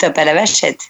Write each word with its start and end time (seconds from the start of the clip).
top 0.00 0.18
à 0.18 0.24
la 0.24 0.34
vachette. 0.34 0.80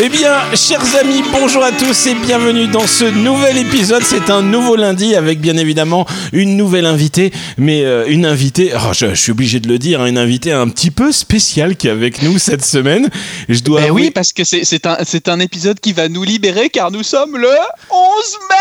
Eh 0.00 0.08
bien, 0.08 0.40
chers 0.56 0.96
amis, 0.96 1.22
bonjour 1.30 1.62
à 1.62 1.70
tous 1.70 2.08
et 2.08 2.14
bienvenue 2.14 2.66
dans 2.66 2.84
ce 2.86 3.04
nouvel 3.04 3.58
épisode. 3.58 4.02
C'est 4.02 4.28
un 4.28 4.42
nouveau 4.42 4.74
lundi 4.74 5.14
avec 5.14 5.40
bien 5.40 5.56
évidemment 5.56 6.04
une 6.32 6.56
nouvelle 6.56 6.86
invitée, 6.86 7.32
mais 7.58 7.84
euh, 7.84 8.04
une 8.08 8.26
invitée, 8.26 8.72
oh, 8.74 8.92
je, 8.92 9.10
je 9.10 9.14
suis 9.14 9.30
obligé 9.30 9.60
de 9.60 9.68
le 9.68 9.78
dire, 9.78 10.00
hein, 10.00 10.06
une 10.06 10.18
invitée 10.18 10.50
un 10.50 10.68
petit 10.68 10.90
peu 10.90 11.12
spéciale 11.12 11.76
qui 11.76 11.86
est 11.86 11.92
avec 11.92 12.22
nous 12.22 12.40
cette 12.40 12.64
semaine. 12.64 13.08
Je 13.48 13.60
dois 13.60 13.82
Ben 13.82 13.92
oui, 13.92 14.10
parce 14.10 14.32
que 14.32 14.42
c'est 14.42 14.86
un, 14.86 14.98
un 15.26 15.40
épisode 15.40 15.78
qui 15.78 15.92
va 15.92 16.08
nous 16.08 16.24
libérer 16.24 16.70
car 16.70 16.90
nous 16.90 17.04
sommes 17.04 17.36
le 17.36 17.46
11 17.46 17.54
mai 18.50 18.56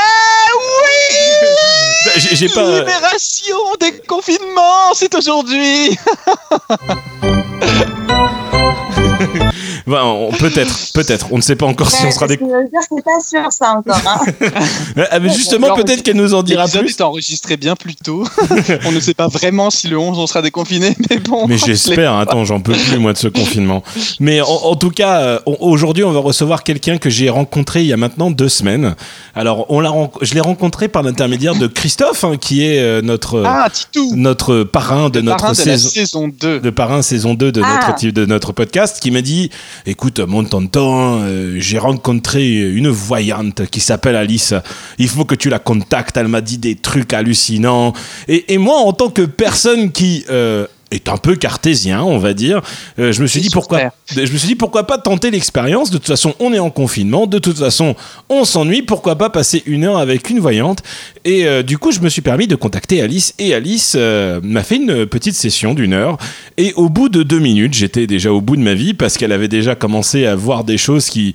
Oui 0.59 2.21
j'ai 2.33 2.49
pas. 2.49 2.79
Libération 2.79 3.57
des 3.79 3.93
confinements, 4.07 4.93
c'est 4.93 5.15
aujourd'hui 5.15 5.97
Bah, 9.85 10.05
on- 10.05 10.31
peut-être, 10.31 10.91
peut-être. 10.93 11.27
On 11.31 11.37
ne 11.37 11.41
sait 11.41 11.55
pas 11.55 11.65
encore 11.65 11.91
si 11.91 12.05
on 12.05 12.11
sera 12.11 12.27
des. 12.27 12.35
Je 12.35 12.43
veux 12.45 12.69
dire, 12.69 12.79
c'est 12.87 13.03
pas 13.03 13.19
sûr 13.19 13.51
ça 13.51 13.73
encore. 13.77 14.01
Hein. 14.07 14.49
Ah, 15.11 15.19
mais 15.19 15.29
justement, 15.29 15.75
peut-être 15.75 16.03
qu'elle 16.03 16.15
nous 16.15 16.33
en 16.33 16.43
dira 16.43 16.63
L'épisode 16.63 16.83
plus. 16.85 16.95
est 16.95 17.01
enregistré 17.01 17.57
bien 17.57 17.75
plus 17.75 17.95
tôt. 17.95 18.23
on 18.85 18.91
ne 18.91 18.99
sait 18.99 19.13
pas 19.13 19.27
vraiment 19.27 19.69
si 19.69 19.87
le 19.87 19.97
11 19.97 20.17
on 20.19 20.27
sera 20.27 20.41
déconfiné, 20.41 20.95
mais 21.09 21.17
bon. 21.17 21.47
Mais 21.47 21.57
j'espère, 21.57 22.13
attends, 22.17 22.45
j'en 22.45 22.59
peux 22.61 22.73
plus 22.73 22.97
moi 22.99 23.13
de 23.13 23.17
ce 23.17 23.27
confinement. 23.27 23.83
Mais 24.19 24.41
en, 24.41 24.47
en 24.47 24.75
tout 24.75 24.89
cas, 24.91 25.19
euh, 25.21 25.39
on- 25.45 25.57
aujourd'hui, 25.59 26.03
on 26.03 26.11
va 26.11 26.19
recevoir 26.19 26.63
quelqu'un 26.63 26.97
que 26.97 27.09
j'ai 27.09 27.29
rencontré 27.29 27.81
il 27.81 27.87
y 27.87 27.93
a 27.93 27.97
maintenant 27.97 28.31
deux 28.31 28.49
semaines. 28.49 28.95
Alors, 29.35 29.65
on 29.69 29.79
l'a, 29.79 29.91
je 30.21 30.33
l'ai 30.33 30.41
rencontré 30.41 30.87
par 30.87 31.03
l'intermédiaire 31.03 31.55
de 31.55 31.67
Christophe, 31.67 32.23
hein, 32.23 32.37
qui 32.39 32.63
est 32.65 32.79
euh, 32.79 33.01
notre 33.01 33.43
Ah, 33.45 33.67
Titou 33.71 34.11
notre 34.15 34.63
parrain 34.63 35.09
de 35.09 35.19
Le 35.19 35.25
notre 35.25 35.37
parrain 35.37 35.53
de 35.53 35.57
la 35.57 35.63
saison. 35.63 35.89
saison 35.89 36.27
2. 36.27 36.59
De 36.59 36.69
parrain 36.69 37.01
saison 37.01 37.33
2 37.33 37.51
de, 37.51 37.61
Ah. 37.63 37.79
notre, 37.87 38.07
de 38.13 38.25
notre 38.25 38.51
podcast 38.53 38.99
qui 39.01 39.11
m'a 39.11 39.21
dit 39.21 39.49
écoute 39.85 40.19
mon 40.19 40.43
tonton 40.43 41.21
euh, 41.23 41.55
j'ai 41.59 41.77
rencontré 41.77 42.55
une 42.55 42.89
voyante 42.89 43.65
qui 43.67 43.79
s'appelle 43.79 44.15
Alice. 44.15 44.53
Il 44.97 45.07
faut 45.07 45.25
que 45.25 45.35
tu 45.35 45.49
la 45.49 45.59
contactes. 45.59 46.17
Elle 46.17 46.27
m'a 46.27 46.41
dit 46.41 46.57
des 46.57 46.75
trucs 46.75 47.13
hallucinants. 47.13 47.93
Et, 48.27 48.57
moi 48.57 48.77
en 48.77 48.93
tant 48.93 49.09
que 49.09 49.23
personne 49.23 49.91
qui 49.91 50.25
euh, 50.29 50.67
est 50.93 51.09
un 51.09 51.17
peu 51.17 51.35
cartésien, 51.35 52.03
on 52.03 52.17
va 52.17 52.33
dire. 52.33 52.61
Euh, 52.99 53.11
je 53.11 53.21
me 53.21 53.27
suis 53.27 53.39
C'est 53.39 53.47
dit 53.47 53.53
pourquoi, 53.53 53.91
super. 54.07 54.25
je 54.27 54.31
me 54.31 54.37
suis 54.37 54.47
dit 54.47 54.55
pourquoi 54.55 54.85
pas 54.87 54.97
tenter 54.97 55.31
l'expérience? 55.31 55.89
De 55.91 55.97
toute 55.97 56.07
façon, 56.07 56.33
on 56.39 56.53
est 56.53 56.59
en 56.59 56.69
confinement. 56.69 57.27
De 57.27 57.39
toute 57.39 57.57
façon, 57.57 57.95
on 58.29 58.45
s'ennuie. 58.45 58.81
Pourquoi 58.81 59.17
pas 59.17 59.29
passer 59.29 59.63
une 59.65 59.83
heure 59.83 59.97
avec 59.97 60.29
une 60.29 60.39
voyante? 60.39 60.83
Et 61.25 61.45
euh, 61.45 61.63
du 61.63 61.77
coup, 61.77 61.91
je 61.91 61.99
me 61.99 62.09
suis 62.09 62.21
permis 62.21 62.47
de 62.47 62.55
contacter 62.55 63.01
Alice. 63.01 63.33
Et 63.39 63.53
Alice 63.53 63.93
euh, 63.95 64.39
m'a 64.43 64.63
fait 64.63 64.75
une 64.77 65.05
petite 65.05 65.35
session 65.35 65.73
d'une 65.73 65.93
heure. 65.93 66.17
Et 66.57 66.73
au 66.75 66.89
bout 66.89 67.09
de 67.09 67.23
deux 67.23 67.39
minutes, 67.39 67.73
j'étais 67.73 68.07
déjà 68.07 68.31
au 68.31 68.41
bout 68.41 68.55
de 68.55 68.61
ma 68.61 68.73
vie 68.73 68.93
parce 68.93 69.17
qu'elle 69.17 69.31
avait 69.31 69.47
déjà 69.47 69.75
commencé 69.75 70.25
à 70.25 70.35
voir 70.35 70.63
des 70.63 70.77
choses 70.77 71.09
qui 71.09 71.33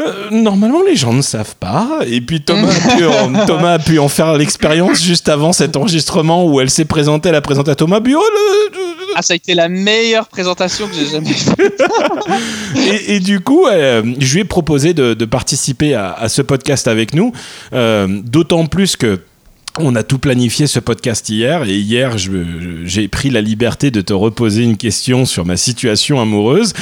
euh, 0.00 0.30
normalement, 0.30 0.82
les 0.86 0.96
gens 0.96 1.12
ne 1.12 1.22
savent 1.22 1.56
pas. 1.56 2.00
Et 2.06 2.20
puis 2.20 2.40
Thomas 2.42 2.68
a 2.68 2.96
pu 2.96 3.04
en, 3.06 3.32
Thomas 3.46 3.72
a 3.74 3.78
pu 3.78 3.98
en 3.98 4.08
faire 4.08 4.34
l'expérience 4.36 5.02
juste 5.02 5.28
avant 5.28 5.52
cet 5.52 5.76
enregistrement 5.76 6.44
où 6.46 6.60
elle 6.60 6.70
s'est 6.70 6.84
présentée. 6.84 7.28
Elle 7.30 7.34
a 7.34 7.40
présenté 7.40 7.70
à 7.70 7.74
Thomas 7.74 8.00
Bureau. 8.00 8.22
Ah, 9.16 9.22
ça 9.22 9.32
a 9.32 9.36
été 9.36 9.54
la 9.54 9.68
meilleure 9.68 10.28
présentation 10.28 10.86
que 10.86 10.94
j'ai 10.94 11.06
jamais 11.06 11.32
faite. 11.32 11.82
Et, 12.76 13.16
et 13.16 13.20
du 13.20 13.40
coup, 13.40 13.66
euh, 13.66 14.02
je 14.18 14.34
lui 14.34 14.40
ai 14.40 14.44
proposé 14.44 14.94
de, 14.94 15.14
de 15.14 15.24
participer 15.24 15.94
à, 15.94 16.12
à 16.12 16.28
ce 16.28 16.42
podcast 16.42 16.86
avec 16.86 17.14
nous. 17.14 17.32
Euh, 17.72 18.06
D'autant 18.22 18.66
plus 18.66 18.96
que. 18.96 19.20
On 19.80 19.94
a 19.94 20.02
tout 20.02 20.18
planifié 20.18 20.66
ce 20.66 20.80
podcast 20.80 21.28
hier 21.28 21.62
et 21.62 21.76
hier 21.76 22.16
j'ai 22.18 23.06
pris 23.06 23.30
la 23.30 23.40
liberté 23.40 23.92
de 23.92 24.00
te 24.00 24.12
reposer 24.12 24.64
une 24.64 24.76
question 24.76 25.24
sur 25.24 25.44
ma 25.44 25.56
situation 25.56 26.20
amoureuse 26.20 26.72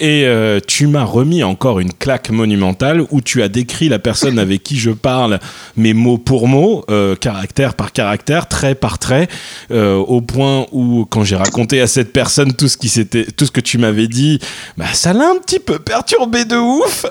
et 0.00 0.24
euh, 0.24 0.58
tu 0.66 0.86
m'as 0.86 1.04
remis 1.04 1.44
encore 1.44 1.80
une 1.80 1.92
claque 1.92 2.30
monumentale 2.30 3.02
où 3.10 3.20
tu 3.20 3.42
as 3.42 3.48
décrit 3.48 3.90
la 3.90 3.98
personne 3.98 4.38
avec 4.38 4.62
qui 4.62 4.78
je 4.78 4.90
parle 4.90 5.38
mais 5.76 5.92
mot 5.92 6.16
pour 6.16 6.48
mot, 6.48 6.84
euh, 6.88 7.14
caractère 7.14 7.74
par 7.74 7.92
caractère, 7.92 8.48
trait 8.48 8.74
par 8.74 8.98
trait, 8.98 9.28
euh, 9.70 9.96
au 9.96 10.22
point 10.22 10.66
où 10.72 11.04
quand 11.04 11.24
j'ai 11.24 11.36
raconté 11.36 11.82
à 11.82 11.86
cette 11.86 12.12
personne 12.12 12.54
tout 12.54 12.68
ce 12.68 12.78
qui 12.78 12.90
tout 13.36 13.44
ce 13.44 13.50
que 13.50 13.60
tu 13.60 13.76
m'avais 13.76 14.08
dit, 14.08 14.38
bah 14.78 14.86
ça 14.94 15.12
l'a 15.12 15.28
un 15.28 15.36
petit 15.36 15.58
peu 15.58 15.78
perturbé 15.78 16.46
de 16.46 16.56
ouf, 16.56 17.04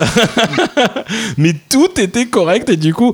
mais 1.38 1.53
tout 1.69 2.00
était 2.00 2.25
correct 2.25 2.69
et 2.69 2.78
du 2.78 2.94
coup 2.94 3.13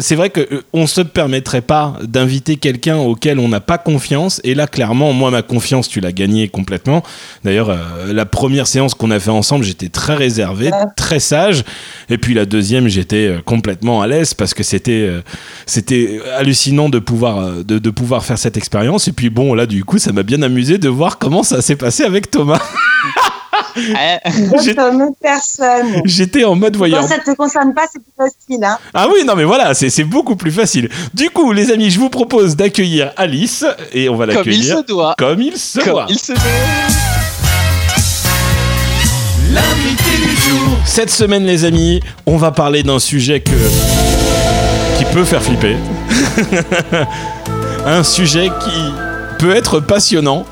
c'est 0.00 0.14
vrai 0.14 0.30
que 0.30 0.64
on 0.72 0.86
se 0.86 1.02
permettrait 1.02 1.57
pas 1.60 1.96
d'inviter 2.02 2.56
quelqu'un 2.56 2.96
auquel 2.96 3.38
on 3.38 3.48
n'a 3.48 3.60
pas 3.60 3.78
confiance 3.78 4.40
et 4.44 4.54
là 4.54 4.66
clairement 4.66 5.12
moi 5.12 5.30
ma 5.30 5.42
confiance 5.42 5.88
tu 5.88 6.00
l'as 6.00 6.12
gagnée 6.12 6.48
complètement. 6.48 7.02
D'ailleurs 7.44 7.70
euh, 7.70 8.12
la 8.12 8.26
première 8.26 8.66
séance 8.66 8.94
qu'on 8.94 9.10
a 9.10 9.20
fait 9.20 9.30
ensemble 9.30 9.64
j'étais 9.64 9.88
très 9.88 10.14
réservé, 10.14 10.70
très 10.96 11.20
sage 11.20 11.64
et 12.08 12.18
puis 12.18 12.34
la 12.34 12.46
deuxième 12.46 12.88
j'étais 12.88 13.28
euh, 13.28 13.38
complètement 13.44 14.02
à 14.02 14.06
l'aise 14.06 14.34
parce 14.34 14.54
que 14.54 14.62
c'était 14.62 15.06
euh, 15.08 15.22
c'était 15.66 16.20
hallucinant 16.36 16.88
de 16.88 16.98
pouvoir 16.98 17.64
de, 17.64 17.78
de 17.78 17.90
pouvoir 17.90 18.24
faire 18.24 18.38
cette 18.38 18.56
expérience 18.56 19.08
et 19.08 19.12
puis 19.12 19.30
bon 19.30 19.54
là 19.54 19.66
du 19.66 19.84
coup 19.84 19.98
ça 19.98 20.12
m'a 20.12 20.22
bien 20.22 20.42
amusé 20.42 20.78
de 20.78 20.88
voir 20.88 21.18
comment 21.18 21.42
ça 21.42 21.62
s'est 21.62 21.76
passé 21.76 22.04
avec 22.04 22.30
Thomas. 22.30 22.60
Personne. 25.20 26.02
J'étais 26.04 26.44
en 26.44 26.54
mode 26.54 26.72
Quand 26.74 26.78
voyant. 26.78 27.06
ça 27.06 27.16
ne 27.18 27.22
te 27.22 27.36
concerne 27.36 27.74
pas, 27.74 27.82
c'est 27.92 28.00
plus 28.02 28.12
facile. 28.16 28.64
Hein. 28.64 28.78
Ah 28.94 29.06
oui, 29.12 29.24
non 29.26 29.34
mais 29.36 29.44
voilà, 29.44 29.74
c'est 29.74 29.90
c'est 29.90 30.04
beaucoup 30.04 30.36
plus 30.36 30.52
facile. 30.52 30.88
Du 31.14 31.30
coup, 31.30 31.52
les 31.52 31.70
amis, 31.70 31.90
je 31.90 31.98
vous 31.98 32.10
propose 32.10 32.56
d'accueillir 32.56 33.12
Alice 33.16 33.64
et 33.92 34.08
on 34.08 34.16
va 34.16 34.26
comme 34.26 34.34
il 34.34 34.36
l'accueillir 34.38 34.78
se 34.78 34.82
doit. 34.86 35.14
comme 35.18 35.40
il 35.42 35.56
se 35.56 35.78
Comme 35.80 35.92
doit. 35.92 36.06
il 36.08 36.18
se 36.18 36.32
doit. 36.32 36.42
Cette 40.84 41.10
semaine, 41.10 41.44
les 41.44 41.64
amis, 41.64 42.00
on 42.26 42.36
va 42.36 42.50
parler 42.50 42.82
d'un 42.82 42.98
sujet 42.98 43.40
que 43.40 43.50
qui 44.98 45.04
peut 45.12 45.24
faire 45.24 45.42
flipper. 45.42 45.76
Un 47.86 48.02
sujet 48.02 48.50
qui 48.64 48.92
peut 49.38 49.54
être 49.54 49.80
passionnant. 49.80 50.44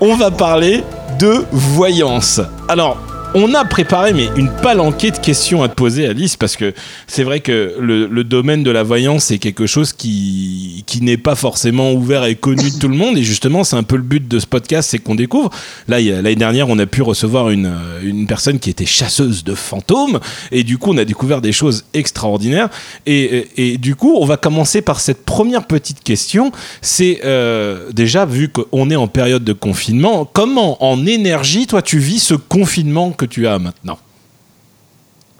On 0.00 0.14
va 0.16 0.30
parler 0.30 0.82
de 1.20 1.44
voyance. 1.52 2.40
Alors, 2.66 2.96
on 3.34 3.54
a 3.54 3.64
préparé 3.64 4.12
mais 4.12 4.28
une 4.36 4.50
palanquée 4.62 5.10
de 5.10 5.18
questions 5.18 5.62
à 5.62 5.68
te 5.68 5.74
poser, 5.74 6.06
Alice, 6.06 6.36
parce 6.36 6.56
que 6.56 6.74
c'est 7.06 7.22
vrai 7.22 7.40
que 7.40 7.74
le, 7.78 8.24
domaine 8.24 8.62
de 8.62 8.70
la 8.70 8.82
voyance 8.82 9.24
c'est 9.24 9.38
quelque 9.38 9.66
chose 9.66 9.92
qui 9.92 10.84
qui 10.86 11.02
n'est 11.02 11.16
pas 11.16 11.34
forcément 11.34 11.92
ouvert 11.92 12.24
et 12.24 12.34
connu 12.34 12.70
de 12.70 12.78
tout 12.78 12.88
le 12.88 12.96
monde. 12.96 13.16
Et 13.16 13.22
justement, 13.22 13.64
c'est 13.64 13.76
un 13.76 13.82
peu 13.82 13.96
le 13.96 14.02
but 14.02 14.26
de 14.26 14.38
ce 14.38 14.46
podcast, 14.46 14.90
c'est 14.90 14.98
qu'on 14.98 15.14
découvre. 15.14 15.50
Là, 15.88 16.00
l'année 16.00 16.36
dernière, 16.36 16.68
on 16.68 16.78
a 16.78 16.86
pu 16.86 17.02
recevoir 17.02 17.50
une 17.50 17.72
une 18.02 18.26
personne 18.26 18.58
qui 18.58 18.70
était 18.70 18.86
chasseuse 18.86 19.44
de 19.44 19.54
fantômes, 19.54 20.20
et 20.52 20.62
du 20.62 20.78
coup, 20.78 20.92
on 20.92 20.98
a 20.98 21.04
découvert 21.04 21.40
des 21.40 21.52
choses 21.52 21.84
extraordinaires. 21.94 22.68
Et, 23.06 23.46
et, 23.56 23.72
et 23.72 23.78
du 23.78 23.94
coup, 23.94 24.16
on 24.18 24.26
va 24.26 24.36
commencer 24.36 24.82
par 24.82 25.00
cette 25.00 25.24
première 25.24 25.66
petite 25.66 26.02
question. 26.02 26.52
C'est 26.82 27.20
euh, 27.24 27.90
déjà 27.92 28.24
vu 28.24 28.48
qu'on 28.48 28.90
est 28.90 28.96
en 28.96 29.08
période 29.08 29.44
de 29.44 29.52
confinement, 29.52 30.28
comment 30.30 30.82
en 30.84 31.06
énergie, 31.06 31.66
toi, 31.66 31.82
tu 31.82 31.98
vis 31.98 32.20
ce 32.20 32.34
confinement 32.34 33.10
que 33.20 33.26
tu 33.26 33.46
as 33.46 33.58
maintenant 33.58 33.98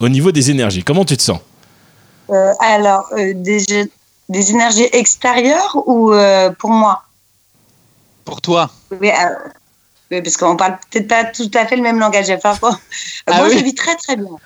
Au 0.00 0.08
niveau 0.08 0.32
des 0.32 0.50
énergies, 0.50 0.84
comment 0.84 1.04
tu 1.06 1.16
te 1.16 1.22
sens? 1.22 1.40
Euh, 2.28 2.52
alors, 2.60 3.06
euh, 3.12 3.32
des, 3.34 3.64
des 4.28 4.50
énergies 4.50 4.88
extérieures 4.92 5.74
ou 5.86 6.12
euh, 6.12 6.50
pour 6.58 6.70
moi? 6.70 7.04
Pour 8.26 8.40
toi. 8.42 8.70
oui, 9.00 9.10
euh, 9.10 9.48
oui, 10.10 10.20
parce 10.22 10.36
qu'on 10.36 10.56
parle 10.56 10.78
peut-être 10.90 11.08
pas 11.08 11.24
tout 11.24 11.50
à 11.54 11.66
fait 11.66 11.76
le 11.76 11.82
même 11.82 11.98
langage. 11.98 12.26
Falloir 12.42 12.60
qu'on- 12.60 12.76
Ah 13.26 13.38
moi, 13.38 13.48
oui 13.48 13.58
je 13.58 13.64
vis 13.64 13.74
très 13.74 13.96
très 13.96 14.16
bien. 14.16 14.36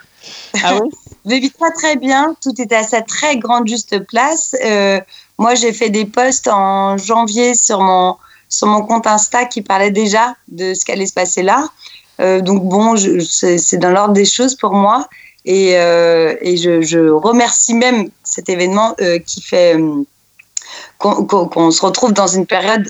Ah 0.62 0.76
oui 0.80 0.90
Je 1.26 1.34
vis 1.34 1.50
très 1.50 1.72
très 1.72 1.96
bien. 1.96 2.36
Tout 2.42 2.54
est 2.60 2.72
à 2.72 2.82
sa 2.84 3.02
très 3.02 3.36
grande 3.38 3.66
juste 3.66 3.98
place. 4.06 4.54
Euh, 4.62 5.00
moi, 5.38 5.54
j'ai 5.56 5.72
fait 5.72 5.90
des 5.90 6.04
posts 6.04 6.48
en 6.48 6.96
janvier 6.98 7.54
sur 7.54 7.80
mon 7.80 8.16
sur 8.48 8.68
mon 8.68 8.82
compte 8.82 9.06
Insta 9.08 9.46
qui 9.46 9.62
parlait 9.62 9.90
déjà 9.90 10.36
de 10.48 10.74
ce 10.74 10.84
qui 10.84 10.92
allait 10.92 11.06
se 11.06 11.14
passer 11.14 11.42
là. 11.42 11.68
Euh, 12.20 12.40
donc 12.40 12.64
bon, 12.64 12.94
c'est 12.96 13.76
dans 13.78 13.90
l'ordre 13.90 14.14
des 14.14 14.24
choses 14.24 14.54
pour 14.54 14.72
moi. 14.72 15.08
Et, 15.44 15.76
euh, 15.76 16.34
et 16.40 16.56
je, 16.56 16.80
je 16.80 16.98
remercie 17.10 17.74
même 17.74 18.08
cet 18.22 18.48
événement 18.48 18.94
euh, 19.00 19.18
qui 19.18 19.42
fait 19.42 19.76
qu'on 20.98 21.70
se 21.70 21.82
retrouve 21.84 22.12
dans 22.12 22.26
une 22.26 22.46
période 22.46 22.88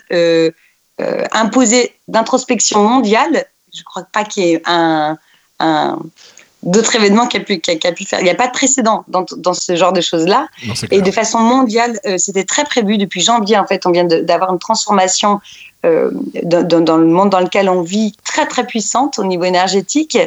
imposée 1.32 1.94
d'introspection 2.08 2.84
mondiale. 2.84 3.46
Je 3.74 3.82
crois 3.82 4.04
pas 4.12 4.22
qu'il 4.24 4.44
y 4.44 4.52
ait 4.52 4.62
un, 4.66 5.18
un- 5.58 5.98
d'autres 6.62 6.94
événements 6.94 7.26
qui 7.26 7.36
a 7.38 7.40
pu, 7.40 7.58
qui 7.58 7.70
a, 7.86 7.92
pu 7.92 8.04
faire. 8.04 8.20
Il 8.20 8.24
n'y 8.24 8.30
a 8.30 8.34
pas 8.36 8.46
de 8.46 8.52
précédent 8.52 9.04
dans, 9.08 9.26
dans 9.36 9.52
ce 9.52 9.74
genre 9.76 9.92
de 9.92 10.00
choses-là. 10.00 10.48
Et 10.92 11.02
de 11.02 11.10
façon 11.10 11.40
mondiale, 11.40 11.98
euh, 12.06 12.16
c'était 12.18 12.44
très 12.44 12.64
prévu 12.64 12.96
depuis 12.96 13.20
janvier. 13.20 13.58
En 13.58 13.66
fait, 13.66 13.84
on 13.84 13.90
vient 13.90 14.04
d'avoir 14.04 14.52
une 14.52 14.58
transformation 14.60 15.40
euh, 15.84 16.10
dans, 16.42 16.96
le 16.96 17.06
monde 17.06 17.30
dans 17.30 17.40
lequel 17.40 17.68
on 17.68 17.82
vit 17.82 18.14
très 18.24 18.46
très 18.46 18.66
puissante 18.66 19.18
au 19.18 19.24
niveau 19.24 19.44
énergétique, 19.44 20.18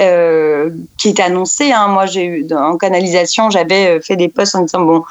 euh, 0.00 0.70
qui 0.96 1.08
est 1.08 1.20
annoncée. 1.20 1.72
Hein. 1.72 1.88
Moi, 1.88 2.06
j'ai 2.06 2.24
eu 2.24 2.46
en 2.52 2.76
canalisation, 2.76 3.50
j'avais 3.50 4.00
fait 4.00 4.16
des 4.16 4.28
posts 4.28 4.54
en 4.54 4.62
disant 4.62 4.82
bon, 4.82 5.04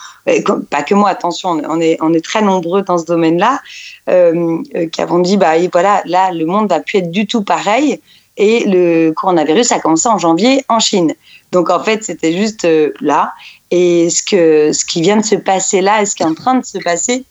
pas 0.70 0.84
que 0.84 0.94
moi, 0.94 1.10
attention, 1.10 1.62
on 1.68 1.82
est 1.82 1.98
on 2.02 2.14
est 2.14 2.24
très 2.24 2.42
nombreux 2.42 2.84
dans 2.84 2.98
ce 2.98 3.06
domaine-là, 3.06 3.62
qui 4.08 5.02
avons 5.02 5.20
dit 5.20 5.38
bah 5.38 5.54
voilà, 5.72 6.02
là 6.06 6.32
le 6.32 6.46
monde 6.46 6.70
va 6.70 6.80
plus 6.80 7.00
être 7.00 7.12
du 7.12 7.28
tout 7.28 7.44
pareil. 7.44 8.00
Et 8.38 8.66
le 8.68 9.12
coronavirus 9.12 9.72
a 9.72 9.80
commencé 9.80 10.08
en 10.08 10.20
janvier 10.20 10.64
en 10.70 10.80
Chine. 10.80 11.16
Donc 11.52 11.70
en 11.70 11.84
fait, 11.84 12.04
c'était 12.04 12.34
juste 12.34 12.66
euh, 12.66 12.94
là. 13.02 13.34
Et 13.72 14.10
ce, 14.10 14.24
que, 14.24 14.72
ce 14.74 14.86
qui 14.86 15.02
vient 15.02 15.18
de 15.18 15.26
se 15.26 15.36
passer 15.36 15.82
là 15.82 16.02
et 16.02 16.06
ce 16.06 16.16
qui 16.16 16.24
est 16.24 16.28
en 16.28 16.36
train 16.36 16.56
de 16.56 16.66
se 16.66 16.78
passer, 16.78 17.26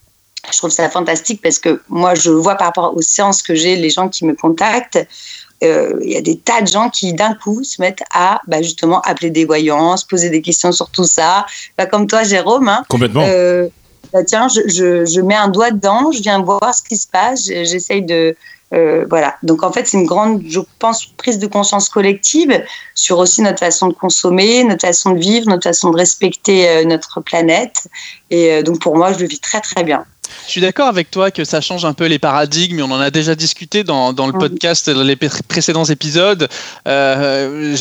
je 0.51 0.57
trouve 0.57 0.69
ça 0.69 0.89
fantastique 0.89 1.41
parce 1.41 1.59
que 1.59 1.81
moi, 1.89 2.15
je 2.15 2.31
vois 2.31 2.55
par 2.55 2.67
rapport 2.67 2.95
aux 2.95 3.01
séances 3.01 3.41
que 3.41 3.55
j'ai, 3.55 3.75
les 3.75 3.89
gens 3.89 4.09
qui 4.09 4.25
me 4.25 4.35
contactent, 4.35 4.99
euh, 5.63 5.99
il 6.03 6.11
y 6.11 6.15
a 6.15 6.21
des 6.21 6.37
tas 6.37 6.61
de 6.61 6.67
gens 6.67 6.89
qui 6.89 7.13
d'un 7.13 7.33
coup 7.33 7.63
se 7.63 7.81
mettent 7.81 8.03
à 8.13 8.41
bah, 8.47 8.61
justement 8.61 9.01
appeler 9.01 9.31
des 9.31 9.45
voyants, 9.45 9.97
se 9.97 10.05
poser 10.05 10.29
des 10.29 10.41
questions 10.41 10.71
sur 10.71 10.89
tout 10.89 11.05
ça. 11.05 11.45
Bah, 11.77 11.85
comme 11.85 12.07
toi, 12.07 12.23
Jérôme. 12.23 12.69
Hein, 12.69 12.83
Complètement. 12.89 13.23
Euh, 13.27 13.67
bah, 14.13 14.23
tiens, 14.23 14.47
je, 14.47 14.61
je, 14.67 15.05
je, 15.05 15.21
mets 15.21 15.35
un 15.35 15.47
doigt 15.47 15.71
dedans, 15.71 16.11
je 16.11 16.21
viens 16.21 16.41
voir 16.41 16.73
ce 16.75 16.83
qui 16.83 16.95
se 16.95 17.07
passe, 17.07 17.45
j'essaye 17.45 18.03
de, 18.03 18.35
euh, 18.73 19.05
voilà. 19.09 19.35
Donc 19.41 19.63
en 19.63 19.71
fait, 19.71 19.87
c'est 19.87 19.97
une 19.97 20.05
grande, 20.05 20.43
je 20.47 20.59
pense, 20.79 21.07
prise 21.17 21.39
de 21.39 21.47
conscience 21.47 21.89
collective 21.89 22.63
sur 22.93 23.17
aussi 23.17 23.41
notre 23.41 23.59
façon 23.59 23.87
de 23.87 23.93
consommer, 23.93 24.63
notre 24.63 24.85
façon 24.85 25.11
de 25.11 25.19
vivre, 25.19 25.49
notre 25.49 25.63
façon 25.63 25.89
de 25.89 25.97
respecter 25.97 26.85
notre 26.85 27.19
planète. 27.19 27.87
Et 28.29 28.61
donc 28.63 28.79
pour 28.79 28.95
moi, 28.95 29.11
je 29.11 29.19
le 29.19 29.25
vis 29.25 29.39
très 29.39 29.59
très 29.59 29.83
bien. 29.83 30.05
Je 30.47 30.51
suis 30.51 30.61
d'accord 30.61 30.87
avec 30.87 31.11
toi 31.11 31.29
que 31.29 31.43
ça 31.43 31.59
change 31.59 31.83
un 31.83 31.91
peu 31.91 32.05
les 32.05 32.19
paradigmes. 32.19 32.81
On 32.81 32.91
en 32.91 33.01
a 33.01 33.11
déjà 33.11 33.35
discuté 33.35 33.83
dans, 33.83 34.13
dans 34.13 34.27
le 34.27 34.33
podcast, 34.33 34.89
dans 34.89 35.03
les 35.03 35.17
précédents 35.17 35.83
épisodes. 35.83 36.47
Euh, 36.87 37.75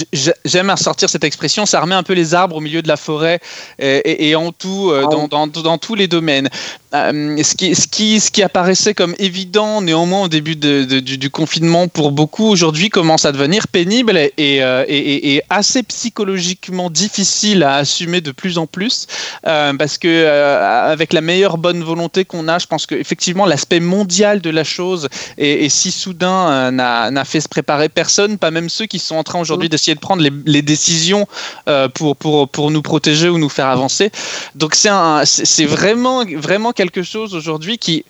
J'aime 0.45 0.71
ressortir 0.71 1.09
cette 1.09 1.23
expression. 1.23 1.65
Ça 1.65 1.81
remet 1.81 1.95
un 1.95 2.03
peu 2.03 2.13
les 2.13 2.35
arbres 2.35 2.57
au 2.57 2.61
milieu 2.61 2.83
de 2.83 2.89
la 2.89 2.97
forêt 2.97 3.39
et, 3.79 4.29
et, 4.29 4.35
en 4.35 4.51
tout, 4.51 4.91
euh, 4.91 5.07
dans, 5.09 5.29
dans, 5.29 5.47
dans, 5.47 5.79
tous 5.79 5.95
les 5.95 6.09
domaines. 6.09 6.49
Euh, 6.93 7.41
ce, 7.43 7.55
qui, 7.55 7.75
ce, 7.77 7.87
qui, 7.87 8.19
ce 8.19 8.33
qui 8.33 8.43
apparaissait 8.43 8.95
comme 8.95 9.15
évident 9.19 9.81
néanmoins 9.81 10.25
au 10.25 10.29
début 10.29 10.57
de, 10.57 10.83
du, 11.01 11.19
du, 11.19 11.31
confinement 11.31 11.87
pour 11.87 12.11
beaucoup 12.11 12.47
aujourd'hui 12.47 12.91
commence 12.91 13.25
à 13.27 13.33
devenir 13.33 13.69
pénible 13.69 14.17
et, 14.17 14.31
et, 14.39 15.43
assez 15.51 15.83
psychologiquement 15.85 16.91
difficile 16.91 17.63
à 17.63 17.77
assumer 17.77 18.21
de 18.21 18.33
plus 18.33 18.59
en 18.59 18.67
plus 18.67 19.07
parce 19.43 19.99
que 19.99 20.27
avec 20.27 21.13
la 21.13 21.21
meilleure 21.21 21.59
bonne 21.59 21.83
volonté 21.83 22.25
qu'on 22.25 22.36
a, 22.49 22.59
je 22.59 22.67
pense 22.67 22.87
qu'effectivement, 22.87 23.47
l'aspect 23.47 23.81
mondial 23.81 24.41
de 24.41 24.51
la 24.51 24.65
chose 24.65 25.09
est, 25.39 25.69
si 25.69 25.91
soudain 25.91 26.51
euh, 26.51 26.71
n'a 26.71 27.25
fait 27.25 27.41
se 27.41 27.49
préparer 27.49 27.89
personne, 27.89 28.39
pas 28.39 28.51
même 28.51 28.69
ceux 28.69 28.87
qui 28.87 28.99
sont 28.99 29.17
en 29.17 29.25
train 29.25 29.41
aujourd'hui 29.41 29.69
d'essayer 29.69 29.95
de 29.95 30.01
prendre 30.01 30.23
les, 30.23 30.63
décisions 30.63 31.27
euh, 31.69 31.89
pour, 31.89 32.17
pour, 32.17 32.49
pour 32.49 32.71
nous 32.71 32.83
protéger 32.83 33.29
ou 33.29 33.39
nous 33.39 33.49
faire 33.49 33.67
avancer. 33.67 34.11
Donc 34.55 34.75
c'est 34.75 35.65
vraiment, 35.65 36.25
vraiment 36.25 36.73
quelque 36.73 37.03
chose 37.03 37.35
aujourd'hui 37.35 37.79
qui 37.79 38.05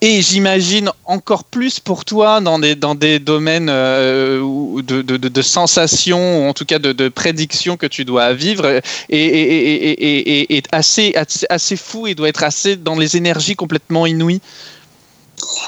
et 0.00 0.20
j'imagine 0.20 0.90
encore 1.06 1.44
plus 1.44 1.80
pour 1.80 2.04
toi 2.04 2.40
dans 2.40 2.58
des, 2.58 2.74
dans 2.74 2.94
des 2.94 3.18
domaines 3.18 3.68
euh, 3.70 4.82
de, 4.82 5.02
de, 5.02 5.42
sensations, 5.42 6.44
ou 6.44 6.48
en 6.48 6.52
tout 6.52 6.64
cas 6.64 6.78
de, 6.78 6.92
de 6.92 7.08
prédictions 7.08 7.76
que 7.76 7.86
tu 7.86 8.04
dois 8.04 8.34
vivre, 8.34 8.80
et, 9.08 10.56
et, 10.56 10.62
assez, 10.72 11.14
assez, 11.48 11.76
fou 11.76 12.06
et 12.06 12.14
doit 12.14 12.28
être 12.28 12.44
assez 12.44 12.76
dans 12.76 12.96
les 12.96 13.16
énergies 13.16 13.56
complètement 13.56 14.04
inouïes. 14.06 14.42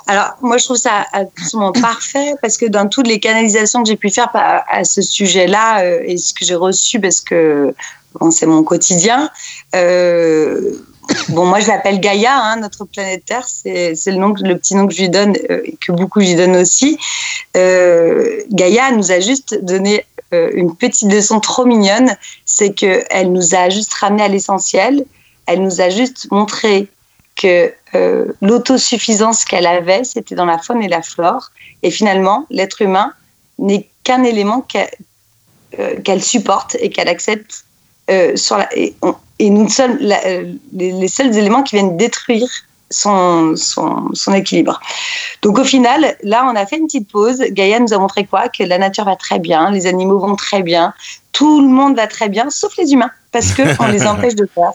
Alors, 0.06 0.36
moi, 0.42 0.58
je 0.58 0.64
trouve 0.64 0.76
ça 0.76 1.06
absolument 1.12 1.72
parfait 1.80 2.34
parce 2.42 2.56
que 2.56 2.66
dans 2.66 2.88
toutes 2.88 3.08
les 3.08 3.20
canalisations 3.20 3.82
que 3.82 3.88
j'ai 3.88 3.96
pu 3.96 4.10
faire 4.10 4.30
à, 4.34 4.84
ce 4.84 5.02
sujet-là 5.02 5.82
euh, 5.82 6.02
et 6.04 6.18
ce 6.18 6.34
que 6.34 6.44
j'ai 6.44 6.54
reçu, 6.54 7.00
parce 7.00 7.20
que 7.20 7.74
bon, 8.20 8.30
c'est 8.30 8.46
mon 8.46 8.62
quotidien, 8.62 9.30
euh, 9.74 10.72
Bon, 11.28 11.44
moi, 11.44 11.60
je 11.60 11.68
l'appelle 11.68 12.00
Gaïa, 12.00 12.36
hein, 12.36 12.56
notre 12.56 12.84
planète 12.84 13.24
Terre. 13.24 13.46
C'est 13.48 13.94
le, 14.06 14.54
petit 14.54 14.74
nom 14.74 14.86
que 14.86 14.94
je 14.94 15.02
lui 15.02 15.08
donne 15.08 15.36
euh, 15.50 15.62
et 15.64 15.76
que 15.76 15.92
beaucoup 15.92 16.20
lui 16.20 16.34
donnent 16.34 16.56
aussi. 16.56 16.98
Euh, 17.56 18.42
Gaïa 18.50 18.92
nous 18.92 19.10
a 19.10 19.20
juste 19.20 19.58
donné 19.62 20.04
euh, 20.34 20.50
une 20.54 20.74
petite 20.76 21.12
leçon 21.12 21.40
trop 21.40 21.64
mignonne. 21.64 22.16
C'est 22.44 22.72
qu'elle 22.72 23.32
nous 23.32 23.54
a 23.54 23.68
juste 23.70 23.94
ramené 23.94 24.22
à 24.22 24.28
l'essentiel. 24.28 25.04
Elle 25.46 25.62
nous 25.62 25.80
a 25.80 25.90
juste 25.90 26.30
montré 26.30 26.88
que 27.36 27.72
l'autosuffisance 28.42 29.46
qu'elle 29.46 29.66
avait, 29.66 30.04
c'était 30.04 30.34
dans 30.34 30.44
la 30.44 30.58
faune 30.58 30.82
et 30.82 30.88
la 30.88 31.00
flore. 31.00 31.50
Et 31.82 31.90
finalement, 31.90 32.46
l'être 32.50 32.82
humain 32.82 33.12
n'est 33.58 33.88
qu'un 34.04 34.22
élément 34.22 34.66
qu'elle 36.04 36.22
supporte 36.22 36.76
et 36.80 36.90
qu'elle 36.90 37.08
accepte 37.08 37.64
et 39.38 39.50
nous 39.50 39.68
sommes 39.68 39.98
euh, 40.02 40.52
les, 40.72 41.08
seuls 41.08 41.36
éléments 41.36 41.62
qui 41.62 41.76
viennent 41.76 41.96
détruire 41.96 42.48
son, 42.90 43.54
son, 43.56 44.10
son, 44.14 44.32
équilibre. 44.32 44.80
Donc 45.42 45.58
au 45.58 45.64
final, 45.64 46.16
là, 46.22 46.48
on 46.50 46.56
a 46.56 46.66
fait 46.66 46.76
une 46.76 46.86
petite 46.86 47.10
pause. 47.10 47.40
Gaïa 47.50 47.80
nous 47.80 47.92
a 47.92 47.98
montré 47.98 48.24
quoi? 48.24 48.48
Que 48.48 48.62
la 48.62 48.78
nature 48.78 49.04
va 49.04 49.16
très 49.16 49.38
bien, 49.38 49.70
les 49.70 49.86
animaux 49.86 50.18
vont 50.18 50.36
très 50.36 50.62
bien, 50.62 50.94
tout 51.32 51.60
le 51.60 51.68
monde 51.68 51.96
va 51.96 52.06
très 52.06 52.28
bien, 52.28 52.48
sauf 52.48 52.76
les 52.76 52.92
humains, 52.92 53.10
parce 53.32 53.52
qu'on 53.52 53.86
les 53.88 54.06
empêche 54.06 54.36
de 54.36 54.48
faire. 54.54 54.72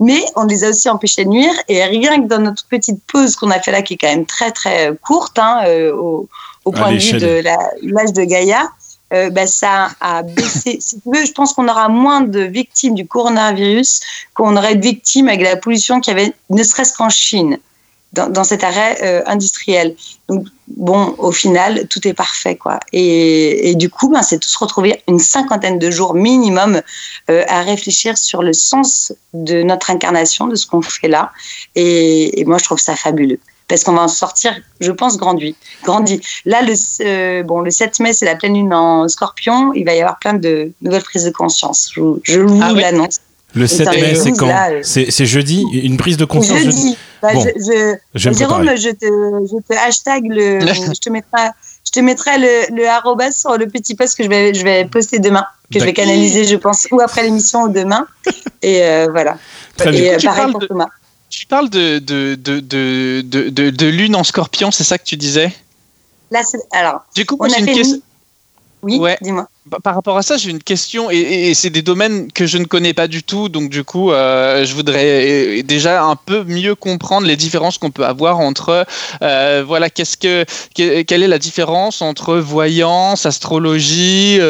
Mais 0.00 0.20
on 0.34 0.44
les 0.44 0.64
a 0.64 0.70
aussi 0.70 0.88
empêchés 0.88 1.24
de 1.24 1.30
nuire. 1.30 1.52
Et 1.68 1.84
rien 1.84 2.20
que 2.20 2.26
dans 2.26 2.40
notre 2.40 2.66
petite 2.66 3.00
pause 3.06 3.36
qu'on 3.36 3.50
a 3.50 3.60
fait 3.60 3.70
là, 3.70 3.82
qui 3.82 3.94
est 3.94 3.96
quand 3.96 4.08
même 4.08 4.26
très 4.26 4.50
très 4.50 4.92
courte, 5.00 5.38
hein, 5.38 5.60
euh, 5.66 5.94
au, 5.94 6.28
au, 6.64 6.72
point 6.72 6.92
de 6.92 6.98
vue 6.98 7.18
de 7.18 7.40
l'âge 7.82 8.12
de 8.12 8.24
Gaïa, 8.24 8.68
euh, 9.12 9.30
bah, 9.30 9.46
ça 9.46 9.90
a 10.00 10.22
baissé. 10.22 10.78
si 10.80 11.00
tu 11.00 11.10
veux, 11.12 11.24
je 11.24 11.32
pense 11.32 11.52
qu'on 11.52 11.68
aura 11.68 11.88
moins 11.88 12.20
de 12.20 12.40
victimes 12.40 12.94
du 12.94 13.06
coronavirus 13.06 14.00
qu'on 14.34 14.56
aurait 14.56 14.76
de 14.76 14.82
victimes 14.82 15.28
avec 15.28 15.42
la 15.42 15.56
pollution 15.56 16.00
qu'il 16.00 16.16
y 16.16 16.20
avait, 16.20 16.32
ne 16.50 16.62
serait-ce 16.62 16.96
qu'en 16.96 17.08
Chine, 17.08 17.58
dans, 18.12 18.44
cet 18.44 18.62
arrêt 18.62 18.98
euh, 19.02 19.22
industriel. 19.26 19.94
Donc, 20.28 20.46
bon, 20.68 21.14
au 21.16 21.32
final, 21.32 21.86
tout 21.88 22.06
est 22.06 22.12
parfait, 22.12 22.56
quoi. 22.56 22.78
Et, 22.92 23.74
du 23.74 23.88
coup, 23.88 24.10
ben, 24.10 24.22
c'est 24.22 24.38
tout 24.38 24.50
se 24.50 24.58
retrouver 24.58 25.02
une 25.08 25.18
cinquantaine 25.18 25.78
de 25.78 25.90
jours 25.90 26.14
minimum 26.14 26.82
euh, 27.30 27.44
à 27.48 27.62
réfléchir 27.62 28.18
sur 28.18 28.42
le 28.42 28.52
sens 28.52 29.14
de 29.32 29.62
notre 29.62 29.90
incarnation, 29.90 30.46
de 30.46 30.56
ce 30.56 30.66
qu'on 30.66 30.82
fait 30.82 31.08
là. 31.08 31.32
et 31.74 32.44
moi, 32.46 32.58
je 32.58 32.64
trouve 32.64 32.78
ça 32.78 32.96
fabuleux 32.96 33.40
parce 33.72 33.84
qu'on 33.84 33.94
va 33.94 34.02
en 34.02 34.08
sortir, 34.08 34.54
je 34.80 34.92
pense, 34.92 35.16
grandi. 35.16 35.56
grandi. 35.82 36.20
Là, 36.44 36.60
le, 36.60 36.74
euh, 37.06 37.42
bon, 37.42 37.62
le 37.62 37.70
7 37.70 38.00
mai, 38.00 38.12
c'est 38.12 38.26
la 38.26 38.36
pleine 38.36 38.52
lune 38.52 38.74
en 38.74 39.08
scorpion. 39.08 39.72
Il 39.72 39.86
va 39.86 39.94
y 39.94 40.00
avoir 40.00 40.18
plein 40.18 40.34
de 40.34 40.72
nouvelles 40.82 41.02
prises 41.02 41.24
de 41.24 41.30
conscience. 41.30 41.90
Je, 41.94 42.02
je 42.22 42.40
vous 42.40 42.60
ah 42.62 42.70
l'annonce. 42.74 43.20
Le 43.54 43.66
7 43.66 43.88
mai, 43.92 44.14
c'est 44.14 44.32
quand 44.32 44.50
euh, 44.50 44.80
C'est 44.82 45.24
jeudi 45.24 45.64
Une 45.72 45.96
prise 45.96 46.18
de 46.18 46.26
conscience 46.26 46.58
jeudi, 46.58 46.98
bah, 47.22 47.30
je, 47.32 47.96
Jérôme, 48.14 48.76
je 48.76 48.90
te, 48.90 49.06
je 49.06 49.56
te 49.66 49.72
hashtag 49.86 50.24
le. 50.26 50.60
je 50.66 51.00
te 51.00 51.08
mettrai, 51.08 51.48
je 51.86 51.92
te 51.92 52.00
mettrai 52.00 52.36
le, 52.36 52.76
le 52.76 52.86
arrobas 52.86 53.32
sur 53.32 53.56
le 53.56 53.68
petit 53.68 53.94
post 53.94 54.18
que 54.18 54.24
je 54.24 54.28
vais, 54.28 54.52
je 54.52 54.64
vais 54.64 54.84
poster 54.84 55.18
demain, 55.18 55.46
que 55.72 55.80
je 55.80 55.84
vais 55.86 55.94
canaliser, 55.94 56.44
je 56.44 56.56
pense, 56.56 56.88
ou 56.92 57.00
après 57.00 57.22
l'émission 57.22 57.62
ou 57.62 57.68
demain. 57.70 58.06
Et 58.60 58.82
euh, 58.82 59.08
voilà. 59.10 59.38
Très 59.78 59.96
Et 59.96 60.16
pareil 60.22 60.52
pour 60.52 60.68
Thomas. 60.68 60.88
Tu 61.32 61.46
parles 61.46 61.70
de, 61.70 61.98
de, 61.98 62.34
de, 62.34 62.60
de, 62.60 63.70
de 63.70 63.86
lune 63.86 64.14
en 64.14 64.22
scorpion, 64.22 64.70
c'est 64.70 64.84
ça 64.84 64.98
que 64.98 65.04
tu 65.04 65.16
disais? 65.16 65.50
Là, 66.30 66.42
alors, 66.72 67.00
du 67.14 67.24
coup, 67.24 67.36
on 67.40 67.50
a 67.50 67.58
une 67.58 67.66
question. 67.66 68.00
Oui, 68.82 68.98
dis-moi. 69.20 69.48
Par 69.84 69.94
rapport 69.94 70.18
à 70.18 70.22
ça, 70.22 70.36
j'ai 70.36 70.50
une 70.50 70.62
question, 70.62 71.08
et, 71.08 71.54
c'est 71.54 71.70
des 71.70 71.82
domaines 71.82 72.32
que 72.32 72.46
je 72.46 72.58
ne 72.58 72.64
connais 72.64 72.94
pas 72.94 73.06
du 73.06 73.22
tout, 73.22 73.48
donc 73.48 73.70
du 73.70 73.84
coup, 73.84 74.10
euh, 74.10 74.64
je 74.64 74.74
voudrais 74.74 75.60
euh, 75.60 75.62
déjà 75.62 76.02
un 76.02 76.16
peu 76.16 76.42
mieux 76.42 76.74
comprendre 76.74 77.28
les 77.28 77.36
différences 77.36 77.78
qu'on 77.78 77.92
peut 77.92 78.04
avoir 78.04 78.40
entre, 78.40 78.84
euh, 79.22 79.62
voilà, 79.64 79.88
qu'est-ce 79.88 80.16
que, 80.16 80.44
quelle 80.74 81.22
est 81.22 81.28
la 81.28 81.38
différence 81.38 82.02
entre 82.02 82.38
voyance, 82.38 83.24
astrologie, 83.24 84.40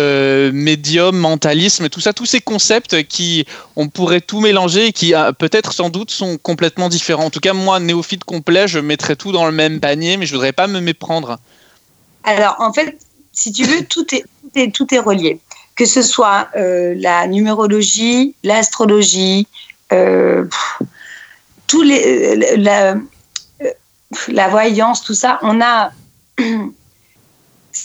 médium, 0.53 1.15
mentalisme, 1.15 1.91
tout 1.91 2.01
ça, 2.01 2.15
tous 2.15 2.27
ces 2.27 2.41
concepts 2.41 3.03
qui, 3.07 3.45
on 3.77 3.89
pourrait 3.89 4.23
tout 4.23 4.41
mélanger 4.41 4.87
et 4.87 4.93
qui 4.93 5.13
peut-être 5.39 5.75
sans 5.75 5.91
doute 5.91 6.11
sont 6.11 6.39
complètement 6.39 6.89
différents. 6.89 7.27
En 7.27 7.31
tout 7.31 7.41
cas, 7.41 7.53
moi, 7.53 7.81
néophyte 7.81 8.25
complet, 8.25 8.67
je 8.67 8.79
mettrais 8.79 9.17
tout 9.17 9.33
dans 9.33 9.45
le 9.45 9.53
même 9.53 9.79
panier, 9.79 10.17
mais 10.17 10.25
je 10.25 10.33
voudrais 10.33 10.53
pas 10.53 10.69
me 10.69 10.81
méprendre. 10.81 11.39
Alors, 12.25 12.57
en 12.61 12.73
fait, 12.73 12.97
si 13.33 13.53
tu 13.53 13.65
veux, 13.65 13.85
tout 13.85 14.07
est, 14.15 14.25
tout 14.73 14.95
est, 14.95 14.99
relié. 14.99 15.41
Que 15.75 15.87
ce 15.87 16.03
soit 16.03 16.49
euh, 16.57 16.95
la 16.97 17.27
numérologie, 17.27 18.35
l'astrologie, 18.45 19.47
euh, 19.93 20.45
les, 21.83 22.57
euh, 22.59 23.01
la, 24.29 24.49
voyance, 24.49 25.03
tout 25.03 25.15
ça, 25.15 25.39
on 25.43 25.61
a. 25.61 25.93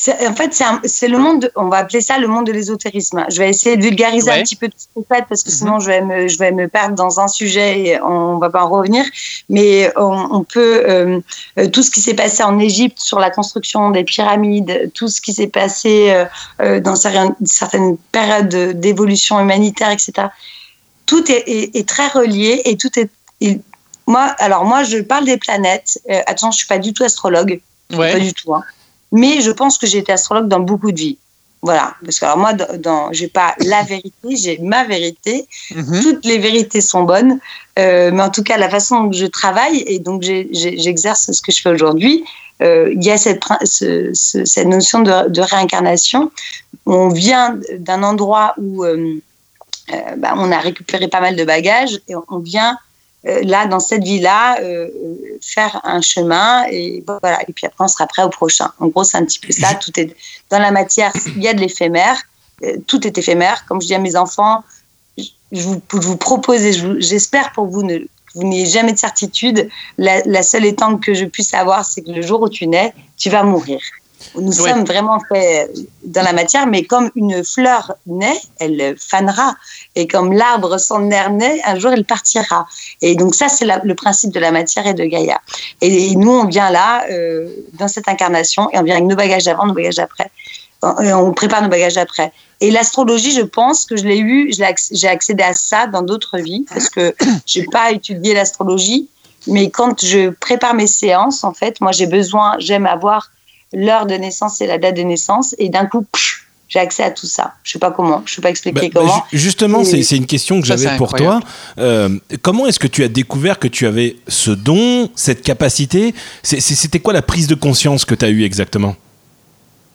en 0.05 0.35
fait, 0.35 0.63
c'est 0.83 1.07
le 1.07 1.17
monde, 1.17 1.51
on 1.55 1.69
va 1.69 1.77
appeler 1.77 2.01
ça 2.01 2.17
le 2.17 2.27
monde 2.27 2.45
de 2.45 2.51
l'ésotérisme. 2.51 3.25
Je 3.29 3.39
vais 3.39 3.49
essayer 3.49 3.77
de 3.77 3.83
vulgariser 3.83 4.29
un 4.29 4.43
petit 4.43 4.55
peu 4.55 4.67
tout 4.67 4.77
ce 4.77 4.87
que 4.95 5.05
fait 5.13 5.25
parce 5.27 5.43
que 5.43 5.49
mhm. 5.49 5.55
sinon 5.55 5.79
je 5.79 5.87
vais, 5.87 6.01
me, 6.01 6.27
je 6.27 6.37
vais 6.37 6.51
me 6.51 6.67
perdre 6.67 6.95
dans 6.95 7.19
un 7.19 7.27
sujet 7.27 7.79
et 7.79 8.01
on 8.01 8.37
va 8.37 8.49
pas 8.49 8.63
en 8.63 8.69
revenir. 8.69 9.03
Mais 9.49 9.91
on, 9.95 10.43
peut, 10.43 10.83
euh, 10.87 11.19
euh, 11.57 11.67
tout 11.67 11.81
ce 11.83 11.89
qui 11.89 12.01
s'est 12.01 12.13
passé 12.13 12.43
en 12.43 12.59
Égypte 12.59 12.99
sur 12.99 13.19
la 13.19 13.29
construction 13.29 13.89
des 13.89 14.03
pyramides, 14.03 14.91
tout 14.93 15.07
ce 15.07 15.19
qui 15.19 15.33
s'est 15.33 15.47
passé 15.47 16.25
euh, 16.61 16.79
dans 16.79 16.95
certaines 16.95 17.97
périodes 18.11 18.79
d'évolution 18.79 19.39
humanitaire, 19.39 19.89
etc. 19.89 20.27
Tout 21.05 21.23
est, 21.29 21.87
très 21.87 22.07
relié 22.07 22.61
et 22.65 22.77
tout 22.77 22.91
est. 22.99 23.09
moi, 24.05 24.35
alors 24.39 24.65
moi, 24.65 24.83
je 24.83 24.99
parle 24.99 25.25
des 25.25 25.37
planètes. 25.37 25.99
attention, 26.27 26.51
je 26.51 26.57
suis 26.57 26.67
pas 26.67 26.79
du 26.79 26.93
tout 26.93 27.03
astrologue. 27.03 27.61
Pas 27.89 28.19
du 28.19 28.33
tout. 28.33 28.53
Hein 28.53 28.63
mais 29.11 29.41
je 29.41 29.51
pense 29.51 29.77
que 29.77 29.87
j'ai 29.87 29.99
été 29.99 30.11
astrologue 30.11 30.47
dans 30.47 30.59
beaucoup 30.59 30.91
de 30.91 30.99
vies. 30.99 31.17
Voilà, 31.63 31.95
parce 32.03 32.19
que 32.19 32.25
alors 32.25 32.37
moi, 32.37 32.53
dans, 32.53 33.11
j'ai 33.11 33.27
pas 33.27 33.55
la 33.59 33.81
vérité, 33.81 34.35
j'ai 34.35 34.57
ma 34.59 34.83
vérité. 34.83 35.47
Mhm. 35.75 36.01
Toutes 36.03 36.25
les 36.25 36.37
vérités 36.37 36.81
sont 36.81 37.03
bonnes, 37.03 37.39
euh, 37.79 38.11
mais 38.13 38.21
en 38.21 38.29
tout 38.29 38.43
cas, 38.43 38.57
la 38.57 38.69
façon 38.69 39.05
dont 39.05 39.11
je 39.11 39.25
travaille 39.25 39.83
et 39.87 39.99
donc 39.99 40.21
j'exerce 40.21 41.31
ce 41.31 41.41
que 41.41 41.51
je 41.51 41.61
fais 41.61 41.69
aujourd'hui, 41.69 42.23
euh, 42.61 42.93
il 42.93 43.03
y 43.03 43.11
a 43.11 43.17
cette, 43.17 43.41
cette 43.63 44.67
notion 44.67 45.01
de, 45.01 45.41
réincarnation. 45.41 46.31
On 46.85 47.09
vient 47.09 47.59
d'un 47.79 48.03
endroit 48.03 48.53
où 48.57 48.85
euh, 48.85 49.19
bah, 50.17 50.33
on 50.37 50.51
a 50.51 50.59
récupéré 50.59 51.07
pas 51.07 51.21
mal 51.21 51.35
de 51.35 51.43
bagages 51.43 51.99
et 52.07 52.13
on 52.29 52.39
vient 52.39 52.77
là, 53.43 53.67
dans 53.67 53.79
cette 53.79 54.03
vie-là, 54.03 54.59
euh, 54.61 54.89
faire 55.41 55.81
un 55.83 56.01
chemin 56.01 56.65
et 56.69 57.03
voilà. 57.05 57.41
Et 57.47 57.53
puis 57.53 57.65
après, 57.65 57.83
on 57.83 57.87
sera 57.87 58.07
prêt 58.07 58.23
au 58.23 58.29
prochain. 58.29 58.71
En 58.79 58.87
gros, 58.87 59.03
c'est 59.03 59.17
un 59.17 59.25
petit 59.25 59.39
peu 59.39 59.51
ça. 59.51 59.75
Tout 59.75 59.97
est 59.99 60.15
dans 60.49 60.59
la 60.59 60.71
matière. 60.71 61.11
Il 61.35 61.43
y 61.43 61.47
a 61.47 61.53
de 61.53 61.59
l'éphémère. 61.59 62.21
Euh, 62.63 62.77
tout 62.87 63.05
est 63.05 63.17
éphémère. 63.17 63.65
Comme 63.67 63.81
je 63.81 63.87
dis 63.87 63.95
à 63.95 63.99
mes 63.99 64.15
enfants, 64.15 64.63
je 65.17 65.61
vous, 65.61 65.81
vous 65.91 66.17
propose 66.17 66.61
et 66.63 66.73
j'espère 66.99 67.51
pour 67.53 67.67
vous 67.67 67.83
ne 67.83 67.99
vous 68.35 68.43
n'ayez 68.43 68.67
jamais 68.67 68.93
de 68.93 68.99
certitude. 68.99 69.67
La, 69.97 70.21
la 70.25 70.43
seule 70.43 70.65
étang 70.65 70.97
que 70.97 71.13
je 71.13 71.25
puisse 71.25 71.53
avoir, 71.53 71.85
c'est 71.85 72.03
que 72.03 72.11
le 72.11 72.21
jour 72.21 72.41
où 72.41 72.49
tu 72.49 72.67
nais, 72.67 72.93
tu 73.17 73.29
vas 73.29 73.43
mourir. 73.43 73.79
Nous 74.35 74.51
sommes 74.51 74.83
vraiment 74.83 75.19
faits 75.19 75.71
dans 76.03 76.23
la 76.23 76.33
matière, 76.33 76.67
mais 76.67 76.83
comme 76.83 77.11
une 77.15 77.43
fleur 77.43 77.95
naît, 78.05 78.39
elle 78.59 78.95
fanera. 78.97 79.55
Et 79.95 80.07
comme 80.07 80.33
l'arbre, 80.33 80.79
son 80.79 81.09
air 81.11 81.31
naît, 81.31 81.61
un 81.65 81.77
jour, 81.77 81.91
il 81.95 82.05
partira. 82.05 82.67
Et 83.01 83.15
donc 83.15 83.35
ça, 83.35 83.47
c'est 83.47 83.65
le 83.65 83.95
principe 83.95 84.31
de 84.31 84.39
la 84.39 84.51
matière 84.51 84.87
et 84.87 84.93
de 84.93 85.03
Gaïa. 85.05 85.39
Et, 85.81 86.15
nous, 86.15 86.31
on 86.31 86.45
vient 86.45 86.69
là, 86.69 87.05
euh, 87.11 87.49
dans 87.73 87.87
cette 87.87 88.07
incarnation, 88.07 88.69
et 88.71 88.79
on 88.79 88.83
vient 88.83 88.95
avec 88.95 89.07
nos 89.07 89.15
bagages 89.15 89.45
d'avant, 89.45 89.65
nos 89.65 89.73
bagages 89.73 89.99
après. 89.99 90.29
Et 91.03 91.13
on 91.13 91.33
prépare 91.33 91.61
nos 91.61 91.69
bagages 91.69 91.97
après. 91.97 92.31
Et 92.59 92.71
l'astrologie, 92.71 93.31
je 93.31 93.41
pense 93.41 93.85
que 93.85 93.97
je 93.97 94.03
l'ai 94.03 94.19
eu, 94.19 94.51
j'ai 94.91 95.07
accédé 95.07 95.43
à 95.43 95.53
ça 95.53 95.87
dans 95.87 96.01
d'autres 96.01 96.37
vies, 96.37 96.65
parce 96.71 96.89
que 96.89 97.15
j'ai 97.45 97.65
pas 97.65 97.91
étudié 97.91 98.33
l'astrologie, 98.33 99.09
mais 99.47 99.69
quand 99.69 100.03
je 100.03 100.29
prépare 100.29 100.73
mes 100.73 100.87
séances, 100.87 101.43
en 101.43 101.53
fait, 101.53 101.81
moi, 101.81 101.91
j'ai 101.91 102.07
besoin, 102.07 102.55
j'aime 102.59 102.85
avoir 102.85 103.31
l'heure 103.73 104.05
de 104.05 104.15
naissance 104.15 104.61
et 104.61 104.67
la 104.67 104.77
date 104.77 104.95
de 104.95 105.01
naissance, 105.01 105.55
et 105.57 105.69
d'un 105.69 105.85
coup, 105.85 106.05
j'ai 106.67 106.79
accès 106.79 107.03
à 107.03 107.11
tout 107.11 107.25
ça. 107.25 107.55
Je 107.63 107.71
sais 107.71 107.79
pas 107.79 107.91
comment, 107.91 108.23
je 108.25 108.35
sais 108.35 108.41
pas 108.41 108.49
expliquer 108.49 108.89
bah, 108.89 109.01
bah, 109.01 109.01
comment. 109.01 109.25
justement, 109.31 109.83
c'est 109.83 110.17
une 110.17 110.25
question 110.25 110.59
que 110.59 110.67
j'avais 110.67 110.95
pour 110.97 111.13
toi. 111.13 111.39
Euh, 111.77 112.09
comment 112.41 112.67
est-ce 112.67 112.79
que 112.79 112.87
tu 112.87 113.03
as 113.03 113.07
découvert 113.07 113.59
que 113.59 113.67
tu 113.67 113.87
avais 113.87 114.17
ce 114.27 114.51
don, 114.51 115.09
cette 115.15 115.41
capacité? 115.41 116.13
C'était 116.43 116.99
quoi 116.99 117.13
la 117.13 117.21
prise 117.21 117.47
de 117.47 117.55
conscience 117.55 118.05
que 118.05 118.15
tu 118.15 118.25
as 118.25 118.29
eue 118.29 118.43
exactement? 118.43 118.95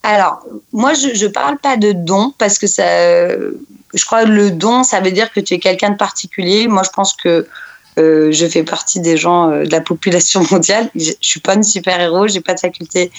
Alors, 0.03 0.41
moi, 0.73 0.95
je 0.95 1.25
ne 1.25 1.29
parle 1.29 1.59
pas 1.59 1.77
de 1.77 1.93
don 1.93 2.35
parce 2.37 2.59
que 2.59 2.67
ça, 2.67 2.83
je 3.95 4.05
crois 4.05 4.25
que 4.25 4.31
le 4.31 4.51
don, 4.51 4.83
ça 4.83 5.01
veut 5.01 5.13
dire 5.13 5.33
que 5.33 5.41
tu 5.41 5.55
es 5.55 5.59
quelqu'un 5.59 5.91
de 5.91 5.97
particulier. 5.97 6.67
Moi, 6.69 6.83
je 6.83 6.91
pense 6.91 7.13
que 7.15 7.47
euh, 7.99 8.33
je 8.33 8.47
fais 8.47 8.63
partie 8.63 9.01
des 9.01 9.17
gens 9.17 9.51
euh, 9.51 9.65
de 9.65 9.71
la 9.71 9.81
population 9.81 10.43
mondiale. 10.51 10.91
Je, 10.95 11.11
ne 11.11 11.15
suis 11.21 11.41
pas 11.41 11.55
une 11.55 11.63
super-héros, 11.63 12.29
j'ai 12.29 12.41
pas 12.41 12.55
de 12.55 12.61
faculté 12.61 13.13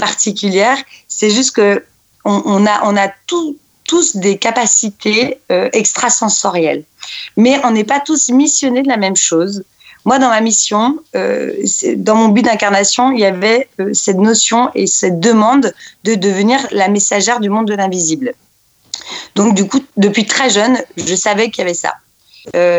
particulière. 0.00 0.78
C'est 1.06 1.30
juste 1.30 1.52
que 1.54 1.84
on, 2.24 2.66
a, 2.66 2.80
on 2.84 2.96
a 2.96 3.08
tous 3.26 4.16
des 4.16 4.38
capacités 4.38 5.38
euh, 5.50 5.68
extrasensorielles, 5.72 6.84
mais 7.36 7.60
on 7.64 7.70
n'est 7.70 7.84
pas 7.84 8.00
tous 8.00 8.28
missionnés 8.30 8.82
de 8.82 8.88
la 8.88 8.96
même 8.96 9.16
chose. 9.16 9.64
Moi, 10.04 10.18
dans 10.18 10.30
ma 10.30 10.40
mission, 10.40 10.98
euh, 11.14 11.52
dans 11.96 12.14
mon 12.14 12.28
but 12.28 12.42
d'incarnation, 12.42 13.12
il 13.12 13.20
y 13.20 13.24
avait 13.24 13.68
euh, 13.80 13.90
cette 13.92 14.16
notion 14.16 14.70
et 14.74 14.86
cette 14.86 15.20
demande 15.20 15.74
de 16.04 16.14
devenir 16.14 16.58
la 16.70 16.88
messagère 16.88 17.40
du 17.40 17.50
monde 17.50 17.66
de 17.66 17.74
l'invisible. 17.74 18.32
Donc, 19.34 19.54
du 19.54 19.66
coup, 19.66 19.80
depuis 19.96 20.26
très 20.26 20.50
jeune, 20.50 20.78
je 20.96 21.14
savais 21.14 21.50
qu'il 21.50 21.62
y 21.62 21.66
avait 21.66 21.74
ça. 21.74 21.94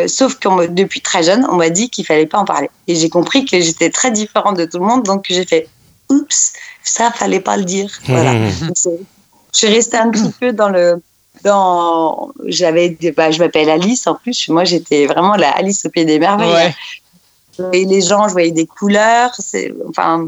sauf 0.08 0.36
que 0.36 0.68
depuis 0.68 1.02
très 1.02 1.24
jeune, 1.24 1.46
on 1.52 1.58
m'a 1.58 1.70
dit 1.70 1.90
qu'il 1.90 2.06
fallait 2.06 2.26
pas 2.26 2.40
en 2.40 2.46
parler. 2.46 2.70
Et 2.88 2.96
j'ai 2.96 3.10
compris 3.10 3.46
que 3.46 3.60
j'étais 3.60 3.90
très 3.90 4.12
différente 4.12 4.58
de 4.58 4.66
tout 4.66 4.80
le 4.80 4.86
monde, 4.86 5.04
donc 5.04 5.26
j'ai 5.30 5.46
fait 5.46 5.68
oups, 6.12 6.54
ça 6.84 7.12
fallait 7.12 7.40
pas 7.40 7.58
le 7.58 7.64
dire. 7.64 7.90
Voilà. 8.06 8.34
Mmh. 8.34 8.74
je 8.86 9.58
suis 9.58 9.68
restée 9.68 9.98
un 9.98 10.10
petit 10.10 10.32
peu 10.40 10.54
dans 10.54 10.70
le 10.70 11.02
dans 11.44 12.32
j'avais 12.46 12.98
bah, 13.16 13.32
je 13.32 13.40
m'appelle 13.40 13.70
Alice 13.70 14.06
en 14.06 14.16
plus 14.16 14.50
moi 14.50 14.64
j'étais 14.64 15.08
vraiment 15.08 15.36
la 15.36 15.50
Alice 15.52 15.86
au 15.86 15.90
pied 15.90 16.06
des 16.06 16.20
merveilles 16.20 16.74
et 17.74 17.86
les 17.86 18.02
gens 18.02 18.28
je 18.28 18.34
voyais 18.34 18.52
des 18.52 18.68
couleurs 18.68 19.32
enfin 19.90 20.28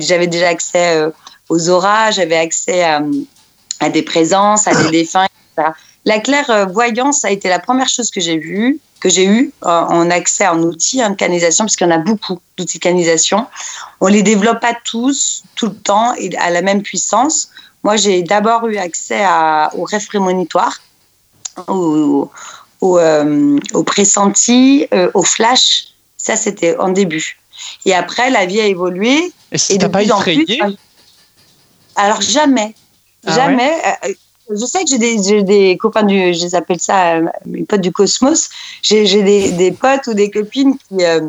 j'avais 0.00 0.26
déjà 0.26 0.48
accès 0.48 0.96
euh, 0.96 1.10
aux 1.48 1.68
auras 1.68 2.10
j'avais 2.10 2.36
accès 2.36 2.82
à, 2.82 3.00
des 3.90 4.02
présences 4.02 4.66
à 4.66 4.74
des 4.74 4.90
défunts 4.98 5.26
etc. 5.56 5.70
la 6.04 6.18
clairvoyance 6.18 7.24
a 7.24 7.30
été 7.30 7.48
la 7.48 7.58
première 7.58 7.88
chose 7.88 8.10
que 8.10 8.20
j'ai 8.20 8.38
vue 8.38 8.80
que 9.02 9.08
j'ai 9.08 9.26
eu 9.26 9.52
en 9.62 10.10
accès 10.10 10.44
à 10.44 10.52
un 10.52 10.62
outil 10.62 10.98
de 10.98 11.14
canalisation, 11.14 11.64
parce 11.64 11.74
qu'il 11.74 11.88
y 11.88 11.90
en 11.92 11.94
a 11.94 11.98
beaucoup 11.98 12.38
d'outils 12.56 12.78
de 12.78 12.84
canalisation. 12.88 13.48
On 14.00 14.06
les 14.06 14.22
développe 14.22 14.60
pas 14.60 14.76
tous, 14.84 15.42
tout 15.56 15.66
le 15.66 15.74
temps, 15.74 16.14
et 16.14 16.28
à 16.36 16.50
la 16.50 16.62
même 16.62 16.82
puissance. 16.82 17.50
Moi, 17.82 17.96
j'ai 17.96 18.22
d'abord 18.22 18.68
eu 18.68 18.76
accès 18.76 19.22
à, 19.24 19.72
au 19.74 19.82
rêve 19.82 20.06
prémonitoire, 20.06 20.74
au, 21.66 22.30
au, 22.80 22.98
euh, 22.98 23.58
au 23.74 23.82
pressenti, 23.82 24.86
euh, 24.94 25.10
au 25.14 25.24
flash. 25.24 25.64
Ça, 26.16 26.36
c'était 26.36 26.76
en 26.78 26.90
début. 26.90 27.38
Et 27.84 27.94
après, 28.02 28.30
la 28.30 28.46
vie 28.46 28.60
a 28.60 28.66
évolué. 28.66 29.32
Et, 29.50 29.58
et 29.74 29.78
de 29.78 29.88
pas 29.88 30.02
effrayé? 30.04 30.62
Alors, 31.96 32.20
jamais. 32.20 32.76
Ah 33.26 33.34
jamais. 33.34 33.72
Euh, 34.04 34.14
je 34.54 34.66
sais 34.66 34.84
que 34.84 34.90
j'ai 34.90 35.42
des, 35.42 35.76
copains 35.76 36.02
du, 36.02 36.34
je 36.34 36.44
les 36.44 36.54
appelle 36.54 36.80
ça 36.80 37.14
euh, 37.14 37.26
mes 37.46 37.64
potes 37.64 37.80
du 37.80 37.92
cosmos. 37.92 38.50
J'ai 38.82 39.22
des, 39.52 39.72
potes 39.72 40.06
ou 40.06 40.14
des 40.14 40.30
copines 40.30 40.76
qui, 40.78 41.04
euh, 41.04 41.20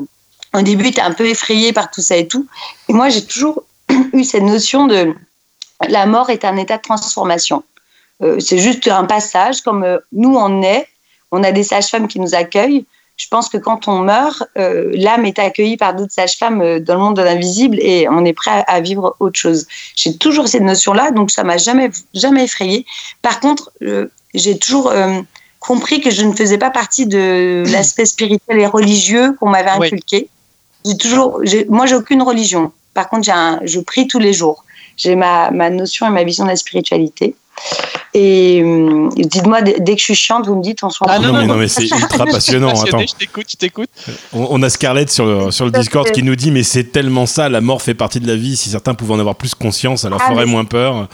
au 0.53 0.61
début, 0.61 0.87
étaient 0.87 1.01
un 1.01 1.13
peu 1.13 1.25
effrayés 1.27 1.73
par 1.73 1.91
tout 1.91 2.01
ça 2.01 2.15
et 2.15 2.27
tout. 2.27 2.47
Et 2.89 2.93
moi, 2.93 3.09
j'ai 3.09 3.23
toujours 3.23 3.63
eu 4.13 4.23
cette 4.23 4.43
notion 4.43 4.87
de 4.87 5.13
la 5.89 6.05
mort 6.05 6.29
est 6.29 6.45
un 6.45 6.55
état 6.57 6.77
de 6.77 6.81
transformation. 6.81 7.63
Euh, 8.21 8.39
c'est 8.39 8.59
juste 8.59 8.87
un 8.87 9.05
passage, 9.05 9.61
comme 9.61 9.99
nous 10.11 10.35
on 10.35 10.61
est. 10.61 10.87
On 11.31 11.43
a 11.43 11.51
des 11.51 11.63
sages-femmes 11.63 12.07
qui 12.07 12.19
nous 12.19 12.35
accueillent 12.35 12.85
je 13.23 13.29
pense 13.29 13.47
que 13.47 13.57
quand 13.57 13.87
on 13.87 13.99
meurt, 13.99 14.43
euh, 14.57 14.91
l'âme 14.95 15.25
est 15.25 15.39
accueillie 15.39 15.77
par 15.77 15.95
d'autres 15.95 16.11
sages-femmes 16.11 16.61
euh, 16.61 16.79
dans 16.81 16.95
le 16.95 16.99
monde 16.99 17.15
de 17.15 17.21
l'invisible 17.21 17.77
et 17.79 18.05
on 18.09 18.25
est 18.25 18.33
prêt 18.33 18.65
à, 18.67 18.81
vivre 18.81 19.15
autre 19.21 19.39
chose. 19.39 19.65
J'ai 19.95 20.17
toujours 20.17 20.49
cette 20.49 20.63
notion-là, 20.63 21.11
donc 21.11 21.31
ça 21.31 21.45
m'a 21.45 21.55
jamais 21.55 21.89
jamais 22.13 22.43
effrayé. 22.43 22.85
Par 23.21 23.39
contre, 23.39 23.71
euh, 23.81 24.07
j'ai 24.33 24.57
toujours 24.57 24.91
compris 25.61 26.01
que 26.01 26.11
je 26.11 26.23
ne 26.23 26.33
faisais 26.33 26.57
pas 26.57 26.69
partie 26.69 27.05
de 27.05 27.63
l'aspect 27.71 28.05
spirituel 28.05 28.59
et 28.59 28.67
religieux 28.67 29.37
qu'on 29.39 29.49
m'avait 29.49 29.69
inculqué. 29.69 30.27
J'ai 30.85 30.97
toujours, 30.97 31.39
moi, 31.69 31.85
j'ai 31.85 31.95
aucune 31.95 32.23
religion. 32.23 32.73
Par 32.93 33.07
contre, 33.07 33.23
j'ai 33.23 33.67
je 33.67 33.79
prie 33.79 34.05
tous 34.09 34.19
les 34.19 34.33
jours. 34.33 34.65
J'ai 34.97 35.15
ma, 35.15 35.49
ma 35.49 35.69
notion 35.69 36.05
et 36.07 36.09
ma 36.09 36.25
vision 36.25 36.43
de 36.43 36.49
la 36.49 36.57
spiritualité. 36.57 37.37
Et 38.15 38.61
euh, 38.61 39.09
dites-moi, 39.15 39.63
dès 39.63 39.93
que 39.93 39.99
je 39.99 40.03
suis 40.03 40.15
chiante, 40.15 40.45
vous 40.45 40.55
me 40.55 40.61
dites, 40.61 40.83
on 40.83 40.89
s'en 40.91 41.05
ah, 41.07 41.17
non, 41.17 41.33
non, 41.33 41.47
non, 41.47 41.55
mais 41.55 41.67
c'est 41.67 41.85
ultra 41.85 42.25
passionnant. 42.25 42.75
Je 42.75 43.15
t'écoute, 43.17 43.47
je 43.49 43.57
t'écoute. 43.57 43.89
On, 44.33 44.61
a 44.61 44.69
Scarlett 44.69 45.09
sur 45.09 45.25
le, 45.25 45.51
sur 45.51 45.65
le 45.65 45.71
Discord 45.71 46.11
qui 46.11 46.21
nous 46.21 46.35
dit, 46.35 46.51
mais 46.51 46.61
c'est 46.61 46.83
tellement 46.85 47.25
ça, 47.25 47.49
la 47.49 47.59
mort 47.59 47.81
fait 47.81 47.95
partie 47.95 48.19
de 48.19 48.27
la 48.27 48.35
vie. 48.35 48.55
Si 48.55 48.69
certains 48.69 48.93
pouvaient 48.93 49.15
en 49.15 49.19
avoir 49.19 49.35
plus 49.35 49.55
conscience, 49.55 50.05
alors 50.05 50.19
ah, 50.21 50.29
ferait 50.29 50.45
moins 50.45 50.65
peur. 50.65 51.07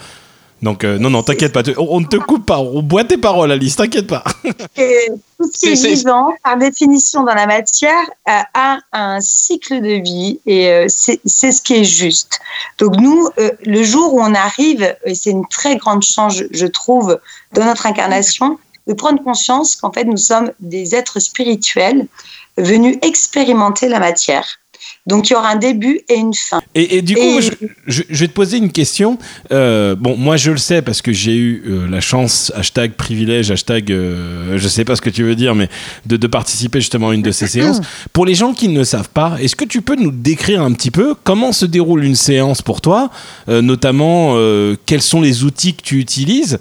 Donc, 0.62 0.84
euh, 0.84 0.98
non, 0.98 1.08
non, 1.08 1.22
t'inquiète 1.22 1.52
pas. 1.52 1.62
On 1.78 2.00
ne 2.00 2.06
te 2.06 2.16
coupe 2.16 2.44
pas. 2.44 2.58
On 2.58 2.82
boit 2.82 3.04
tes 3.04 3.16
paroles, 3.16 3.50
Alice. 3.50 3.76
T'inquiète 3.76 4.06
pas. 4.06 4.24
tout 4.44 4.52
ce 4.76 5.58
qui 5.58 5.66
est, 5.68 5.94
vivant, 5.94 6.34
par 6.44 6.58
définition, 6.58 7.22
dans 7.24 7.34
la 7.34 7.46
matière, 7.46 8.04
euh, 8.28 8.40
a 8.54 8.78
un 8.92 9.20
cycle 9.20 9.80
de 9.80 10.02
vie 10.02 10.38
et 10.44 10.68
euh, 10.68 10.86
c'est 10.88 11.52
ce 11.52 11.62
qui 11.62 11.76
est 11.76 11.84
juste. 11.84 12.40
Donc, 12.78 12.96
nous, 12.98 13.28
le 13.64 13.82
jour 13.82 14.14
où 14.14 14.20
on 14.20 14.34
arrive, 14.34 14.94
et 15.06 15.14
c'est 15.14 15.30
une 15.30 15.46
très 15.48 15.76
grande 15.76 16.02
chance, 16.02 16.42
je 16.50 16.66
trouve, 16.66 17.18
dans 17.54 17.64
notre 17.64 17.86
incarnation, 17.86 18.58
de 18.86 18.92
prendre 18.92 19.22
conscience 19.22 19.76
qu'en 19.76 19.92
fait, 19.92 20.04
nous 20.04 20.16
sommes 20.16 20.52
des 20.60 20.94
êtres 20.94 21.20
spirituels 21.20 22.06
venus 22.58 22.98
expérimenter 23.02 23.88
la 23.88 24.00
matière. 24.00 24.59
Donc 25.06 25.30
il 25.30 25.32
y 25.32 25.36
aura 25.36 25.48
un 25.48 25.56
début 25.56 26.00
et 26.08 26.14
une 26.14 26.34
fin. 26.34 26.60
Et, 26.74 27.00
du 27.00 27.14
coup, 27.14 27.40
je, 27.86 28.02
vais 28.08 28.28
te 28.28 28.32
poser 28.32 28.58
une 28.58 28.70
question. 28.70 29.18
Euh, 29.50 29.94
bon, 29.94 30.16
moi 30.16 30.36
je 30.36 30.50
le 30.50 30.58
sais 30.58 30.82
parce 30.82 31.00
que 31.00 31.12
j'ai 31.12 31.34
eu 31.34 31.62
euh, 31.66 31.88
la 31.88 32.00
chance, 32.00 32.52
hashtag 32.54 32.92
privilège, 32.92 33.50
hashtag, 33.50 33.90
euh, 33.90 34.58
je 34.58 34.68
sais 34.68 34.84
pas 34.84 34.96
ce 34.96 35.00
que 35.00 35.10
tu 35.10 35.22
veux 35.22 35.34
dire, 35.34 35.54
mais 35.54 35.68
de, 36.04 36.16
de, 36.16 36.26
participer 36.26 36.80
justement 36.80 37.10
à 37.10 37.14
une 37.14 37.22
de 37.22 37.32
ces 37.32 37.46
séances. 37.46 37.80
Pour 38.12 38.26
les 38.26 38.34
gens 38.34 38.52
qui 38.52 38.68
ne 38.68 38.84
savent 38.84 39.08
pas, 39.08 39.36
est-ce 39.40 39.56
que 39.56 39.64
tu 39.64 39.80
peux 39.80 39.96
nous 39.96 40.10
décrire 40.10 40.62
un 40.62 40.72
petit 40.72 40.90
peu 40.90 41.14
comment 41.24 41.52
se 41.52 41.64
déroule 41.64 42.04
une 42.04 42.16
séance 42.16 42.60
pour 42.60 42.80
toi, 42.80 43.10
notamment 43.48 44.36
quels 44.86 45.02
sont 45.02 45.20
les 45.20 45.44
outils 45.44 45.74
que 45.74 45.82
tu 45.82 45.98
utilises, 45.98 46.58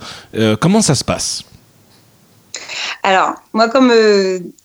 comment 0.60 0.82
ça 0.82 0.96
se 0.96 1.04
passe? 1.04 1.44
Alors, 3.04 3.34
moi, 3.54 3.70
comme 3.70 3.92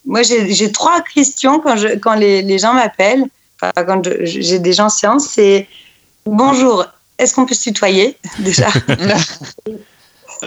moi, 0.06 0.22
j'ai 0.22 0.72
trois 0.72 1.00
questions 1.02 1.58
quand, 1.60 1.76
je, 1.76 1.98
quand 1.98 2.14
les, 2.14 2.42
les 2.42 2.58
gens 2.58 2.72
m'appellent 2.72 3.26
quand 3.74 4.08
j'ai 4.20 4.58
des 4.58 4.72
gens 4.72 4.86
en 4.86 4.90
séance, 4.90 5.26
c'est 5.28 5.66
bonjour, 6.26 6.84
est-ce 7.18 7.34
qu'on 7.34 7.46
peut 7.46 7.54
se 7.54 7.62
tutoyer 7.62 8.16
déjà? 8.38 8.68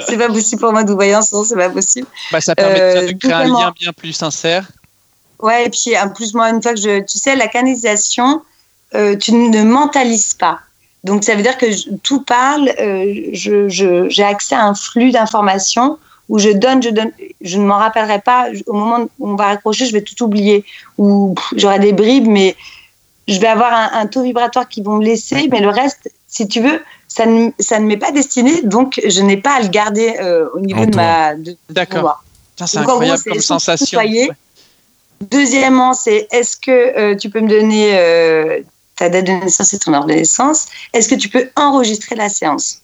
C'est 0.05 0.17
pas 0.17 0.27
possible 0.27 0.61
pour 0.61 0.71
moi 0.71 0.83
de 0.83 0.93
voyance, 0.93 1.31
non, 1.31 1.43
c'est 1.43 1.55
pas 1.55 1.69
possible. 1.69 2.07
Bah, 2.31 2.41
ça 2.41 2.53
permet 2.55 2.79
de 2.79 3.13
euh, 3.13 3.17
créer 3.19 3.33
un 3.33 3.45
lien 3.45 3.73
bien 3.75 3.93
plus 3.93 4.13
sincère. 4.13 4.67
Ouais, 5.39 5.65
et 5.65 5.69
puis 5.69 5.97
en 5.97 6.09
plus, 6.09 6.33
moi, 6.33 6.49
une 6.49 6.61
fois 6.61 6.73
que 6.73 6.79
je. 6.79 6.99
Tu 6.99 7.17
sais, 7.17 7.35
la 7.35 7.47
canalisation, 7.47 8.41
euh, 8.95 9.15
tu 9.15 9.33
ne 9.33 9.63
mentalises 9.63 10.33
pas. 10.33 10.59
Donc 11.03 11.23
ça 11.23 11.35
veut 11.35 11.41
dire 11.41 11.57
que 11.57 11.97
tout 11.99 12.21
parle, 12.21 12.69
euh, 12.79 13.29
j'ai 13.33 14.23
accès 14.23 14.55
à 14.55 14.65
un 14.65 14.75
flux 14.75 15.11
d'informations 15.11 15.97
où 16.27 16.39
je 16.39 16.49
donne, 16.49 16.83
je 16.83 16.89
donne, 16.89 17.11
je 17.39 17.57
ne 17.57 17.65
m'en 17.65 17.77
rappellerai 17.77 18.19
pas. 18.19 18.47
Au 18.65 18.73
moment 18.73 19.07
où 19.19 19.31
on 19.31 19.35
va 19.35 19.45
raccrocher, 19.45 19.85
je 19.85 19.93
vais 19.93 20.01
tout 20.01 20.21
oublier. 20.23 20.65
Ou 20.97 21.35
j'aurai 21.55 21.79
des 21.79 21.93
bribes, 21.93 22.27
mais 22.27 22.55
je 23.27 23.39
vais 23.39 23.47
avoir 23.47 23.73
un, 23.93 24.07
taux 24.07 24.23
vibratoire 24.23 24.67
qui 24.67 24.81
vont 24.81 24.97
me 24.97 25.03
laisser, 25.03 25.47
mais 25.51 25.59
le 25.59 25.69
reste, 25.69 26.11
si 26.27 26.47
tu 26.47 26.61
veux, 26.61 26.81
ça 27.07 27.25
ne, 27.25 27.49
ça 27.59 27.79
ne 27.79 27.85
m'est 27.85 27.97
pas 27.97 28.11
destiné, 28.11 28.61
donc 28.63 29.01
je 29.05 29.21
n'ai 29.21 29.37
pas 29.37 29.55
à 29.55 29.61
le 29.61 29.67
garder 29.67 30.15
euh, 30.19 30.47
au 30.53 30.59
niveau 30.59 30.85
de 30.85 30.95
ma. 30.95 31.33
D'accord. 31.69 32.23
C'est 32.65 32.77
incroyable 32.77 33.21
comme 33.23 33.39
sensation. 33.39 33.99
Deuxièmement, 35.31 35.93
c'est 35.93 36.27
est-ce 36.31 36.57
que 36.57 36.71
euh, 36.71 37.15
tu 37.15 37.29
peux 37.29 37.41
me 37.41 37.49
donner 37.49 37.97
euh, 37.97 38.61
ta 38.95 39.09
date 39.09 39.25
de 39.25 39.31
naissance 39.31 39.73
et 39.73 39.79
ton 39.79 39.93
heure 39.93 40.05
de 40.05 40.13
naissance? 40.13 40.67
Est-ce 40.93 41.09
que 41.09 41.15
tu 41.15 41.29
peux 41.29 41.49
enregistrer 41.55 42.15
la 42.15 42.29
séance? 42.29 42.81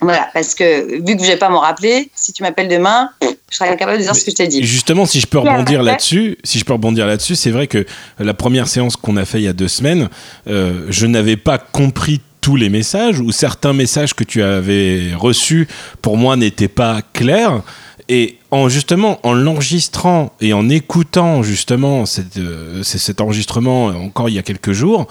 Voilà, 0.00 0.28
parce 0.34 0.54
que 0.54 1.00
vu 1.06 1.16
que 1.16 1.22
je 1.22 1.28
vais 1.28 1.38
pas 1.38 1.48
m'en 1.48 1.60
rappeler, 1.60 2.10
si 2.14 2.32
tu 2.32 2.42
m'appelles 2.42 2.68
demain, 2.68 3.10
je 3.22 3.56
serai 3.56 3.70
incapable 3.70 3.98
de 3.98 4.02
dire 4.02 4.14
ce 4.14 4.24
que 4.24 4.30
je 4.30 4.36
t'ai 4.36 4.48
dit. 4.48 4.62
Justement, 4.62 5.06
si 5.06 5.20
je 5.20 5.26
peux 5.26 5.38
rebondir 5.38 5.82
là-dessus, 5.82 6.36
si 6.44 6.58
je 6.58 6.64
peux 6.64 6.74
rebondir 6.74 7.06
là-dessus, 7.06 7.34
c'est 7.34 7.50
vrai 7.50 7.66
que 7.66 7.86
la 8.18 8.34
première 8.34 8.68
séance 8.68 8.96
qu'on 8.96 9.16
a 9.16 9.24
fait 9.24 9.38
il 9.38 9.44
y 9.44 9.48
a 9.48 9.54
deux 9.54 9.68
semaines, 9.68 10.08
euh, 10.48 10.86
je 10.90 11.06
n'avais 11.06 11.36
pas 11.36 11.58
compris 11.58 12.20
tous 12.42 12.56
les 12.56 12.68
messages 12.68 13.20
ou 13.20 13.32
certains 13.32 13.72
messages 13.72 14.14
que 14.14 14.22
tu 14.22 14.42
avais 14.42 15.14
reçus 15.16 15.66
pour 16.02 16.16
moi 16.16 16.36
n'étaient 16.36 16.68
pas 16.68 17.00
clairs. 17.12 17.62
Et 18.08 18.38
en 18.52 18.68
justement 18.68 19.18
en 19.24 19.32
l'enregistrant 19.32 20.32
et 20.40 20.52
en 20.52 20.68
écoutant 20.68 21.42
justement 21.42 22.04
euh, 22.36 22.82
cet 22.84 23.20
enregistrement 23.20 23.86
encore 23.86 24.28
il 24.28 24.36
y 24.36 24.38
a 24.38 24.42
quelques 24.42 24.70
jours, 24.70 25.08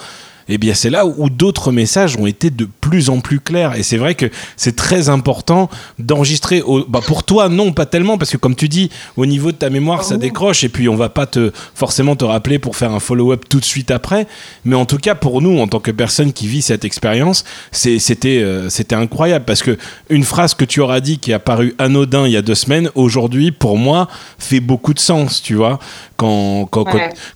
eh 0.48 0.58
bien 0.58 0.74
c'est 0.74 0.90
là 0.90 1.06
où, 1.06 1.30
d'autres 1.30 1.72
messages 1.72 2.18
ont 2.18 2.28
été 2.28 2.50
de 2.50 2.68
plus 2.82 3.10
en 3.10 3.20
plus 3.20 3.40
clairs. 3.40 3.76
Et 3.76 3.84
c'est 3.84 3.98
vrai 3.98 4.16
que 4.16 4.28
c'est 4.58 4.76
très 4.76 5.10
important 5.10 5.70
d'enregistrer. 6.00 6.64
Bah 6.88 7.02
pour 7.06 7.24
toi, 7.24 7.50
non, 7.50 7.74
pas 7.74 7.86
tellement, 7.86 8.18
parce 8.18 8.32
que 8.32 8.38
comme 8.38 8.56
tu 8.56 8.70
dis, 8.70 8.90
au 9.18 9.26
niveau 9.26 9.52
de 9.52 9.58
ta 9.58 9.70
mémoire, 9.70 10.04
ça 10.04 10.18
décroche, 10.18 10.64
et 10.64 10.70
puis 10.70 10.88
on 10.88 10.96
va 10.96 11.10
pas 11.10 11.26
te 11.26 11.52
forcément 11.74 12.16
te 12.16 12.26
rappeler 12.26 12.60
pour 12.60 12.76
faire 12.76 12.92
un 12.92 13.00
follow-up 13.00 13.46
tout 13.50 13.60
de 13.60 13.66
suite 13.66 13.92
après. 13.92 14.28
Mais 14.64 14.76
en 14.76 14.86
tout 14.86 14.98
cas, 14.98 15.16
pour 15.16 15.42
nous, 15.42 15.60
en 15.60 15.68
tant 15.68 15.80
que 15.80 15.92
personne 15.92 16.34
qui 16.34 16.48
vit 16.48 16.62
cette 16.62 16.86
expérience, 16.86 17.44
c'était 17.72 18.42
euh, 18.42 18.70
c'était 18.70 18.96
incroyable, 18.96 19.46
parce 19.46 19.64
que 19.64 19.78
une 20.10 20.24
phrase 20.24 20.54
que 20.54 20.66
tu 20.66 20.80
auras 20.80 21.00
dit 21.00 21.18
qui 21.18 21.34
a 21.34 21.40
paru 21.40 21.76
anodin 21.80 22.26
il 22.26 22.32
y 22.32 22.38
a 22.38 22.42
deux 22.42 22.56
semaines, 22.56 22.90
aujourd'hui, 22.96 23.52
pour 23.52 23.78
moi, 23.78 24.08
fait 24.38 24.60
beaucoup 24.60 24.94
de 24.94 25.00
sens, 25.00 25.42
tu 25.42 25.56
vois. 25.56 25.80
Quand, 26.18 26.66
quand, 26.72 26.86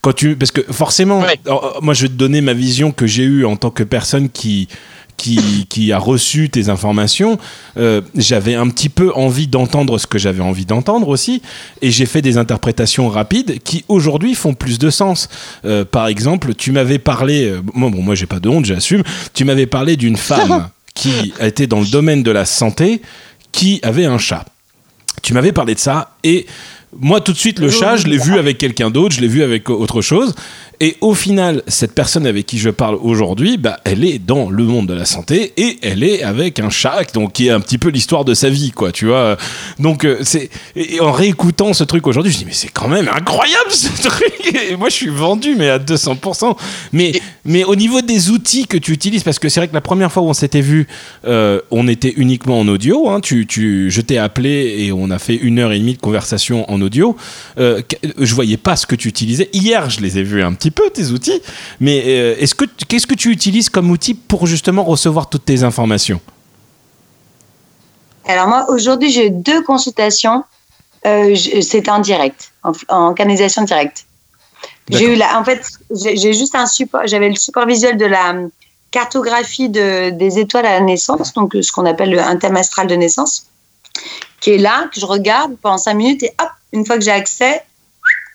quand, 0.01 0.13
tu, 0.13 0.35
parce 0.37 0.51
que 0.51 0.61
forcément, 0.71 1.23
moi 1.81 1.93
je 1.93 2.03
vais 2.03 2.07
te 2.07 2.13
donner 2.13 2.41
ma 2.41 2.53
vision 2.53 2.91
que 2.99 3.07
j'ai 3.07 3.23
eue 3.23 3.45
en 3.45 3.55
tant 3.55 3.69
que 3.69 3.83
personne 3.83 4.29
qui, 4.29 4.67
qui, 5.15 5.65
qui, 5.69 5.93
a 5.93 5.97
reçu 5.97 6.49
tes 6.49 6.67
informations, 6.67 7.39
euh, 7.77 8.01
j'avais 8.13 8.55
un 8.55 8.67
petit 8.67 8.89
peu 8.89 9.13
envie 9.15 9.47
d'entendre 9.47 9.97
ce 9.97 10.05
que 10.05 10.17
j'avais 10.17 10.41
envie 10.41 10.65
d'entendre 10.65 11.07
aussi, 11.07 11.41
et 11.81 11.91
j'ai 11.91 12.05
fait 12.05 12.21
des 12.21 12.37
interprétations 12.37 13.07
rapides 13.07 13.59
qui 13.63 13.85
aujourd'hui 13.87 14.35
font 14.35 14.53
plus 14.53 14.79
de 14.79 14.89
sens. 14.89 15.29
Euh, 15.63 15.85
par 15.85 16.07
exemple, 16.07 16.53
tu 16.53 16.73
m'avais 16.73 16.99
parlé, 16.99 17.45
euh, 17.45 17.61
bon, 17.73 17.89
bon 17.89 18.01
moi 18.01 18.15
j'ai 18.15 18.25
pas 18.25 18.41
de 18.41 18.49
honte, 18.49 18.65
j'assume, 18.65 19.03
tu 19.33 19.45
m'avais 19.45 19.65
parlé 19.65 19.95
d'une 19.95 20.17
femme 20.31 20.67
qui 20.93 21.31
était 21.39 21.67
dans 21.67 21.79
le 21.79 21.87
domaine 21.87 22.21
de 22.21 22.31
la 22.31 22.43
santé, 22.43 23.01
qui 23.53 23.79
avait 23.81 24.07
un 24.07 24.17
chat. 24.17 24.43
Tu 25.21 25.33
m'avais 25.33 25.53
parlé 25.53 25.73
de 25.73 25.79
ça, 25.79 26.17
et 26.25 26.47
moi, 26.97 27.21
tout 27.21 27.33
de 27.33 27.37
suite, 27.37 27.59
le 27.59 27.69
chat, 27.69 27.97
je 27.97 28.07
l'ai 28.07 28.17
vu 28.17 28.39
avec 28.39 28.57
quelqu'un 28.57 28.89
d'autre, 28.89 29.15
je 29.15 29.21
l'ai 29.21 29.27
vu 29.27 29.43
avec 29.43 29.69
autre 29.69 30.01
chose. 30.01 30.33
Et 30.81 30.95
au 31.01 31.13
final, 31.13 31.61
cette 31.67 31.93
personne 31.93 32.25
avec 32.25 32.45
qui 32.45 32.57
je 32.57 32.69
parle 32.69 32.95
aujourd'hui, 32.95 33.57
bah, 33.57 33.79
elle 33.83 34.05
est 34.05 34.17
dans 34.17 34.49
le 34.49 34.63
monde 34.63 34.87
de 34.87 34.93
la 34.93 35.03
santé 35.03 35.51
et 35.57 35.77
elle 35.81 36.03
est 36.03 36.23
avec 36.23 36.59
un 36.59 36.69
chat, 36.69 37.03
donc 37.13 37.33
qui 37.33 37.47
est 37.47 37.51
un 37.51 37.59
petit 37.59 37.77
peu 37.77 37.89
l'histoire 37.89 38.23
de 38.23 38.33
sa 38.33 38.49
vie, 38.49 38.71
quoi, 38.71 38.93
tu 38.93 39.07
vois. 39.07 39.35
Donc, 39.77 40.05
euh, 40.05 40.19
c'est 40.21 40.49
en 41.01 41.11
réécoutant 41.11 41.73
ce 41.73 41.83
truc 41.83 42.07
aujourd'hui, 42.07 42.31
je 42.31 42.37
dis 42.37 42.45
mais 42.45 42.53
c'est 42.53 42.69
quand 42.69 42.87
même 42.87 43.09
incroyable 43.13 43.71
ce 43.71 44.01
truc. 44.07 44.53
Et 44.69 44.77
moi, 44.77 44.87
je 44.87 44.95
suis 44.95 45.09
vendu, 45.09 45.55
mais 45.57 45.69
à 45.69 45.79
200%. 45.79 46.55
Mais, 46.93 47.11
mais 47.43 47.65
au 47.65 47.75
niveau 47.75 48.01
des 48.01 48.29
outils 48.29 48.65
que 48.65 48.77
tu 48.77 48.93
utilises, 48.93 49.23
parce 49.23 49.37
que 49.37 49.49
c'est 49.49 49.59
vrai 49.59 49.67
que 49.67 49.73
la 49.73 49.81
première 49.81 50.11
fois 50.11 50.23
où 50.23 50.27
on 50.27 50.33
s'était 50.33 50.61
vu, 50.61 50.87
euh, 51.25 51.59
on 51.71 51.89
était 51.89 52.13
uniquement 52.15 52.57
en 52.57 52.67
audio. 52.69 53.09
Hein, 53.09 53.19
tu, 53.19 53.45
tu, 53.45 53.91
je 53.91 53.99
t'ai 53.99 54.17
appelé 54.17 54.75
et 54.79 54.91
on 54.93 55.11
a 55.11 55.19
fait 55.19 55.35
une 55.35 55.59
heure 55.59 55.73
et 55.73 55.79
demie 55.79 55.95
de 55.95 55.99
conversation 55.99 56.69
en 56.71 56.81
audio. 56.81 57.17
Euh, 57.57 57.81
je 58.17 58.33
voyais 58.33 58.57
pas 58.57 58.77
ce 58.77 58.85
que 58.85 58.95
tu 58.95 59.09
utilisais. 59.09 59.49
Hier, 59.51 59.89
je 59.89 59.99
les 59.99 60.17
ai 60.17 60.23
vus 60.23 60.41
un 60.41 60.53
petit 60.53 60.68
peu 60.71 60.89
tes 60.89 61.07
outils, 61.07 61.41
mais 61.79 62.03
euh, 62.05 62.35
est-ce 62.39 62.55
que 62.55 62.65
qu'est-ce 62.87 63.07
que 63.07 63.15
tu 63.15 63.31
utilises 63.31 63.69
comme 63.69 63.89
outil 63.91 64.13
pour 64.13 64.47
justement 64.47 64.83
recevoir 64.83 65.29
toutes 65.29 65.45
tes 65.45 65.63
informations? 65.63 66.21
Alors 68.25 68.47
moi 68.47 68.65
aujourd'hui 68.69 69.11
j'ai 69.11 69.29
deux 69.29 69.61
consultations, 69.63 70.43
euh, 71.05 71.35
c'est 71.61 71.89
en 71.89 71.99
direct, 71.99 72.51
en, 72.89 73.13
canalisation 73.13 73.63
directe. 73.63 74.05
J'ai 74.89 75.15
eu 75.15 75.21
en 75.21 75.43
fait 75.43 75.65
j'ai 75.91 76.33
juste 76.33 76.55
un 76.55 76.65
support, 76.65 77.01
j'avais 77.05 77.29
le 77.29 77.35
support 77.35 77.65
visuel 77.65 77.97
de 77.97 78.05
la 78.05 78.31
hum, 78.31 78.49
cartographie 78.91 79.69
de, 79.69 80.09
des 80.09 80.39
étoiles 80.39 80.65
à 80.65 80.79
la 80.79 80.81
naissance, 80.81 81.33
donc 81.33 81.55
ce 81.61 81.71
qu'on 81.71 81.85
appelle 81.85 82.11
le, 82.11 82.19
un 82.19 82.37
thème 82.37 82.57
astral 82.57 82.87
de 82.87 82.95
naissance, 82.95 83.47
qui 84.39 84.51
est 84.51 84.57
là, 84.57 84.89
que 84.93 84.99
je 84.99 85.05
regarde 85.05 85.55
pendant 85.61 85.77
cinq 85.77 85.93
minutes 85.93 86.23
et 86.23 86.33
hop, 86.41 86.49
une 86.71 86.85
fois 86.85 86.97
que 86.97 87.03
j'ai 87.03 87.11
accès, 87.11 87.63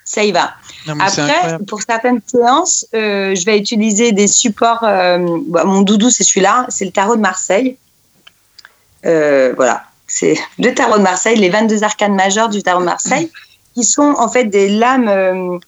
ça 0.04 0.22
y 0.24 0.32
va. 0.32 0.54
Après, 0.86 1.58
pour 1.66 1.80
certaines 1.82 2.20
séances, 2.26 2.86
euh, 2.94 3.34
je 3.34 3.44
vais 3.44 3.58
utiliser 3.58 4.12
des 4.12 4.26
supports. 4.26 4.82
Euh, 4.82 5.18
bah, 5.46 5.64
mon 5.64 5.82
doudou, 5.82 6.10
c'est 6.10 6.24
celui-là, 6.24 6.66
c'est 6.68 6.84
le 6.84 6.90
tarot 6.90 7.16
de 7.16 7.20
Marseille. 7.20 7.76
Euh, 9.06 9.52
voilà, 9.56 9.84
c'est 10.06 10.36
le 10.58 10.74
tarot 10.74 10.98
de 10.98 11.02
Marseille, 11.02 11.36
les 11.36 11.48
22 11.48 11.84
arcanes 11.84 12.14
majeures 12.14 12.48
du 12.48 12.62
tarot 12.62 12.80
de 12.80 12.86
Marseille, 12.86 13.30
qui 13.74 13.84
sont 13.84 14.14
en 14.18 14.28
fait 14.28 14.44
des 14.44 14.68
lames. 14.68 15.58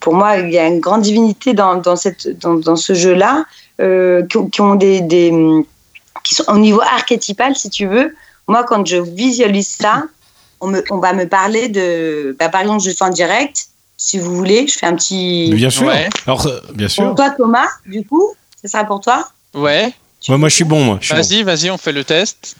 pour 0.00 0.14
moi, 0.14 0.36
il 0.38 0.50
y 0.50 0.58
a 0.58 0.66
une 0.66 0.80
grande 0.80 1.02
divinité 1.02 1.52
dans, 1.52 1.76
dans, 1.76 1.96
cette, 1.96 2.38
dans, 2.40 2.54
dans 2.54 2.76
ce 2.76 2.94
jeu-là, 2.94 3.44
qui, 3.78 4.60
ont 4.60 4.74
des, 4.76 5.00
des, 5.00 5.32
qui 6.22 6.34
sont 6.34 6.44
au 6.48 6.58
niveau 6.58 6.80
archétypal, 6.80 7.56
si 7.56 7.70
tu 7.70 7.86
veux. 7.86 8.14
Moi, 8.46 8.62
quand 8.64 8.86
je 8.86 8.96
visualise 8.96 9.68
ça, 9.68 10.04
on, 10.90 10.98
va 10.98 11.12
me 11.12 11.26
parler 11.26 11.68
de. 11.68 12.36
Bah, 12.38 12.48
par 12.48 12.62
exemple, 12.62 12.82
je 12.82 12.90
fais 12.90 13.04
en 13.04 13.10
direct. 13.10 13.68
Si 13.96 14.18
vous 14.18 14.34
voulez, 14.34 14.66
je 14.66 14.78
fais 14.78 14.86
un 14.86 14.96
petit. 14.96 15.50
Bien 15.52 15.70
sûr. 15.70 15.90
Alors, 16.26 16.46
euh, 16.46 16.60
bien 16.74 16.88
sûr. 16.88 17.14
toi, 17.14 17.30
Thomas, 17.30 17.68
du 17.86 18.04
coup, 18.04 18.34
c'est 18.60 18.68
ça 18.68 18.84
pour 18.84 19.00
toi? 19.00 19.28
Ouais. 19.54 19.92
moi, 20.28 20.48
je 20.48 20.54
suis 20.54 20.64
bon. 20.64 20.84
Moi. 20.84 20.98
Vas-y, 21.10 21.42
vas-y, 21.42 21.70
on 21.70 21.78
fait 21.78 21.92
le 21.92 22.04
test. 22.04 22.56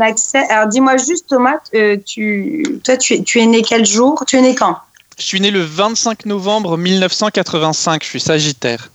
accès. 0.00 0.46
Alors, 0.48 0.68
dis-moi 0.68 0.96
juste, 0.96 1.26
Thomas, 1.28 1.58
euh, 1.74 1.96
tu, 2.04 2.80
toi, 2.84 2.96
tu 2.96 3.14
es, 3.14 3.22
tu 3.22 3.40
es 3.40 3.46
né 3.46 3.62
quel 3.62 3.84
jour? 3.84 4.22
Tu 4.26 4.36
es 4.36 4.42
né 4.42 4.54
quand? 4.54 4.76
Je 5.18 5.24
suis 5.24 5.40
né 5.40 5.50
le 5.50 5.60
25 5.60 6.26
novembre 6.26 6.76
1985. 6.76 8.02
Je 8.02 8.08
suis 8.08 8.20
Sagittaire. 8.20 8.90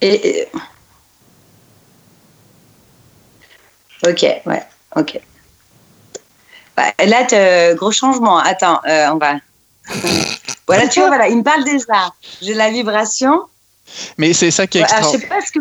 Et. 0.00 0.48
Ok, 4.06 4.22
ouais. 4.46 4.62
Ok. 4.96 5.20
Bah, 6.76 6.92
là, 7.04 7.74
gros 7.74 7.92
changement. 7.92 8.38
Attends, 8.38 8.80
euh, 8.86 9.08
on 9.12 9.16
va. 9.16 9.34
voilà, 10.66 10.88
tu 10.88 11.00
vois, 11.00 11.08
voilà, 11.08 11.28
il 11.28 11.38
me 11.38 11.42
parle 11.42 11.64
déjà. 11.64 12.12
J'ai 12.40 12.54
la 12.54 12.70
vibration. 12.70 13.42
Mais 14.16 14.32
c'est 14.32 14.50
ça 14.50 14.66
qui 14.66 14.78
est 14.78 14.82
extra. 14.82 15.02
je 15.02 15.18
sais 15.18 15.26
pas 15.26 15.40
ce 15.40 15.52
que. 15.52 15.60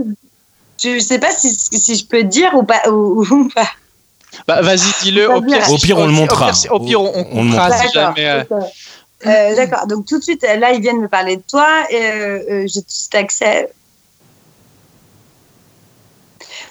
Je 0.84 1.00
sais 1.00 1.20
pas 1.20 1.32
si, 1.32 1.54
si 1.54 1.96
je 1.96 2.06
peux 2.06 2.24
dire 2.24 2.56
ou 2.56 2.64
pas. 2.64 2.88
Ou, 2.90 3.50
pas. 3.54 3.70
Bah, 4.48 4.62
vas-y, 4.62 5.04
dis-le. 5.04 5.30
Au 5.30 5.42
pire, 5.42 5.98
on 5.98 6.08
le 6.08 6.14
montrera. 6.14 6.52
Au 6.70 6.80
pire, 6.80 7.02
on, 7.02 7.12
on, 7.14 7.28
on, 7.32 7.44
le 7.44 7.50
montrera 7.50 7.78
si 7.78 7.90
jamais. 7.94 8.28
Euh, 8.28 8.44
Euh, 9.26 9.56
d'accord. 9.56 9.88
Donc 9.88 10.06
tout 10.08 10.18
de 10.18 10.24
suite, 10.24 10.42
là, 10.44 10.72
ils 10.72 10.82
viennent 10.82 11.02
me 11.02 11.08
parler 11.08 11.38
de 11.38 11.44
toi. 11.48 11.68
Euh, 11.94 12.64
j'ai 12.66 12.82
tout 12.82 12.88
de 12.88 12.92
suite 12.92 13.16
accès. 13.16 13.70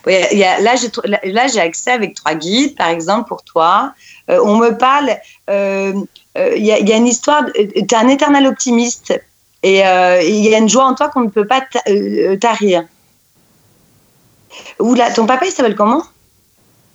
Y 0.07 0.45
a, 0.45 0.61
là, 0.61 0.75
j'ai, 0.77 0.91
là, 1.31 1.47
j'ai 1.49 1.61
accès 1.61 1.91
avec 1.91 2.15
trois 2.15 2.35
guides, 2.35 2.77
par 2.77 2.89
exemple, 2.89 3.29
pour 3.29 3.43
toi. 3.43 3.93
on 4.29 4.57
me 4.57 4.71
parle. 4.77 5.11
Il 5.49 6.65
y, 6.65 6.73
a 6.73 6.97
une 6.97 7.07
histoire. 7.07 7.45
Tu 7.55 7.61
es 7.61 7.95
un 7.95 8.09
éternel 8.09 8.47
optimiste. 8.47 9.21
Et 9.63 9.81
il 9.81 10.47
y 10.49 10.55
a 10.55 10.59
une 10.59 10.69
joie 10.69 10.85
en 10.85 10.95
toi 10.95 11.09
qu'on 11.09 11.23
ne 11.23 11.31
peut 11.31 11.47
pas 11.47 11.63
tarir. 12.41 12.85
Ou 14.79 14.95
là, 14.95 15.11
ton 15.11 15.27
papa, 15.27 15.47
il 15.47 15.53
s'appelle 15.53 15.77
comment? 15.77 16.05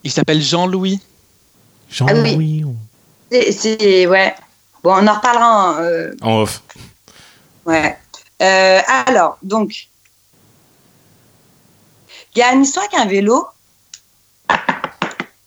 Il 0.04 0.12
s'appelle 0.12 0.42
Jean-Louis. 0.42 1.00
Jean-Louis. 1.90 2.64
Ah 3.34 3.38
c'est, 3.52 4.08
ouais. 4.08 4.36
Bon, 4.84 4.94
on 4.94 5.08
en 5.08 5.14
reparlera 5.16 5.72
en, 5.72 5.82
euh, 5.82 6.12
en 6.22 6.42
off. 6.42 6.62
Ouais. 7.66 7.98
Euh, 8.42 8.80
alors, 9.08 9.38
donc, 9.42 9.88
il 12.36 12.40
y 12.40 12.42
a 12.42 12.54
une 12.54 12.64
histoire 12.64 12.86
avec 12.86 13.00
un 13.00 13.10
vélo. 13.10 13.48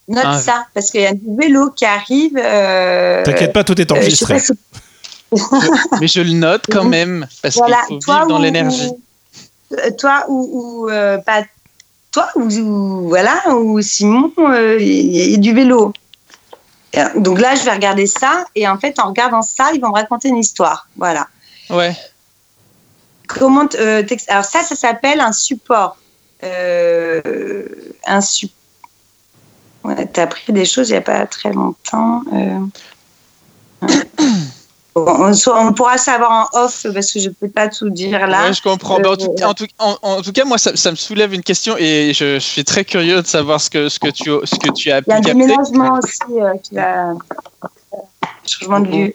Note 0.09 0.39
ça, 0.41 0.67
parce 0.73 0.91
qu'il 0.91 1.03
y 1.03 1.07
a 1.07 1.11
un 1.11 1.37
vélo 1.37 1.71
qui 1.71 1.85
arrive. 1.85 2.39
Euh, 2.39 3.23
T'inquiète 3.25 3.53
pas, 3.53 3.63
tout 3.63 3.79
est 3.79 3.93
enregistré. 3.93 4.39
Mais 6.01 6.09
je 6.09 6.23
le 6.23 6.33
note 6.33 6.65
quand 6.71 6.85
même, 6.85 7.27
parce 7.43 7.57
qu'il 7.57 8.03
faut 8.03 8.13
vivre 8.13 8.27
dans 8.27 8.39
l'énergie. 8.39 8.91
Toi 9.99 10.25
ou, 10.29 10.89
pas 11.27 11.43
toi 12.11 12.29
ou, 12.37 13.09
voilà 13.09 13.39
ou 13.51 13.83
Simon, 13.83 14.33
il 14.81 15.33
y, 15.33 15.35
a 15.35 15.37
du 15.37 15.53
vélo. 15.53 15.93
Donc 17.17 17.39
là, 17.39 17.55
je 17.55 17.65
vais 17.65 17.73
regarder 17.73 18.07
ça 18.07 18.45
et 18.55 18.67
en 18.67 18.79
fait, 18.79 18.99
en 18.99 19.09
regardant 19.09 19.43
ça, 19.43 19.71
ils 19.75 19.81
vont 19.81 19.89
me 19.89 19.95
raconter 19.95 20.29
une 20.29 20.39
histoire. 20.39 20.89
Voilà. 20.97 21.29
Ouais. 21.71 21.95
Comment 23.27 23.69
euh, 23.79 24.03
Alors 24.29 24.45
ça, 24.45 24.63
ça 24.63 24.75
s'appelle 24.75 25.21
un 25.21 25.33
support. 25.33 25.99
Euh, 26.45 27.63
support. 28.21 28.55
Ouais, 29.85 30.09
tu 30.13 30.21
as 30.21 30.25
appris 30.25 30.53
des 30.53 30.65
choses 30.65 30.89
il 30.89 30.93
n'y 30.93 30.99
a 30.99 31.03
pas 31.03 31.27
très 31.27 31.53
longtemps. 31.53 32.23
Euh... 32.33 33.87
on, 34.95 35.73
pourra 35.73 35.99
savoir 35.99 36.31
en 36.53 36.65
off 36.65 36.87
parce 36.93 37.13
que 37.13 37.21
je 37.21 37.29
ne 37.29 37.35
peux 37.35 37.49
pas 37.49 37.69
tout 37.69 37.89
dire 37.91 38.27
là. 38.27 38.51
je 38.53 38.61
comprends. 38.61 38.97
en, 38.97 39.17
tout, 39.17 39.67
en, 39.79 40.23
tout, 40.23 40.33
cas, 40.33 40.45
moi, 40.45 40.59
ça, 40.59 40.91
me 40.91 40.97
soulève 40.97 41.33
une 41.33 41.43
question 41.43 41.77
et 41.79 42.13
je, 42.15 42.39
suis 42.39 42.65
très 42.65 42.85
curieux 42.85 43.23
de 43.23 43.27
savoir 43.27 43.61
ce 43.61 43.71
que, 43.71 43.89
ce 43.89 43.99
que, 43.99 44.09
tu, 44.09 44.31
ce 44.45 44.57
que 44.57 44.73
tu 44.73 44.91
as 44.91 45.01
pu. 45.01 45.09
Il 45.09 45.13
y 45.13 45.15
a 45.15 45.17
un 45.17 45.21
déménagement 45.21 45.99
aussi 46.03 46.41
euh, 46.41 46.55
qui 46.63 46.75
va. 46.75 47.15
changement 48.47 48.81
de 48.81 48.89
lieu 48.89 49.13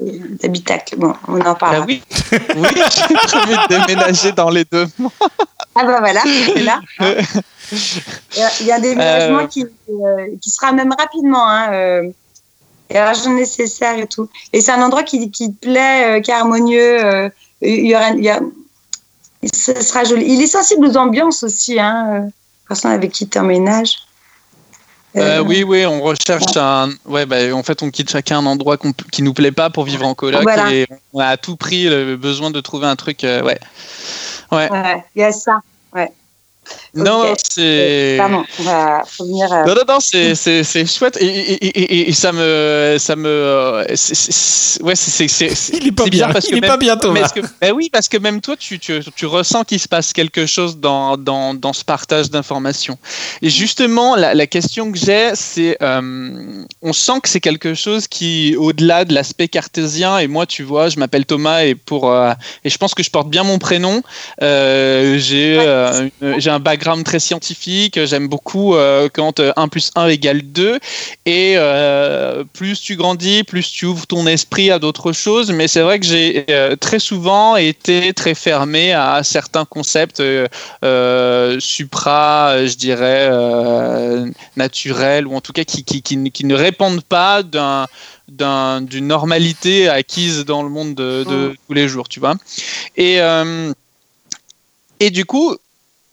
d'habitacle. 0.00 0.96
Bon, 0.96 1.14
on 1.28 1.40
en 1.40 1.54
parle. 1.54 1.76
Ah 1.82 1.84
oui, 1.86 2.02
oui 2.56 2.68
j'ai 2.96 3.14
prévu 3.14 3.54
de 3.54 3.86
déménager 3.86 4.32
dans 4.32 4.50
les 4.50 4.64
deux 4.64 4.86
mois. 4.98 5.12
Ah 5.74 5.84
bah 5.84 6.00
voilà, 6.00 6.22
c'est 6.22 6.62
là. 6.62 6.80
Il 8.60 8.66
y 8.66 8.72
a 8.72 8.76
un 8.76 8.80
déménagement 8.80 9.40
euh. 9.40 9.46
qui, 9.46 9.64
euh, 9.64 10.26
qui 10.40 10.50
sera 10.50 10.72
même 10.72 10.92
rapidement. 10.98 11.48
Hein, 11.48 12.10
et 12.90 12.94
l'argent 12.94 13.32
nécessaire 13.32 13.98
et 13.98 14.06
tout. 14.06 14.28
Et 14.52 14.60
c'est 14.60 14.72
un 14.72 14.82
endroit 14.82 15.04
qui, 15.04 15.30
qui 15.30 15.52
te 15.52 15.66
plaît, 15.66 16.18
euh, 16.18 16.20
qui 16.20 16.30
est 16.30 16.34
harmonieux. 16.34 17.04
Euh, 17.04 17.28
il 17.62 17.86
y 17.86 17.94
aura, 17.94 18.10
il 18.10 18.24
y 18.24 18.28
a, 18.28 18.40
ce 19.54 19.80
sera 19.80 20.04
joli. 20.04 20.26
Il 20.26 20.42
est 20.42 20.48
sensible 20.48 20.86
aux 20.86 20.96
ambiances 20.96 21.44
aussi, 21.44 21.78
hein, 21.78 22.06
euh, 22.12 22.30
personne 22.66 22.90
avec 22.90 23.12
qui 23.12 23.28
tu 23.28 23.38
emménages. 23.38 23.96
Euh, 25.16 25.40
oui, 25.40 25.64
oui, 25.64 25.84
on 25.86 26.00
recherche 26.00 26.56
un. 26.56 26.90
Ouais, 27.04 27.26
bah, 27.26 27.54
en 27.54 27.62
fait, 27.62 27.82
on 27.82 27.90
quitte 27.90 28.10
chacun 28.10 28.38
un 28.38 28.46
endroit 28.46 28.76
qui 29.10 29.22
nous 29.22 29.34
plaît 29.34 29.50
pas 29.52 29.70
pour 29.70 29.84
vivre 29.84 30.06
en 30.06 30.14
coloc 30.14 30.48
et 30.70 30.86
on 31.12 31.20
a 31.20 31.26
à 31.26 31.36
tout 31.36 31.56
prix 31.56 31.88
le 31.88 32.16
besoin 32.16 32.50
de 32.50 32.60
trouver 32.60 32.86
un 32.86 32.96
truc. 32.96 33.20
ouais. 33.22 33.58
Ouais. 34.52 34.70
Ouais, 34.70 35.04
il 35.14 35.20
y 35.20 35.24
a 35.24 35.32
ça. 35.32 35.60
Ouais. 35.94 36.10
Non, 36.92 37.34
c'est. 37.50 38.16
Pardon, 38.18 38.44
on 38.58 38.62
va 38.64 39.02
revenir. 39.18 39.48
Non, 39.48 39.74
non, 39.74 39.82
non, 39.86 40.00
c'est, 40.00 40.34
c'est, 40.34 40.64
c'est 40.64 40.84
chouette 40.86 41.16
et, 41.20 41.24
et, 41.26 42.08
et, 42.08 42.12
ça 42.12 42.32
me, 42.32 42.96
ça 42.98 43.14
me, 43.14 43.84
ouais, 44.82 44.96
c'est, 44.96 45.28
c'est, 45.28 45.52
il 45.72 45.86
est 45.86 45.92
pas 45.92 46.06
bien, 46.06 46.28
parce 46.32 46.48
il 46.48 46.58
que 46.60 46.64
est 46.64 46.68
pas 46.68 46.76
bien, 46.76 46.96
Thomas. 46.96 47.28
Que, 47.28 47.40
ben 47.60 47.72
oui, 47.72 47.90
parce 47.92 48.08
que 48.08 48.16
même 48.16 48.40
toi, 48.40 48.56
tu, 48.56 48.80
tu, 48.80 48.98
tu 49.14 49.26
ressens 49.26 49.62
qu'il 49.62 49.78
se 49.78 49.86
passe 49.86 50.12
quelque 50.12 50.46
chose 50.46 50.78
dans, 50.78 51.16
dans, 51.16 51.54
dans 51.54 51.72
ce 51.72 51.84
partage 51.84 52.28
d'informations. 52.28 52.98
Et 53.40 53.50
justement, 53.50 54.16
la, 54.16 54.34
la 54.34 54.46
question 54.48 54.90
que 54.90 54.98
j'ai, 54.98 55.30
c'est, 55.34 55.76
euh, 55.82 56.64
on 56.82 56.92
sent 56.92 57.20
que 57.22 57.28
c'est 57.28 57.40
quelque 57.40 57.74
chose 57.74 58.08
qui, 58.08 58.56
au-delà 58.56 59.04
de 59.04 59.14
l'aspect 59.14 59.46
cartésien, 59.46 60.18
et 60.18 60.26
moi, 60.26 60.44
tu 60.44 60.64
vois, 60.64 60.88
je 60.88 60.98
m'appelle 60.98 61.24
Thomas 61.24 61.62
et 61.62 61.76
pour, 61.76 62.10
euh, 62.10 62.32
et 62.64 62.70
je 62.70 62.78
pense 62.78 62.94
que 62.94 63.04
je 63.04 63.10
porte 63.10 63.30
bien 63.30 63.44
mon 63.44 63.58
prénom. 63.58 64.02
Euh, 64.42 65.18
j'ai, 65.18 65.56
euh, 65.56 66.08
j'ai 66.38 66.50
un 66.50 66.58
background 66.58 66.79
très 67.04 67.20
scientifique. 67.20 68.04
J'aime 68.04 68.28
beaucoup 68.28 68.74
euh, 68.74 69.08
quand 69.12 69.40
1 69.40 69.42
euh, 69.42 69.66
plus 69.68 69.90
1 69.94 70.08
égale 70.08 70.42
2. 70.42 70.78
Et 71.26 71.54
euh, 71.56 72.44
plus 72.52 72.80
tu 72.80 72.96
grandis, 72.96 73.44
plus 73.44 73.70
tu 73.70 73.86
ouvres 73.86 74.06
ton 74.06 74.26
esprit 74.26 74.70
à 74.70 74.78
d'autres 74.78 75.12
choses. 75.12 75.52
Mais 75.52 75.68
c'est 75.68 75.82
vrai 75.82 76.00
que 76.00 76.06
j'ai 76.06 76.46
très 76.80 76.98
souvent 76.98 77.56
été 77.56 78.12
très 78.14 78.34
fermé 78.34 78.92
à 78.92 79.22
certains 79.22 79.64
concepts 79.64 80.22
supra, 81.60 82.66
je 82.66 82.74
dirais, 82.76 83.30
naturels, 84.56 85.26
ou 85.26 85.34
en 85.34 85.40
tout 85.40 85.52
cas 85.52 85.64
qui, 85.64 85.84
qui, 85.84 86.02
qui, 86.02 86.44
ne 86.44 86.54
répondent 86.54 87.02
pas 87.02 87.42
d'un 87.42 87.86
d'une 88.28 89.08
normalité 89.08 89.88
acquise 89.88 90.44
dans 90.44 90.62
le 90.62 90.68
monde 90.68 90.94
de, 90.94 91.24
mmh. 91.26 91.54
tous 91.66 91.74
les 91.74 91.88
jours, 91.88 92.08
tu 92.08 92.20
vois. 92.20 92.34
Et, 92.96 93.18
et 95.00 95.10
du 95.10 95.24
coup, 95.24 95.56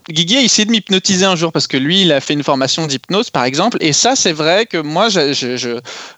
Guigui 0.09 0.37
a 0.37 0.41
essayé 0.41 0.65
de 0.65 0.71
m'hypnotiser 0.71 1.25
un 1.25 1.35
jour 1.35 1.51
parce 1.51 1.67
que 1.67 1.77
lui, 1.77 2.01
il 2.01 2.11
a 2.11 2.21
fait 2.21 2.33
une 2.33 2.43
formation 2.43 2.87
d'hypnose, 2.87 3.29
par 3.29 3.43
exemple. 3.43 3.77
Et 3.81 3.93
ça, 3.93 4.15
c'est 4.15 4.31
vrai 4.31 4.65
que 4.65 4.77
moi, 4.77 5.09
je, 5.09 5.33
je, 5.33 5.57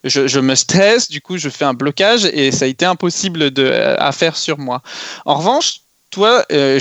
je, 0.04 0.28
je, 0.28 0.40
me 0.40 0.56
stresse, 0.56 1.10
du 1.10 1.22
coup, 1.22 1.38
je 1.38 1.50
fais 1.50 1.66
un 1.66 1.74
blocage 1.74 2.26
et 2.26 2.52
ça 2.52 2.66
a 2.66 2.68
été 2.68 2.86
impossible 2.86 3.52
de, 3.52 3.96
à 3.98 4.12
faire 4.12 4.38
sur 4.38 4.60
moi. 4.60 4.82
En 5.26 5.36
revanche, 5.36 5.82
toi, 6.12 6.44
euh, 6.52 6.80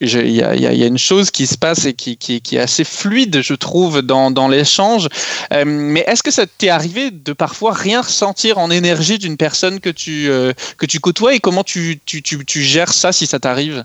il 0.00 0.06
y, 0.08 0.42
a, 0.42 0.86
une 0.86 0.98
chose 0.98 1.30
qui 1.30 1.46
se 1.46 1.58
passe 1.58 1.84
et 1.84 1.92
qui, 1.92 2.16
qui, 2.16 2.40
qui 2.40 2.56
est 2.56 2.60
assez 2.60 2.84
fluide, 2.84 3.42
je 3.42 3.54
trouve, 3.54 4.00
dans, 4.00 4.30
dans 4.30 4.48
l'échange. 4.48 5.08
Euh, 5.52 5.64
mais 5.66 6.04
est-ce 6.06 6.22
que 6.22 6.30
ça 6.30 6.46
t'est 6.46 6.70
arrivé 6.70 7.10
de 7.10 7.32
parfois 7.34 7.74
rien 7.74 8.00
ressentir 8.00 8.58
en 8.58 8.70
énergie 8.70 9.18
d'une 9.18 9.36
personne 9.36 9.80
que 9.80 9.90
tu, 9.90 10.30
euh, 10.30 10.52
que 10.78 10.86
tu 10.86 10.98
côtoies 10.98 11.34
et 11.34 11.40
comment 11.40 11.64
tu, 11.64 12.00
tu, 12.06 12.22
tu, 12.22 12.44
tu 12.46 12.62
gères 12.62 12.92
ça 12.92 13.12
si 13.12 13.26
ça 13.26 13.38
t'arrive? 13.38 13.84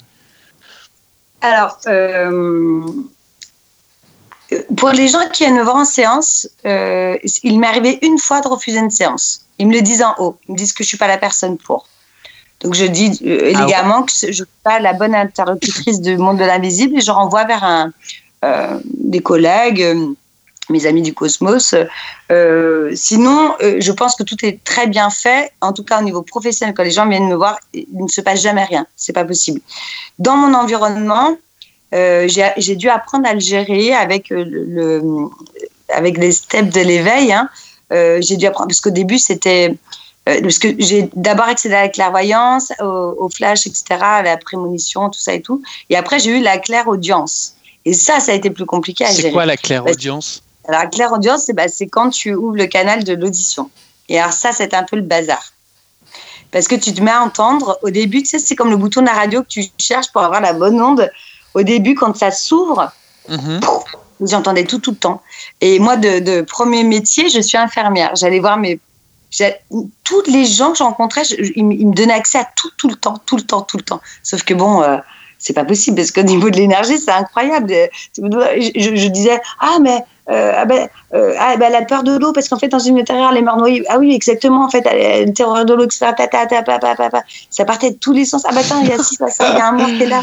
Alors, 1.48 1.78
euh, 1.88 2.82
pour 4.78 4.90
les 4.90 5.08
gens 5.08 5.28
qui 5.32 5.44
viennent 5.44 5.58
me 5.58 5.64
voir 5.64 5.78
en 5.78 5.86
séance, 5.86 6.48
euh, 6.66 7.18
il 7.44 7.60
m'est 7.60 7.68
arrivé 7.68 8.00
une 8.02 8.18
fois 8.18 8.42
de 8.42 8.48
refuser 8.48 8.80
une 8.80 8.90
séance. 8.90 9.46
Ils 9.60 9.68
me 9.68 9.74
le 9.74 9.82
disent 9.82 10.04
en 10.04 10.16
haut. 10.20 10.38
Ils 10.48 10.54
me 10.54 10.58
disent 10.58 10.74
que 10.74 10.84
je 10.84 10.88
ne 10.88 10.90
suis 10.90 10.98
pas 10.98 11.08
la 11.08 11.18
personne 11.18 11.58
pour. 11.58 11.88
Donc, 12.62 12.74
je 12.74 12.86
dis 12.86 13.20
euh, 13.26 13.40
ah 13.44 13.50
élégamment 13.50 14.04
que 14.04 14.12
je 14.12 14.28
ne 14.28 14.32
suis 14.32 14.46
pas 14.64 14.80
la 14.80 14.94
bonne 14.94 15.14
interlocutrice 15.16 16.02
du 16.02 16.18
monde 16.18 16.38
de 16.38 16.46
l'invisible 16.46 16.98
et 16.98 17.02
je 17.02 17.12
renvoie 17.12 17.46
vers 17.46 17.64
un, 17.64 17.92
des 18.84 19.20
collègues 19.20 20.16
mes 20.70 20.86
amis 20.86 21.02
du 21.02 21.14
cosmos. 21.14 21.76
Euh, 22.32 22.92
sinon, 22.96 23.56
euh, 23.62 23.78
je 23.80 23.92
pense 23.92 24.16
que 24.16 24.24
tout 24.24 24.38
est 24.44 24.64
très 24.64 24.88
bien 24.88 25.10
fait. 25.10 25.52
En 25.62 25.74
tout 25.74 25.84
cas, 25.84 26.00
au 26.00 26.04
niveau 26.04 26.22
professionnel, 26.22 26.74
quand 26.76 26.84
les 26.84 26.92
gens 26.92 27.08
viennent 27.08 27.28
me 27.28 27.36
voir, 27.36 27.60
il 27.74 27.88
ne 27.94 28.08
se 28.08 28.22
passe 28.22 28.42
jamais 28.42 28.64
rien. 28.64 28.86
C'est 28.96 29.14
pas 29.14 29.26
possible. 29.26 29.62
Dans 30.20 30.36
mon 30.36 30.54
environnement, 30.54 31.38
euh, 31.96 32.28
j'ai 32.28 32.76
dû 32.76 32.90
apprendre 32.90 33.28
à 33.28 33.34
le 33.34 33.40
gérer 33.40 33.94
avec 33.94 34.30
le, 34.30 35.02
avec 35.90 36.18
les 36.18 36.32
steps 36.32 36.74
de 36.74 36.82
l'éveil. 36.82 37.32
Hein. 37.32 37.50
j'ai 37.92 38.36
dû 38.36 38.46
apprendre 38.46 38.68
parce 38.68 38.82
qu'au 38.82 38.90
début, 38.90 39.20
c'était 39.20 39.76
parce 40.26 40.60
que 40.60 40.68
j'ai 40.78 41.10
d'abord 41.16 41.48
accédé 41.48 41.76
à 41.76 41.84
la 41.84 41.90
clairvoyance, 41.90 42.74
au, 42.82 43.30
flash, 43.30 43.66
etc., 43.66 43.86
à 44.02 44.22
la 44.24 44.36
prémonition, 44.36 45.10
tout 45.10 45.22
ça 45.22 45.34
et 45.34 45.42
tout. 45.42 45.62
Et 45.90 45.96
après, 45.96 46.20
j'ai 46.20 46.32
eu 46.32 46.42
la 46.42 46.58
claire 46.58 46.90
audience. 46.90 47.54
Et 47.86 47.94
ça, 47.94 48.20
ça 48.20 48.34
a 48.34 48.36
été 48.36 48.50
plus 48.50 48.66
compliqué 48.66 49.06
à 49.06 49.12
gérer. 49.12 49.22
C'est 49.22 49.32
quoi 49.32 49.46
la 49.46 49.56
claire 49.56 49.86
audience 49.86 50.44
alors, 50.68 50.82
la 50.82 50.88
claire 50.88 51.14
audience, 51.14 51.50
bah, 51.54 51.68
c'est 51.68 51.88
quand 51.88 52.10
tu 52.10 52.34
ouvres 52.34 52.58
le 52.58 52.68
canal 52.68 53.04
de 53.04 53.14
l'audition. 53.14 53.70
Et 54.10 54.20
alors, 54.20 54.34
ça, 54.34 54.52
c'est 54.52 54.74
un 54.74 54.84
peu 54.84 54.98
le 54.98 55.02
bazar. 55.02 55.54
Parce 56.52 56.68
que 56.68 56.76
tu 56.76 56.94
te 56.94 57.02
mets 57.02 57.12
à 57.12 57.22
entendre. 57.22 57.78
Au 57.82 57.90
début, 57.90 58.24
tu 58.24 58.30
sais, 58.30 58.40
c'est 58.40 58.56
comme 58.56 58.70
le 58.70 58.78
bouton 58.78 59.02
de 59.02 59.08
la 59.08 59.14
radio 59.14 59.42
que 59.44 59.48
tu 59.48 59.64
cherches 59.78 60.12
pour 60.12 60.22
avoir 60.22 60.42
la 60.42 60.54
bonne 60.54 60.82
onde. 60.82 61.10
Au 61.54 61.64
début, 61.64 61.96
quand 61.96 62.16
ça 62.16 62.32
s'ouvre, 62.32 62.92
mm 63.30 63.60
j'entendais 64.20 64.64
tout, 64.64 64.80
tout 64.80 64.90
le 64.90 64.98
temps. 64.98 65.22
Et 65.62 65.78
moi, 65.78 65.96
de, 65.96 66.42
premier 66.42 66.84
métier, 66.84 67.30
je 67.30 67.40
suis 67.40 67.56
infirmière. 67.56 68.16
J'allais 68.16 68.40
voir 68.40 68.58
mes. 68.58 68.80
Tous 70.04 70.24
les 70.26 70.46
gens 70.46 70.72
que 70.72 70.80
je 70.80 70.84
rencontrais, 70.84 71.22
ils, 71.56 71.64
me 71.64 71.94
donnaient 71.94 72.14
accès 72.14 72.40
à 72.40 72.48
tout, 72.56 72.72
tout 72.78 72.90
le 72.90 72.96
temps, 72.96 73.22
tout 73.28 73.36
le 73.36 73.44
temps, 73.44 73.62
tout 73.62 73.78
le 73.78 73.84
temps. 73.84 74.02
Sauf 74.24 74.42
que 74.44 74.56
bon. 74.56 74.82
Euh, 74.82 74.98
c'est 75.40 75.54
pas 75.54 75.66
possible 75.66 75.98
parce 75.98 76.10
qu'au 76.10 76.24
niveau 76.24 76.50
de 76.50 76.58
l'énergie, 76.58 76.98
c'est 76.98 77.12
incroyable. 77.12 77.72
Je, 78.18 78.96
je, 78.96 79.08
disais, 79.08 79.40
ah, 79.60 79.78
mais 79.80 80.04
ah 80.30 80.66
ben, 80.66 80.88
ah, 81.14 81.56
ben, 81.58 81.68
elle 81.68 81.76
a 81.76 81.82
peur 81.84 82.04
de 82.04 82.18
l'eau 82.18 82.34
parce 82.34 82.50
qu'en 82.50 82.60
fait, 82.60 82.68
dans 82.68 82.80
une 82.80 83.00
intérieur, 83.00 83.32
elle 83.32 83.38
est 83.38 83.42
morte 83.42 83.60
noyée. 83.60 83.84
Ah 83.90 83.98
oui, 83.98 84.14
exactement, 84.14 84.66
en 84.66 84.70
fait, 84.70 84.86
une 85.24 85.34
terreur 85.34 85.66
de 85.66 85.74
l'eau, 85.74 85.86
etc. 85.86 86.12
Ça 87.50 87.66
partait 87.66 87.92
de 87.92 87.96
tous 87.96 88.14
les 88.14 88.26
sens. 88.26 88.44
Ah 88.46 88.52
bah 88.54 88.62
attends, 88.62 88.82
il 88.82 88.90
y 88.90 88.92
a 88.92 88.98
ça, 88.98 89.28
ça, 89.30 89.50
il 89.50 89.58
y 89.58 89.62
a 89.62 89.68
un 89.68 89.72
mort 89.72 89.88
qui 89.88 90.04
est 90.04 90.08
là. 90.08 90.22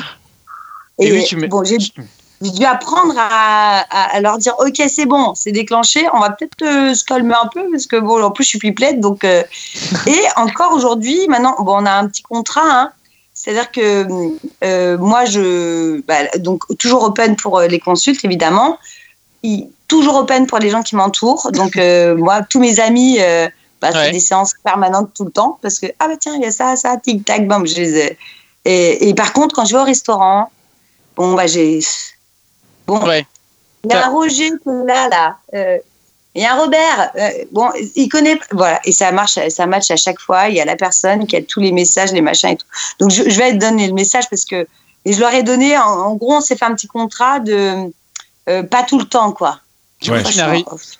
Et, 0.98 1.10
oui, 1.10 1.24
tu 1.24 1.36
bon, 1.48 1.64
j'ai 1.64 1.78
dû 1.78 2.64
apprendre 2.64 3.14
à, 3.16 3.80
à, 3.80 4.20
leur 4.20 4.38
dire 4.38 4.54
ok 4.58 4.82
c'est 4.88 5.06
bon 5.06 5.34
c'est 5.34 5.52
déclenché 5.52 6.04
on 6.12 6.20
va 6.20 6.30
peut-être 6.30 6.94
se 6.94 7.02
calmer 7.02 7.32
un 7.32 7.48
peu 7.48 7.70
parce 7.70 7.86
que 7.86 7.96
bon 7.96 8.22
en 8.22 8.30
plus 8.30 8.44
je 8.44 8.48
suis 8.50 8.58
pipelette 8.58 9.00
donc 9.00 9.24
et 9.24 9.40
encore 10.36 10.74
aujourd'hui 10.74 11.26
maintenant 11.28 11.56
bon 11.60 11.82
on 11.82 11.86
a 11.86 11.92
un 11.92 12.06
petit 12.06 12.22
contrat 12.22 12.60
hein, 12.64 12.92
c'est-à-dire 13.34 13.72
que 13.72 14.06
euh, 14.62 14.96
moi, 14.96 15.24
je, 15.24 16.00
bah, 16.02 16.38
donc 16.38 16.62
toujours 16.78 17.02
open 17.02 17.34
pour 17.36 17.58
euh, 17.58 17.66
les 17.66 17.80
consultes, 17.80 18.24
évidemment. 18.24 18.78
Toujours 19.96 20.16
open 20.16 20.46
pour 20.46 20.58
les 20.58 20.70
gens 20.70 20.82
qui 20.82 20.96
m'entourent. 20.96 21.50
Donc, 21.52 21.76
euh, 21.76 22.16
moi, 22.16 22.42
tous 22.42 22.60
mes 22.60 22.80
amis, 22.80 23.18
bah, 23.80 23.90
c'est 23.92 24.10
des 24.10 24.20
séances 24.20 24.54
permanentes 24.62 25.10
tout 25.14 25.24
le 25.24 25.30
temps 25.30 25.58
parce 25.62 25.78
que, 25.78 25.86
ah 25.98 26.08
bah 26.08 26.14
tiens, 26.18 26.34
il 26.36 26.42
y 26.42 26.46
a 26.46 26.50
ça, 26.50 26.76
ça, 26.76 26.96
tic-tac, 26.96 27.46
bam, 27.46 27.66
je 27.66 27.74
les 27.76 27.96
ai. 27.98 28.18
Et, 28.64 29.08
et, 29.08 29.14
par 29.14 29.32
contre, 29.32 29.54
quand 29.54 29.64
je 29.64 29.74
vais 29.74 29.80
au 29.80 29.84
restaurant, 29.84 30.50
bon, 31.16 31.34
bah, 31.34 31.46
j'ai. 31.46 31.80
Bon, 32.86 33.00
il 33.84 33.90
y 33.90 33.94
a 33.94 34.06
un 34.06 34.10
Roger 34.10 34.50
là, 34.66 35.08
là. 35.08 35.38
Il 36.34 36.42
y 36.42 36.46
a 36.46 36.54
un 36.54 36.58
Robert, 36.58 37.12
euh, 37.16 37.30
bon, 37.52 37.70
il 37.94 38.08
connaît, 38.08 38.38
voilà, 38.50 38.80
et 38.84 38.90
ça 38.90 39.12
marche, 39.12 39.38
ça 39.48 39.66
match 39.66 39.90
à 39.92 39.96
chaque 39.96 40.18
fois. 40.18 40.48
Il 40.48 40.56
y 40.56 40.60
a 40.60 40.64
la 40.64 40.74
personne 40.74 41.28
qui 41.28 41.36
a 41.36 41.42
tous 41.42 41.60
les 41.60 41.70
messages, 41.70 42.10
les 42.10 42.22
machins 42.22 42.50
et 42.50 42.56
tout. 42.56 42.66
Donc 42.98 43.10
je, 43.10 43.22
vais 43.22 43.52
te 43.52 43.58
donner 43.58 43.86
le 43.86 43.92
message 43.92 44.28
parce 44.28 44.44
que, 44.44 44.66
et 45.04 45.12
je 45.12 45.20
leur 45.20 45.32
ai 45.32 45.44
donné, 45.44 45.78
en, 45.78 46.14
gros, 46.16 46.34
on 46.34 46.40
s'est 46.40 46.56
fait 46.56 46.64
un 46.64 46.74
petit 46.74 46.88
contrat 46.88 47.38
de 47.38 47.92
euh, 48.48 48.62
pas 48.64 48.82
tout 48.82 48.98
le 48.98 49.04
temps, 49.04 49.30
quoi. 49.30 49.60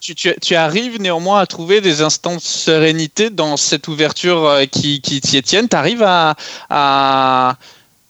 Tu, 0.00 0.14
tu, 0.14 0.54
arrives 0.54 1.00
néanmoins 1.00 1.40
à 1.40 1.46
trouver 1.46 1.80
des 1.80 2.02
instants 2.02 2.36
de 2.36 2.40
sérénité 2.40 3.30
dans 3.30 3.56
cette 3.56 3.88
ouverture 3.88 4.46
euh, 4.46 4.64
qui, 4.66 5.00
qui 5.00 5.20
t'y 5.20 5.42
tienne. 5.42 5.68
Tu 5.68 5.76
arrives 5.76 6.02
à, 6.02 6.36
à, 6.70 7.56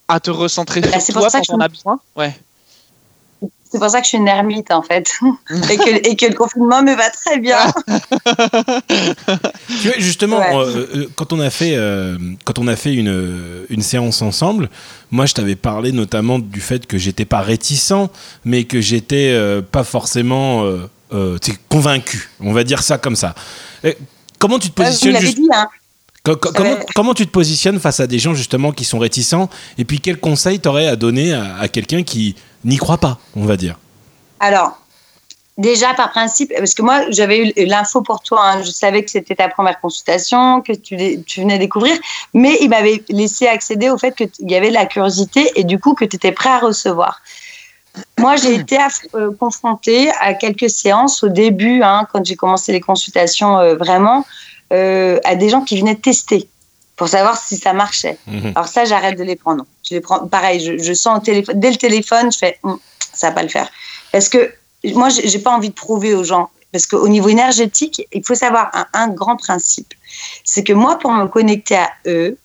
à, 0.08 0.20
te 0.20 0.30
recentrer 0.30 0.80
bah, 0.80 1.00
sur 1.00 1.14
toi 1.14 1.28
quand 1.30 1.50
on 1.50 1.60
a 1.60 1.68
besoin 1.68 2.00
Ouais. 2.16 2.36
C'est 3.74 3.80
pour 3.80 3.90
ça 3.90 3.98
que 3.98 4.04
je 4.04 4.10
suis 4.10 4.18
une 4.18 4.28
ermite 4.28 4.70
en 4.70 4.82
fait. 4.82 5.10
et, 5.50 5.76
que, 5.76 6.08
et, 6.08 6.14
que, 6.14 6.26
le 6.26 6.34
confinement 6.34 6.80
me 6.84 6.94
va 6.94 7.10
très 7.10 7.40
bien. 7.40 7.58
tu 9.82 9.88
vois, 9.88 9.98
justement, 9.98 10.40
euh, 10.40 10.86
euh, 10.94 11.08
quand 11.16 11.32
on 11.32 11.40
a 11.40 11.50
fait, 11.50 11.74
euh, 11.74 12.16
quand 12.44 12.60
on 12.60 12.68
a 12.68 12.76
fait 12.76 12.94
une, 12.94 13.66
une 13.68 13.82
séance 13.82 14.22
ensemble, 14.22 14.70
moi 15.10 15.26
je 15.26 15.34
t'avais 15.34 15.56
parlé 15.56 15.90
notamment 15.90 16.38
du 16.38 16.60
fait 16.60 16.86
que 16.86 16.98
j'étais 16.98 17.24
pas 17.24 17.40
réticent, 17.40 18.08
mais 18.44 18.62
que 18.62 18.80
j'étais 18.80 19.36
pas 19.72 19.82
forcément 19.82 20.64
convaincu. 21.68 22.30
On 22.38 22.52
va 22.52 22.62
dire 22.62 22.80
ça 22.80 22.96
comme 22.96 23.16
ça. 23.16 23.34
comment 24.38 24.60
tu 24.60 24.70
te 24.70 24.74
positionnes 24.74 25.18
dit, 25.18 25.48
hein. 25.52 25.66
Comment, 26.22 26.76
comment, 26.94 27.12
tu 27.12 27.26
te 27.26 27.32
positionnes 27.32 27.80
face 27.80 28.00
à 28.00 28.06
des 28.06 28.20
gens 28.20 28.34
justement 28.34 28.70
qui 28.70 28.84
sont 28.84 29.00
réticents? 29.00 29.50
Et 29.78 29.84
puis 29.84 29.98
quel 29.98 30.18
conseil 30.18 30.60
t'aurais 30.60 30.86
à 30.86 30.94
donner 30.94 31.34
à 31.34 31.66
quelqu'un 31.66 32.04
qui 32.04 32.36
n'y 32.64 32.76
croit 32.76 32.98
pas, 32.98 33.18
on 33.36 33.44
va 33.44 33.56
dire 33.56 33.78
Alors, 34.40 34.78
déjà 35.58 35.94
par 35.94 36.10
principe, 36.10 36.52
parce 36.56 36.74
que 36.74 36.82
moi 36.82 37.02
j'avais 37.10 37.38
eu 37.38 37.66
l'info 37.66 38.02
pour 38.02 38.20
toi, 38.20 38.40
hein. 38.44 38.62
je 38.62 38.70
savais 38.70 39.04
que 39.04 39.10
c'était 39.10 39.34
ta 39.34 39.48
première 39.48 39.80
consultation, 39.80 40.60
que 40.62 40.72
tu, 40.72 41.22
tu 41.24 41.40
venais 41.40 41.58
découvrir, 41.58 41.96
mais 42.32 42.58
il 42.60 42.68
m'avait 42.68 43.02
laissé 43.08 43.46
accéder 43.46 43.90
au 43.90 43.98
fait 43.98 44.14
qu'il 44.14 44.50
y 44.50 44.54
avait 44.54 44.68
de 44.68 44.74
la 44.74 44.86
curiosité 44.86 45.50
et 45.56 45.64
du 45.64 45.78
coup 45.78 45.94
que 45.94 46.04
tu 46.04 46.16
étais 46.16 46.32
prêt 46.32 46.50
à 46.50 46.58
recevoir. 46.58 47.20
Moi, 48.18 48.36
j'ai 48.36 48.54
été 48.54 48.78
euh, 49.14 49.30
confrontée 49.38 50.10
à 50.20 50.34
quelques 50.34 50.70
séances 50.70 51.22
au 51.22 51.28
début, 51.28 51.82
hein, 51.82 52.06
quand 52.12 52.24
j'ai 52.24 52.36
commencé 52.36 52.72
les 52.72 52.80
consultations 52.80 53.58
euh, 53.58 53.76
vraiment, 53.76 54.26
euh, 54.72 55.20
à 55.24 55.36
des 55.36 55.48
gens 55.48 55.60
qui 55.62 55.78
venaient 55.78 55.94
tester 55.94 56.48
pour 56.96 57.08
savoir 57.08 57.36
si 57.36 57.56
ça 57.56 57.72
marchait. 57.72 58.18
Mhm. 58.26 58.52
Alors 58.54 58.68
ça, 58.68 58.84
j'arrête 58.84 59.18
de 59.18 59.24
les 59.24 59.36
prendre. 59.36 59.64
Je 59.88 59.94
les 59.94 60.00
prends, 60.00 60.26
pareil, 60.26 60.78
je, 60.78 60.92
sens 60.92 61.18
au 61.18 61.22
téléphone, 61.22 61.58
dès 61.58 61.70
le 61.70 61.76
téléphone, 61.76 62.30
je 62.32 62.38
fais, 62.38 62.58
hum, 62.62 62.78
ça 63.12 63.28
va 63.28 63.34
pas 63.34 63.42
le 63.42 63.48
faire. 63.48 63.68
Parce 64.12 64.28
que 64.28 64.52
moi, 64.84 65.08
j'ai 65.08 65.38
pas 65.38 65.50
envie 65.50 65.70
de 65.70 65.74
prouver 65.74 66.14
aux 66.14 66.24
gens. 66.24 66.50
Parce 66.72 66.86
qu'au 66.86 67.06
niveau 67.08 67.28
énergétique, 67.28 68.06
il 68.12 68.24
faut 68.24 68.34
savoir 68.34 68.70
un, 68.92 69.08
grand 69.08 69.36
principe. 69.36 69.94
C'est 70.42 70.64
que 70.64 70.72
moi, 70.72 70.98
pour 70.98 71.12
me 71.12 71.26
connecter 71.26 71.76
à 71.76 71.90
eux, 72.06 72.36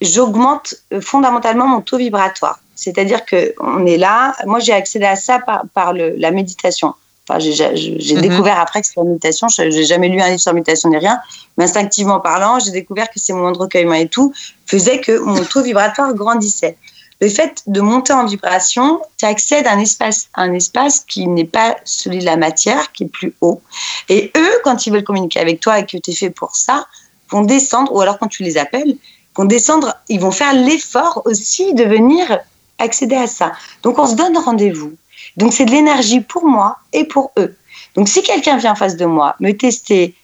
j'augmente 0.00 0.74
euh, 0.92 1.02
fondamentalement 1.02 1.66
mon 1.66 1.82
taux 1.82 1.98
vibratoire. 1.98 2.60
C'est-à-dire 2.74 3.26
que 3.26 3.54
on 3.60 3.84
est 3.84 3.98
là. 3.98 4.34
Moi, 4.46 4.60
j'ai 4.60 4.72
accédé 4.72 5.04
à 5.04 5.16
ça 5.16 5.38
par, 5.40 5.64
par 5.74 5.92
le, 5.92 6.14
la 6.16 6.30
méditation 6.30 6.94
j'ai 7.38 8.14
mhm. 8.14 8.20
découvert 8.20 8.58
après 8.58 8.80
que 8.80 8.86
c'était 8.86 9.00
la 9.00 9.06
méditation. 9.06 9.48
Je 9.48 9.62
n'ai 9.62 9.84
jamais 9.84 10.08
lu 10.08 10.20
un 10.20 10.28
livre 10.28 10.40
sur 10.40 10.50
la 10.50 10.54
méditation 10.54 10.88
ni 10.88 10.96
rien. 10.96 11.20
Mais 11.56 11.64
instinctivement 11.64 12.20
parlant, 12.20 12.58
j'ai 12.58 12.70
découvert 12.70 13.10
que 13.10 13.18
ces 13.20 13.32
moments 13.32 13.52
de 13.52 13.58
recueillement 13.58 13.94
et 13.94 14.08
tout 14.08 14.32
faisaient 14.66 15.00
que 15.00 15.18
mon 15.18 15.44
taux 15.44 15.62
vibratoire 15.62 16.14
grandissait. 16.14 16.76
Le 17.20 17.28
fait 17.28 17.62
de 17.66 17.80
monter 17.80 18.12
en 18.12 18.26
vibration, 18.26 19.00
tu 19.16 19.24
accèdes 19.24 19.66
à 19.66 19.72
un 19.72 19.80
espace, 19.80 20.28
un 20.34 20.52
espace 20.52 21.00
qui 21.00 21.26
n'est 21.26 21.44
pas 21.44 21.76
celui 21.84 22.18
de 22.18 22.24
la 22.24 22.36
matière, 22.36 22.92
qui 22.92 23.04
est 23.04 23.08
plus 23.08 23.34
haut. 23.40 23.60
Et 24.08 24.30
eux, 24.36 24.52
quand 24.62 24.86
ils 24.86 24.92
veulent 24.92 25.04
communiquer 25.04 25.40
avec 25.40 25.58
toi 25.60 25.80
et 25.80 25.86
que 25.86 25.96
tu 25.96 26.10
es 26.10 26.14
fait 26.14 26.30
pour 26.30 26.54
ça, 26.54 26.86
vont 27.30 27.42
descendre, 27.42 27.92
ou 27.92 28.00
alors 28.00 28.18
quand 28.18 28.28
tu 28.28 28.44
les 28.44 28.56
appelles, 28.56 28.96
vont 29.36 29.44
descendre, 29.44 29.96
ils 30.08 30.20
vont 30.20 30.30
faire 30.30 30.54
l'effort 30.54 31.22
aussi 31.24 31.74
de 31.74 31.84
venir 31.84 32.38
accéder 32.78 33.16
à 33.16 33.26
ça. 33.26 33.52
Donc 33.82 33.98
on 33.98 34.06
se 34.06 34.14
donne 34.14 34.36
rendez-vous. 34.38 34.94
Donc 35.38 35.52
c'est 35.52 35.64
de 35.64 35.70
l'énergie 35.70 36.20
pour 36.20 36.44
moi 36.44 36.78
et 36.92 37.04
pour 37.04 37.32
eux. 37.38 37.56
Donc 37.94 38.08
si 38.08 38.22
quelqu'un 38.22 38.56
vient 38.58 38.72
en 38.72 38.76
face 38.76 38.96
de 38.96 39.06
moi 39.06 39.36
me 39.40 39.52
tester, 39.52 40.14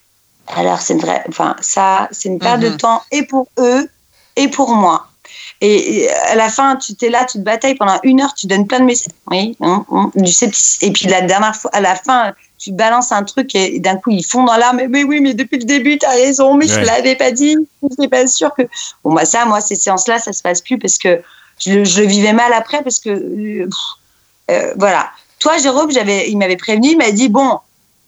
alors 0.49 0.81
c'est 0.81 0.95
une 0.95 1.01
vraie, 1.01 1.25
enfin 1.29 1.57
ça, 1.61 2.09
c'est 2.11 2.29
une 2.29 2.39
perte 2.39 2.61
de 2.61 2.69
mhm. 2.69 2.77
temps 2.77 3.03
et 3.11 3.23
pour 3.23 3.49
eux 3.59 3.89
et 4.37 4.49
pour 4.49 4.75
moi. 4.75 5.07
Et 5.61 6.11
à 6.11 6.35
la 6.35 6.51
fin, 6.51 6.77
tu 6.77 6.95
t'es 6.95 7.09
là, 7.09 7.25
tu 7.25 7.39
te 7.39 7.43
batailles 7.43 7.77
pendant 7.77 7.99
une 8.03 8.21
heure, 8.21 8.35
tu 8.35 8.47
donnes 8.47 8.67
plein 8.67 8.81
de 8.81 8.85
messages. 8.85 9.15
Oui, 9.31 9.57
du 10.15 10.33
Et 10.83 10.93
puis 10.93 11.07
la 11.07 11.23
dernière 11.23 11.57
fois, 11.57 11.71
à 11.73 11.81
la 11.81 11.95
fin, 11.95 12.35
tu 12.59 12.73
balances 12.73 13.13
un 13.13 13.23
truc 13.23 13.55
et 13.55 13.79
d'un 13.79 13.97
coup, 13.97 14.11
ils 14.11 14.25
font 14.25 14.45
dans 14.45 14.57
l'âme. 14.57 14.81
Mais, 14.89 15.05
oui, 15.05 15.21
mais 15.21 15.33
depuis 15.35 15.59
le 15.59 15.65
début, 15.65 15.99
tu 15.99 16.07
as 16.07 16.11
raison, 16.11 16.55
mais 16.55 16.67
je 16.67 16.79
ne 16.79 16.85
l'avais 16.85 17.17
pas 17.17 17.31
dit. 17.31 17.57
Je 17.83 17.89
n'étais 17.89 18.09
pas 18.09 18.27
sûr 18.27 18.53
que. 18.55 18.63
Bon, 19.03 19.15
bah, 19.15 19.25
ça, 19.25 19.47
moi, 19.47 19.61
ces 19.61 19.77
séances-là, 19.77 20.19
ça 20.19 20.33
se 20.33 20.43
passe 20.43 20.61
plus 20.61 20.79
parce 20.79 20.99
que 20.99 21.23
je, 21.59 21.73
le 21.73 22.07
vivais 22.07 22.33
mal 22.33 22.53
après 22.53 22.83
parce 22.83 22.99
que. 22.99 23.67
Euh, 24.51 24.75
voilà. 24.77 25.11
Toi, 25.39 25.59
Jérôme, 25.59 25.91
j'avais, 25.91 26.31
il 26.31 26.39
m'avait 26.39 26.57
prévenu, 26.57 26.89
il 26.91 26.99
m'a 26.99 27.11
dit 27.11 27.29
bon, 27.29 27.59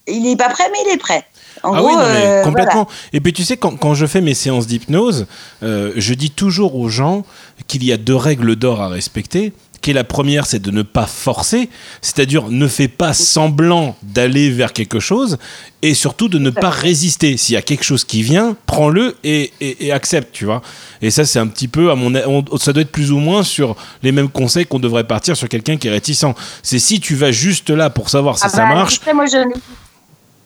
il 0.07 0.23
n'est 0.23 0.37
pas 0.37 0.49
prêt, 0.49 0.65
mais 0.73 0.79
il 0.87 0.95
est 0.95 0.99
prêt. 0.99 1.25
En 1.63 1.75
ah 1.75 1.83
oui, 1.83 1.93
euh, 1.97 2.45
complètement. 2.45 2.87
Et 3.13 3.21
puis 3.21 3.33
tu 3.33 3.45
sais, 3.45 3.57
quand, 3.57 3.77
quand, 3.77 3.95
je 3.95 4.07
fais 4.07 4.21
mes 4.21 4.35
séances 4.35 4.67
d'hypnose, 4.67 5.27
euh, 5.63 5.93
je 5.97 6.15
dis 6.15 6.31
toujours 6.31 6.77
aux 6.77 6.89
gens 6.89 7.25
qu'il 7.67 7.85
y 7.85 7.93
a 7.93 7.97
deux 7.97 8.17
règles 8.17 8.57
d'or 8.57 8.83
à 8.83 8.89
respecter 8.89 9.53
la 9.93 10.05
première, 10.05 10.47
c'est 10.47 10.59
de 10.61 10.71
ne 10.71 10.83
pas 10.83 11.07
forcer, 11.07 11.69
c'est-à-dire 12.01 12.49
ne 12.49 12.69
fais 12.69 12.89
pas 12.89 13.13
semblant 13.13 13.97
d'aller 14.03 14.51
vers 14.51 14.73
quelque 14.73 15.01
chose, 15.01 15.39
et 15.83 15.95
surtout 15.95 16.29
de 16.29 16.39
ne 16.39 16.51
pas 16.51 16.71
résister. 16.71 17.37
S'il 17.37 17.55
y 17.55 17.59
a 17.59 17.63
quelque 17.63 17.85
chose 17.85 18.05
qui 18.05 18.23
vient, 18.23 18.57
prends-le 18.67 19.17
et, 19.25 19.53
accepte, 19.93 20.33
tu 20.33 20.45
vois. 20.45 20.63
Et 21.03 21.11
ça, 21.11 21.25
c'est 21.25 21.39
un 21.39 21.47
petit 21.47 21.69
peu, 21.69 21.91
à 21.91 21.95
mon, 21.95 22.13
ça 22.59 22.73
doit 22.73 22.83
être 22.83 22.93
plus 22.93 23.13
ou 23.13 23.19
moins 23.19 23.43
sur 23.43 23.77
les 24.03 24.13
mêmes 24.13 24.29
conseils 24.29 24.67
qu'on 24.67 24.79
devrait 24.79 25.07
partir 25.07 25.37
sur 25.37 25.49
quelqu'un 25.49 25.77
qui 25.77 25.89
est 25.89 25.91
réticent. 25.91 26.25
C'est 26.63 26.79
si 26.79 27.01
tu 27.01 27.15
vas 27.15 27.33
juste 27.33 27.71
là 27.71 27.91
pour 27.91 28.11
savoir 28.11 28.39
si 28.39 28.45
ah 28.47 28.49
ça 28.49 28.67
bah, 28.67 28.75
marche. 28.75 29.01
moi, 29.15 29.27
j'en 29.27 29.43
ai 29.43 29.55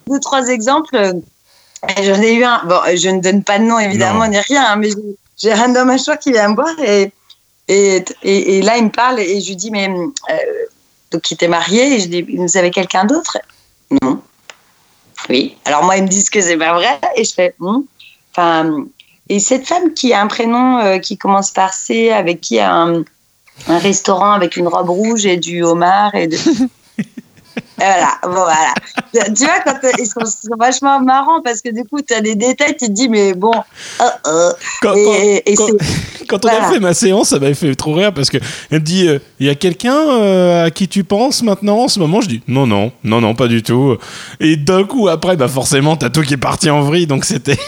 deux, 0.09 0.21
trois 0.21 0.49
exemples. 0.49 1.13
J'en 2.03 2.21
ai 2.21 2.35
eu 2.35 2.45
un. 2.45 2.63
Bon, 2.67 2.81
je 2.95 3.09
ne 3.09 3.21
donne 3.21 3.43
pas 3.43 3.59
de 3.59 3.65
nom 3.65 3.79
évidemment 3.79 4.27
ni 4.27 4.39
rien, 4.39 4.65
hein, 4.73 4.77
mais 4.77 4.91
j'ai 5.39 5.53
un 5.53 5.75
homme 5.75 5.91
à 5.91 5.97
choix 5.97 6.17
qui 6.17 6.33
vient 6.33 6.49
me 6.51 6.55
voir 6.55 6.79
et 6.85 7.13
et, 7.71 8.63
là, 8.63 8.77
il 8.79 8.85
me 8.85 8.91
parle 8.91 9.21
et 9.21 9.41
je 9.41 9.49
lui 9.49 9.57
dis, 9.57 9.71
mais 9.71 9.89
euh, 9.89 10.35
donc 11.11 11.31
il 11.31 11.35
était 11.35 11.49
marié 11.49 11.95
et 11.95 12.01
je 12.01 12.09
dis, 12.09 12.23
vous 12.23 12.57
avez 12.57 12.71
quelqu'un 12.71 13.05
d'autre? 13.05 13.39
Non. 14.03 14.21
Oui. 15.29 15.57
Alors 15.65 15.85
moi, 15.85 15.97
ils 15.97 16.03
me 16.03 16.09
disent 16.09 16.31
que 16.31 16.41
c'est 16.41 16.57
pas 16.57 16.75
vrai 16.75 16.99
et 17.17 17.25
je 17.25 17.33
fais, 17.33 17.55
hmm. 17.59 17.83
enfin, 18.33 18.85
et 19.29 19.39
cette 19.39 19.67
femme 19.67 19.95
qui 19.95 20.13
a 20.13 20.21
un 20.21 20.27
prénom 20.27 20.79
euh, 20.79 20.99
qui 20.99 21.17
commence 21.17 21.53
par 21.53 21.73
C, 21.73 22.11
avec 22.11 22.41
qui 22.41 22.59
a 22.59 22.73
un, 22.73 23.05
un 23.69 23.79
restaurant 23.79 24.33
avec 24.33 24.57
une 24.57 24.67
robe 24.67 24.91
rouge 24.91 25.27
et 25.27 25.37
du 25.37 25.63
homard 25.63 26.15
et 26.15 26.27
de... 26.27 26.39
voilà, 27.77 28.19
bon, 28.23 28.31
voilà. 28.33 28.75
tu 29.13 29.45
vois, 29.45 29.61
quand 29.65 29.79
ils 29.99 30.07
sont, 30.07 30.21
vachement 30.59 31.01
marrants 31.01 31.41
parce 31.43 31.63
que 31.63 31.71
du 31.71 31.85
coup, 31.85 32.01
tu 32.03 32.15
as 32.15 32.21
des 32.21 32.35
détails, 32.35 32.77
tu 32.77 32.87
te 32.87 32.93
dis, 32.93 33.09
mais 33.09 33.35
bon. 33.35 33.53
Oh, 34.01 34.05
oh. 34.27 34.51
Quand, 34.83 34.95
quand, 36.29 36.45
on 36.45 36.49
a 36.49 36.71
fait 36.71 36.81
ma 36.81 36.95
séance, 36.95 37.31
ça 37.31 37.39
m'avait 37.39 37.55
fait 37.55 37.75
trop 37.75 37.95
rire 37.95 38.13
parce 38.13 38.31
qu'elle 38.31 38.43
me 38.71 38.79
dit, 38.79 39.09
euh, 39.09 39.19
il 39.39 39.47
y 39.47 39.51
a 39.51 39.55
quelqu'un 39.55 39.97
euh, 39.97 40.67
à 40.67 40.71
qui 40.71 40.89
tu 40.89 41.05
penses 41.05 41.43
maintenant 41.43 41.79
en 41.79 41.89
ce 41.89 41.99
moment? 41.99 42.21
Je 42.21 42.29
dis, 42.29 42.43
non, 42.49 42.67
non, 42.67 42.93
non, 43.05 43.21
non, 43.21 43.35
pas 43.35 43.49
du 43.49 43.63
tout. 43.63 43.97
Et 44.41 44.57
d'un 44.57 44.85
coup, 44.85 45.09
après, 45.09 45.37
bah 45.37 45.49
forcément, 45.49 45.97
t'as 45.97 46.11
tout 46.11 46.23
qui 46.23 46.35
est 46.35 46.39
parti 46.39 46.71
en 46.71 46.83
vrille, 46.83 47.07
donc 47.07 47.25
c'était. 47.25 47.59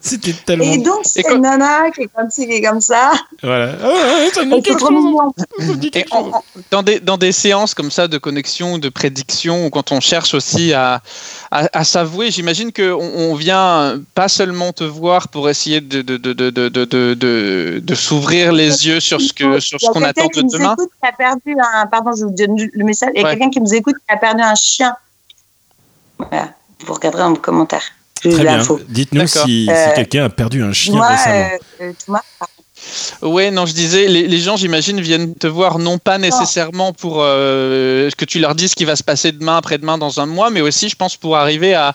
C'était 0.02 0.32
tellement. 0.32 0.64
Et 0.64 0.78
donc, 0.78 1.00
c'est 1.02 1.22
une 1.30 1.42
nana 1.42 1.90
qui 1.90 2.02
est 2.02 2.06
comme 2.06 2.30
ci, 2.30 2.46
qui 2.46 2.54
est 2.54 2.62
comme 2.62 2.80
ça. 2.80 3.12
Voilà. 3.42 3.74
Ah, 3.82 4.28
ça 4.32 4.44
me 4.46 4.56
dit 4.56 4.62
quelque 4.62 6.08
chose. 6.08 6.32
dans, 6.70 6.82
des, 6.82 7.00
dans 7.00 7.18
des 7.18 7.32
séances 7.32 7.74
comme 7.74 7.90
ça 7.90 8.08
de 8.08 8.16
connexion, 8.16 8.78
de 8.78 8.88
prédiction, 8.88 9.68
quand 9.68 9.92
on 9.92 10.00
cherche 10.00 10.32
aussi 10.32 10.72
à, 10.72 11.02
à, 11.50 11.68
à 11.78 11.84
s'avouer, 11.84 12.30
j'imagine 12.30 12.72
qu'on 12.72 12.94
on 12.94 13.34
vient 13.34 14.00
pas 14.14 14.28
seulement 14.28 14.72
te 14.72 14.84
voir 14.84 15.28
pour 15.28 15.50
essayer 15.50 15.82
de, 15.82 16.00
de, 16.00 16.16
de, 16.16 16.32
de, 16.32 16.50
de, 16.50 16.84
de, 17.14 17.80
de 17.82 17.94
s'ouvrir 17.94 18.52
les 18.52 18.86
yeux 18.86 19.00
sur 19.00 19.20
ce 19.20 19.34
que 19.34 19.60
sur 19.60 19.78
ce 19.78 19.90
qu'on 19.90 20.02
attend 20.02 20.28
de 20.34 20.40
demain. 20.50 20.76
Qui 20.76 21.08
a 21.08 21.12
perdu 21.12 21.54
un, 21.74 21.86
pardon, 21.86 22.12
je 22.16 22.24
vous 22.24 22.30
donne 22.30 22.56
le 22.56 22.84
message. 22.84 23.10
Il 23.14 23.20
y 23.20 23.24
a 23.24 23.30
quelqu'un 23.30 23.50
qui 23.50 23.60
nous 23.60 23.74
écoute 23.74 23.96
qui 23.96 24.14
a 24.14 24.16
perdu 24.16 24.40
un 24.40 24.54
chien. 24.54 24.96
Voilà, 26.18 26.54
vous 26.86 26.94
regarderez 26.94 27.24
en 27.24 27.34
commentaire. 27.34 27.82
Très 28.20 28.42
bien. 28.42 28.62
Dites-nous 28.88 29.26
si, 29.26 29.38
si 29.38 29.68
euh, 29.70 29.94
quelqu'un 29.94 30.24
a 30.24 30.28
perdu 30.28 30.62
un 30.62 30.72
chien 30.72 30.94
moi, 30.94 31.08
récemment. 31.08 31.48
Euh, 31.80 31.92
Thomas, 32.04 32.22
Ouais, 33.22 33.50
non, 33.50 33.66
je 33.66 33.72
disais, 33.72 34.06
les, 34.08 34.38
gens, 34.38 34.56
j'imagine, 34.56 35.00
viennent 35.00 35.34
te 35.34 35.46
voir 35.46 35.78
non 35.78 35.98
pas 35.98 36.18
nécessairement 36.18 36.92
pour 36.92 37.18
euh, 37.20 38.08
que 38.16 38.24
tu 38.24 38.38
leur 38.38 38.54
dises 38.54 38.70
ce 38.70 38.76
qui 38.76 38.84
va 38.84 38.96
se 38.96 39.04
passer 39.04 39.32
demain, 39.32 39.56
après-demain, 39.56 39.98
dans 39.98 40.20
un 40.20 40.26
mois, 40.26 40.50
mais 40.50 40.60
aussi, 40.60 40.88
je 40.88 40.96
pense, 40.96 41.16
pour 41.16 41.36
arriver 41.36 41.74
à, 41.74 41.94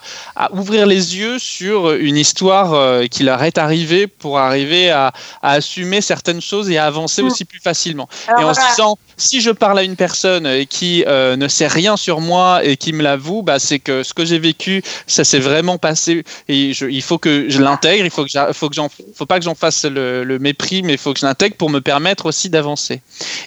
ouvrir 0.52 0.86
les 0.86 1.16
yeux 1.16 1.38
sur 1.38 1.92
une 1.92 2.16
histoire 2.16 2.74
euh, 2.74 3.06
qui 3.06 3.22
leur 3.22 3.42
est 3.42 3.58
arrivée, 3.58 4.06
pour 4.06 4.38
arriver 4.38 4.90
à, 4.90 5.12
assumer 5.42 6.00
certaines 6.00 6.40
choses 6.40 6.70
et 6.70 6.78
à 6.78 6.86
avancer 6.86 7.22
mm. 7.22 7.26
aussi 7.26 7.44
plus 7.44 7.60
facilement. 7.60 8.08
et 8.38 8.44
en 8.44 8.54
se 8.54 8.60
disant, 8.70 8.98
si 9.16 9.40
je 9.40 9.50
parle 9.50 9.78
à 9.78 9.82
une 9.82 9.96
personne 9.96 10.66
qui 10.66 11.04
euh, 11.06 11.36
ne 11.36 11.48
sait 11.48 11.66
rien 11.66 11.96
sur 11.96 12.20
moi 12.20 12.64
et 12.64 12.76
qui 12.76 12.92
me 12.92 13.02
l'avoue, 13.02 13.42
bah, 13.42 13.58
c'est 13.58 13.78
que 13.78 14.02
ce 14.02 14.14
que 14.14 14.24
j'ai 14.24 14.38
vécu, 14.38 14.82
ça 15.06 15.24
s'est 15.24 15.38
vraiment 15.38 15.78
passé 15.78 16.24
et 16.48 16.70
il 16.70 17.02
faut 17.02 17.18
que 17.18 17.46
je 17.48 17.62
l'intègre, 17.62 18.04
il 18.04 18.10
faut 18.10 18.24
que 18.24 18.52
faut 18.52 18.68
que 18.68 18.74
j'en, 18.74 18.88
faut 19.14 19.26
pas 19.26 19.38
que 19.38 19.44
j'en 19.44 19.54
fasse 19.54 19.84
le 19.84 20.38
mépris 20.38 20.75
mais 20.82 20.94
il 20.94 20.98
faut 20.98 21.12
que 21.12 21.20
je 21.20 21.26
l'intègre 21.26 21.56
pour 21.56 21.70
me 21.70 21.80
permettre 21.80 22.26
aussi 22.26 22.50
d'avancer. 22.50 23.00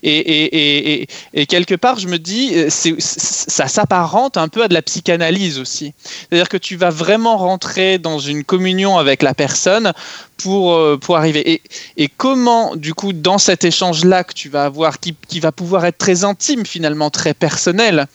Et, 0.03 1.07
quelque 1.47 1.75
part, 1.75 1.99
je 1.99 2.07
me 2.07 2.17
dis, 2.17 2.51
euh, 2.55 2.69
ça 2.69 3.67
s'apparente 3.67 4.37
un 4.37 4.47
peu 4.47 4.63
à 4.63 4.67
de 4.67 4.73
la 4.73 4.81
psychanalyse 4.81 5.59
aussi. 5.59 5.93
C'est-à-dire 6.03 6.49
que 6.49 6.57
tu 6.57 6.75
vas 6.75 6.89
vraiment 6.89 7.37
rentrer 7.37 7.97
dans 7.97 8.19
une 8.19 8.43
communion 8.43 8.97
avec 8.97 9.21
la 9.21 9.33
personne 9.33 9.93
pour, 10.39 10.73
euh, 10.73 10.97
pour 10.97 11.17
arriver. 11.17 11.51
Et, 11.51 11.61
et 11.97 12.07
comment, 12.07 12.75
du 12.75 12.93
coup, 12.93 13.13
dans 13.13 13.37
cet 13.37 13.63
échange-là 13.63 14.23
que 14.23 14.33
tu 14.33 14.49
vas 14.49 14.65
avoir, 14.65 14.99
qui, 14.99 15.15
qui 15.27 15.39
va 15.39 15.51
pouvoir 15.51 15.85
être 15.85 15.97
très 15.97 16.23
intime 16.23 16.65
finalement, 16.65 17.09
très 17.09 17.33
personnel, 17.33 18.07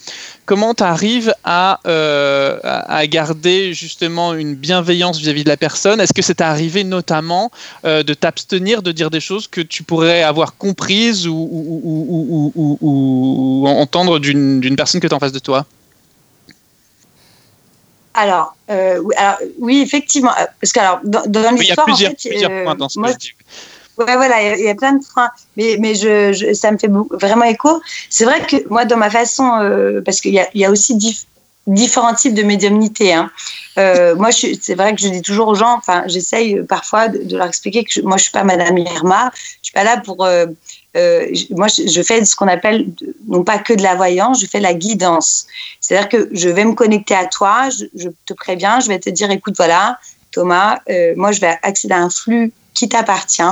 comment 0.47 0.75
tu 0.75 0.83
arrives 0.83 1.35
à, 1.45 1.81
euh, 1.87 2.59
à 2.63 3.07
garder 3.07 3.75
justement 3.75 4.35
une 4.35 4.55
bienveillance 4.55 5.19
vis-à-vis 5.19 5.45
de 5.45 5.49
la 5.49 5.57
personne? 5.57 6.01
Est-ce 6.01 6.15
que 6.15 6.23
c'est 6.23 6.41
arrivé 6.41 6.83
notamment 6.83 7.51
euh, 7.85 8.03
de 8.03 8.15
t'abstenir 8.15 8.83
de 8.83 8.93
dire 8.93 9.11
des 9.11 9.21
choses 9.21 9.47
que 9.47 9.61
tu 9.61 9.83
pourrais 9.83 10.23
avoir 10.23 10.57
comprises 10.57 11.29
ou, 11.29 11.49
ou, 11.53 13.65
entendre 13.69 14.19
d'une 14.19 14.77
personne 14.77 15.01
que 15.01 15.07
tu 15.07 15.15
en 15.15 15.21
face 15.21 15.33
de 15.33 15.39
toi? 15.39 15.67
Alors, 18.15 18.57
euh, 18.71 19.03
oui, 19.59 19.81
effectivement, 19.81 20.31
parce 20.61 20.73
que 20.73 20.81
alors 20.81 21.01
dans, 21.03 21.23
dans 21.27 21.51
l'histoire, 21.51 21.89
il 21.89 22.01
y 22.01 22.07
a 22.07 22.11
plusieurs, 22.11 22.51
euh, 22.51 22.65
points 22.65 22.75
dans 22.77 22.89
ce 22.89 23.01
dis. 23.19 23.33
Ouais, 23.99 24.17
voilà, 24.17 24.57
il 24.57 24.65
y, 24.65 24.69
a 24.69 24.75
plein 24.75 24.95
de 24.95 25.05
points, 25.13 25.31
mais, 25.57 25.77
mais 25.79 25.95
je, 25.95 26.53
ça 26.55 26.73
me 26.73 26.79
fait 26.79 26.91
vraiment 27.13 27.45
écho. 27.45 27.81
C'est 28.11 28.25
vrai 28.25 28.45
que 28.45 28.69
moi, 28.69 28.85
dans 28.85 28.97
ma 28.97 29.11
façon, 29.11 29.59
euh, 29.61 30.01
parce 30.01 30.21
qu'il 30.21 30.33
y 30.33 30.41
a, 30.41 30.49
y 30.55 30.65
a 30.65 30.71
aussi 30.71 30.97
différents 31.69 32.15
types 32.15 32.35
de 32.35 32.43
médiumnité. 32.43 33.13
Hein. 33.13 33.31
Euh, 33.79 34.17
moi, 34.17 34.31
c'est 34.33 34.75
vrai 34.75 34.95
que 34.97 35.01
je 35.01 35.09
dis 35.09 35.23
toujours 35.23 35.47
aux 35.49 35.55
gens, 35.55 35.77
enfin, 35.77 36.03
j'essaye 36.07 36.61
parfois 36.65 37.07
de, 37.09 37.37
leur 37.37 37.47
expliquer 37.47 37.85
que 37.85 38.01
moi, 38.01 38.17
je 38.17 38.25
suis 38.25 38.33
pas 38.33 38.43
Madame 38.43 38.79
Irma, 38.79 39.31
je 39.35 39.67
suis 39.69 39.73
pas 39.73 39.85
là 39.85 39.99
pour 39.99 40.27
euh, 40.97 41.27
moi, 41.51 41.67
je 41.69 42.03
fais 42.03 42.25
ce 42.25 42.37
qu'on 42.37 42.49
appelle, 42.49 42.87
non 43.27 43.43
pas 43.43 43.59
que 43.59 43.73
de 43.73 43.83
la 43.83 43.95
voyance, 43.95 44.41
je 44.41 44.47
fais 44.47 44.61
la 44.61 44.75
guidance. 44.75 45.47
C'est-à-dire 45.81 46.09
que 46.09 46.29
je 46.33 46.49
vais 46.49 46.65
me 46.65 46.75
connecter 46.75 47.15
à 47.15 47.27
toi, 47.27 47.69
je, 47.71 48.09
te 48.27 48.35
préviens, 48.35 48.81
je 48.81 48.89
vais 48.89 48.99
te 48.99 49.11
dire, 49.11 49.31
écoute, 49.31 49.55
voilà, 49.57 49.99
Thomas, 50.31 50.81
euh, 50.89 51.15
moi, 51.17 51.33
je 51.33 51.41
vais 51.41 51.59
accéder 51.63 51.95
à 51.95 51.99
un 51.99 52.11
flux 52.11 52.53
qui 52.75 52.89
t'appartient. 52.89 53.43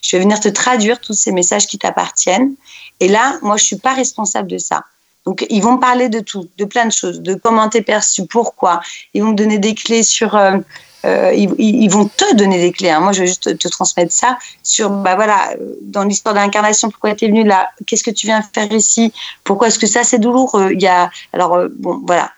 Je 0.00 0.16
vais 0.16 0.22
venir 0.22 0.40
te 0.40 0.48
traduire 0.48 1.00
tous 1.00 1.14
ces 1.14 1.32
messages 1.32 1.66
qui 1.66 1.78
t'appartiennent. 1.78 2.54
Et 3.00 3.08
là, 3.08 3.38
moi, 3.42 3.56
je 3.56 3.64
suis 3.64 3.76
pas 3.76 3.94
responsable 3.94 4.48
de 4.48 4.58
ça. 4.58 4.84
Donc, 5.24 5.46
ils 5.50 5.62
vont 5.62 5.74
me 5.74 5.80
parler 5.80 6.08
de 6.08 6.20
tout, 6.20 6.48
de 6.58 6.64
plein 6.64 6.86
de 6.86 6.92
choses, 6.92 7.20
de 7.20 7.34
comment 7.34 7.68
t'es 7.68 7.82
perçu, 7.82 8.26
pourquoi. 8.26 8.80
Ils 9.14 9.22
vont 9.22 9.30
me 9.30 9.36
donner 9.36 9.58
des 9.58 9.74
clés 9.74 10.02
sur 10.02 10.34
euh, 10.34 10.58
euh, 11.04 11.32
ils, 11.34 11.88
vont 11.88 12.06
te 12.06 12.34
donner 12.34 12.60
des 12.60 12.72
clés. 12.72 12.90
Hein. 12.90 13.00
Moi, 13.00 13.12
je 13.12 13.20
vais 13.20 13.26
juste 13.26 13.58
te, 13.58 13.68
transmettre 13.68 14.12
ça 14.12 14.38
sur, 14.62 14.90
bah 14.90 15.16
voilà, 15.16 15.54
dans 15.82 16.04
l'histoire 16.04 16.34
d'incarnation, 16.34 16.90
pourquoi 16.90 17.14
tu 17.14 17.24
es 17.24 17.28
venu 17.28 17.44
là, 17.44 17.70
qu'est-ce 17.86 18.04
que 18.04 18.10
tu 18.10 18.26
viens 18.26 18.42
faire 18.42 18.72
ici, 18.72 19.12
pourquoi 19.44 19.68
est-ce 19.68 19.78
que 19.78 19.86
ça 19.86 20.04
c'est 20.04 20.18
douloureux. 20.18 20.70
Il 20.72 20.80
y 20.80 20.86
a, 20.86 21.10
alors 21.32 21.54
euh, 21.54 21.68
bon, 21.76 22.00
voilà, 22.06 22.30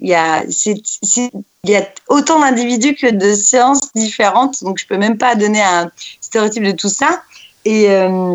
il 0.00 0.08
y 0.08 0.14
a, 0.14 0.44
il 0.44 1.30
y 1.64 1.76
a 1.76 1.86
autant 2.08 2.40
d'individus 2.40 2.94
que 2.94 3.10
de 3.10 3.34
séances 3.34 3.92
différentes, 3.94 4.64
donc 4.64 4.78
je 4.78 4.86
peux 4.86 4.96
même 4.96 5.18
pas 5.18 5.34
donner 5.34 5.62
un 5.62 5.90
stéréotype 6.20 6.64
de 6.64 6.72
tout 6.72 6.88
ça. 6.88 7.22
Et 7.66 7.90
euh, 7.90 8.34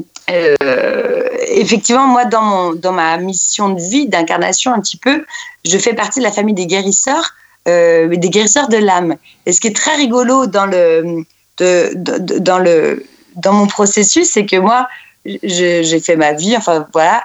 effectivement, 1.48 2.06
moi, 2.06 2.26
dans, 2.26 2.42
mon, 2.44 2.74
dans 2.74 2.92
ma 2.92 3.18
mission 3.18 3.70
de 3.70 3.82
vie, 3.82 4.08
d'incarnation 4.08 4.74
un 4.74 4.80
petit 4.80 4.98
peu, 4.98 5.26
je 5.64 5.78
fais 5.80 5.94
partie 5.94 6.20
de 6.20 6.24
la 6.24 6.32
famille 6.32 6.54
des 6.54 6.68
guérisseurs 6.68 7.24
euh, 7.24 7.45
des 7.66 8.30
guérisseurs 8.30 8.68
de 8.70 8.78
l'âme. 8.78 9.16
Et 9.46 9.52
ce 9.52 9.60
qui 9.60 9.68
est 9.68 9.76
très 9.76 9.96
rigolo 9.96 10.48
dans 10.48 10.66
le, 10.66 11.26
dans 11.58 12.60
le, 12.60 13.06
dans 13.36 13.54
mon 13.54 13.68
processus, 13.68 14.30
c'est 14.30 14.46
que 14.46 14.58
moi, 14.58 14.88
j'ai 15.26 16.00
fait 16.00 16.16
ma 16.16 16.34
vie, 16.34 16.56
enfin 16.56 16.88
voilà, 16.94 17.24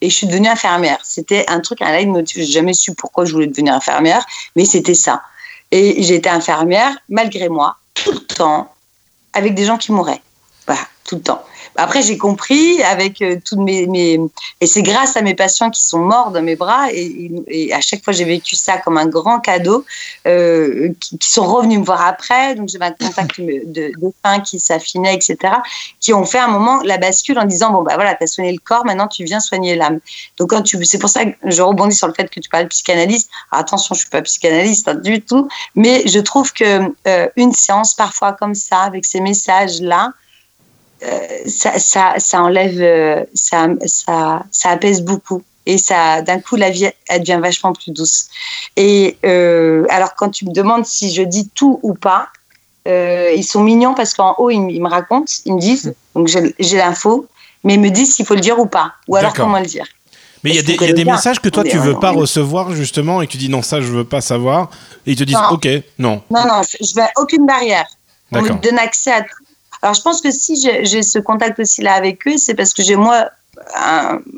et 0.00 0.10
je 0.10 0.14
suis 0.14 0.26
devenue 0.26 0.48
infirmière. 0.48 0.98
C'était 1.02 1.44
un 1.48 1.60
truc, 1.60 1.82
un 1.82 1.92
leitmotiv. 1.92 2.44
J'ai 2.44 2.52
jamais 2.52 2.74
su 2.74 2.94
pourquoi 2.94 3.24
je 3.24 3.32
voulais 3.32 3.46
devenir 3.46 3.74
infirmière, 3.74 4.24
mais 4.56 4.64
c'était 4.64 4.94
ça. 4.94 5.22
Et 5.70 6.00
été 6.14 6.28
infirmière 6.28 6.96
malgré 7.08 7.48
moi, 7.48 7.76
tout 7.94 8.12
le 8.12 8.20
temps, 8.20 8.72
avec 9.32 9.54
des 9.54 9.64
gens 9.64 9.76
qui 9.76 9.92
mouraient. 9.92 10.22
Voilà, 10.66 10.82
tout 11.04 11.16
le 11.16 11.22
temps. 11.22 11.44
Après, 11.80 12.02
j'ai 12.02 12.18
compris 12.18 12.82
avec 12.82 13.22
euh, 13.22 13.36
toutes 13.44 13.60
mes, 13.60 14.18
et 14.60 14.66
c'est 14.66 14.82
grâce 14.82 15.16
à 15.16 15.22
mes 15.22 15.36
patients 15.36 15.70
qui 15.70 15.80
sont 15.80 16.00
morts 16.00 16.32
dans 16.32 16.42
mes 16.42 16.56
bras 16.56 16.88
et, 16.92 17.72
à 17.72 17.80
chaque 17.80 18.02
fois 18.02 18.12
j'ai 18.12 18.24
vécu 18.24 18.56
ça 18.56 18.78
comme 18.78 18.98
un 18.98 19.06
grand 19.06 19.38
cadeau, 19.38 19.84
euh, 20.26 20.92
qui, 20.98 21.30
sont 21.30 21.46
revenus 21.46 21.78
me 21.78 21.84
voir 21.84 22.04
après. 22.04 22.56
Donc 22.56 22.68
j'ai 22.68 22.78
un 22.80 22.90
contact 22.90 23.40
de, 23.40 23.92
fin 24.24 24.40
qui 24.40 24.58
s'affinait, 24.58 25.14
etc. 25.14 25.36
Qui 26.00 26.12
ont 26.12 26.24
fait 26.24 26.40
un 26.40 26.48
moment 26.48 26.80
la 26.82 26.98
bascule 26.98 27.38
en 27.38 27.44
disant 27.44 27.70
bon 27.70 27.82
bah 27.82 27.92
voilà, 27.94 28.16
t'as 28.16 28.26
soigné 28.26 28.50
le 28.50 28.58
corps, 28.58 28.84
maintenant 28.84 29.06
tu 29.06 29.22
viens 29.22 29.38
soigner 29.38 29.76
l'âme. 29.76 30.00
Donc 30.36 30.50
quand 30.50 30.62
tu, 30.62 30.84
c'est 30.84 30.98
pour 30.98 31.10
ça 31.10 31.26
que 31.26 31.36
je 31.44 31.62
rebondis 31.62 31.94
sur 31.94 32.08
le 32.08 32.14
fait 32.14 32.28
que 32.28 32.40
tu 32.40 32.48
parles 32.48 32.64
de 32.64 32.70
psychanalyste. 32.70 33.30
attention, 33.52 33.94
je 33.94 34.00
suis 34.00 34.10
pas 34.10 34.22
psychanalyste 34.22 34.88
hein, 34.88 34.94
du 34.96 35.22
tout, 35.22 35.48
mais 35.76 36.02
je 36.08 36.18
trouve 36.18 36.52
que 36.52 36.92
euh, 37.06 37.28
une 37.36 37.52
séance 37.52 37.94
parfois 37.94 38.32
comme 38.32 38.56
ça 38.56 38.80
avec 38.80 39.04
ces 39.04 39.20
messages 39.20 39.80
là 39.80 40.08
euh, 40.08 40.27
ça, 41.46 41.78
ça, 41.78 42.14
ça, 42.18 42.42
enlève, 42.42 42.80
euh, 42.80 43.24
ça, 43.34 43.68
ça, 43.86 44.44
ça 44.50 44.70
apaise 44.70 45.02
beaucoup. 45.02 45.42
Et 45.66 45.78
ça, 45.78 46.22
d'un 46.22 46.40
coup, 46.40 46.56
la 46.56 46.70
vie, 46.70 46.88
elle 47.08 47.20
devient 47.20 47.40
vachement 47.42 47.72
plus 47.72 47.92
douce. 47.92 48.28
Et 48.76 49.18
euh, 49.24 49.84
alors, 49.90 50.14
quand 50.14 50.30
tu 50.30 50.46
me 50.46 50.52
demandes 50.52 50.86
si 50.86 51.12
je 51.12 51.22
dis 51.22 51.50
tout 51.54 51.78
ou 51.82 51.94
pas, 51.94 52.28
ils 52.86 53.44
sont 53.44 53.62
mignons 53.62 53.92
parce 53.92 54.14
qu'en 54.14 54.34
haut, 54.38 54.48
ils, 54.48 54.80
me 54.80 54.88
racontent, 54.88 55.30
ils 55.44 55.54
me 55.54 55.60
disent, 55.60 55.94
donc 56.14 56.26
j'ai 56.26 56.76
l'info, 56.78 57.26
mais 57.62 57.74
ils 57.74 57.80
me 57.80 57.90
disent 57.90 58.14
s'il 58.14 58.24
faut 58.24 58.34
le 58.34 58.40
dire 58.40 58.58
ou 58.58 58.64
pas, 58.64 58.94
ou 59.08 59.16
alors 59.16 59.34
comment 59.34 59.58
le 59.58 59.66
dire. 59.66 59.84
Mais 60.42 60.50
il 60.50 60.56
y 60.56 60.58
a 60.58 60.62
des, 60.62 60.74
y 60.74 60.90
a 60.90 60.92
des 60.92 61.04
messages 61.04 61.40
que 61.40 61.48
toi 61.48 61.64
tu 61.64 61.76
veux 61.76 61.98
pas 61.98 62.12
recevoir 62.12 62.72
justement 62.72 63.20
et 63.20 63.26
que 63.26 63.32
tu 63.32 63.38
dis 63.38 63.48
non 63.48 63.60
ça 63.60 63.80
je 63.80 63.88
veux 63.88 64.04
pas 64.04 64.20
savoir 64.20 64.70
et 65.06 65.12
ils 65.12 65.16
te 65.16 65.24
disent 65.24 65.36
ok 65.50 65.68
non. 65.98 66.22
Non 66.30 66.46
non 66.46 66.62
je 66.62 66.94
veux 66.94 67.06
aucune 67.16 67.44
barrière. 67.44 67.86
On 68.32 68.42
me 68.42 68.60
donne 68.60 68.78
accès 68.78 69.12
à 69.12 69.22
tout 69.22 69.44
alors, 69.82 69.94
je 69.94 70.02
pense 70.02 70.20
que 70.20 70.30
si 70.30 70.60
j'ai 70.60 71.02
ce 71.02 71.18
contact 71.18 71.58
aussi 71.60 71.82
là 71.82 71.94
avec 71.94 72.26
eux, 72.26 72.36
c'est 72.36 72.54
parce 72.54 72.74
que 72.74 72.82
j'ai 72.82 72.96
moi 72.96 73.30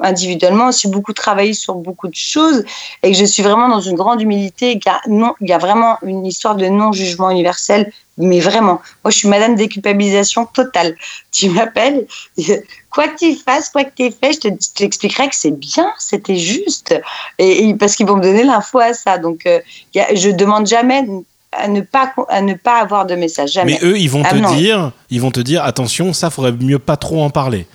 individuellement 0.00 0.68
aussi 0.68 0.88
beaucoup 0.88 1.12
travaillé 1.12 1.52
sur 1.52 1.74
beaucoup 1.74 2.08
de 2.08 2.14
choses 2.14 2.64
et 3.02 3.12
que 3.12 3.16
je 3.16 3.24
suis 3.24 3.42
vraiment 3.42 3.68
dans 3.68 3.80
une 3.80 3.96
grande 3.96 4.20
humilité. 4.20 4.72
Il 4.72 5.48
y 5.48 5.52
a, 5.52 5.58
vraiment 5.58 5.98
une 6.02 6.24
histoire 6.26 6.54
de 6.54 6.66
non-jugement 6.66 7.30
universel, 7.30 7.92
mais 8.16 8.40
vraiment. 8.40 8.80
Moi, 9.04 9.10
je 9.10 9.18
suis 9.18 9.28
madame 9.28 9.54
déculpabilisation 9.56 10.46
totale. 10.46 10.96
Tu 11.32 11.48
m'appelles, 11.48 12.06
quoi 12.90 13.08
que 13.08 13.16
tu 13.16 13.34
fasses, 13.36 13.70
quoi 13.70 13.84
que 13.84 13.90
tu 13.96 14.04
aies 14.04 14.10
fait, 14.10 14.32
je 14.32 14.50
t'expliquerai 14.74 15.28
que 15.28 15.36
c'est 15.36 15.56
bien, 15.56 15.92
c'était 15.98 16.36
juste. 16.36 16.94
Et, 17.38 17.72
parce 17.74 17.94
qu'ils 17.94 18.06
vont 18.06 18.16
me 18.16 18.22
donner 18.22 18.42
l'info 18.42 18.78
à 18.78 18.94
ça. 18.94 19.16
Donc, 19.16 19.46
euh, 19.46 19.60
y 19.94 20.00
a, 20.00 20.14
je 20.14 20.30
demande 20.30 20.66
jamais 20.66 21.06
à 21.52 21.68
ne 21.68 21.80
pas 21.80 22.12
à 22.28 22.40
ne 22.42 22.54
pas 22.54 22.80
avoir 22.80 23.06
de 23.06 23.14
message 23.14 23.52
jamais. 23.52 23.78
Mais 23.80 23.88
eux 23.88 23.98
ils 23.98 24.10
vont 24.10 24.22
ah, 24.24 24.30
te 24.30 24.54
dire 24.54 24.92
ils 25.10 25.20
vont 25.20 25.30
te 25.30 25.40
dire 25.40 25.64
attention 25.64 26.12
ça 26.12 26.30
faudrait 26.30 26.52
mieux 26.52 26.78
pas 26.78 26.96
trop 26.96 27.22
en 27.22 27.30
parler. 27.30 27.66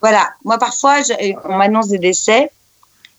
Voilà 0.00 0.30
moi 0.44 0.58
parfois 0.58 0.96
on 1.44 1.56
m'annonce 1.56 1.88
des 1.88 1.98
décès 1.98 2.50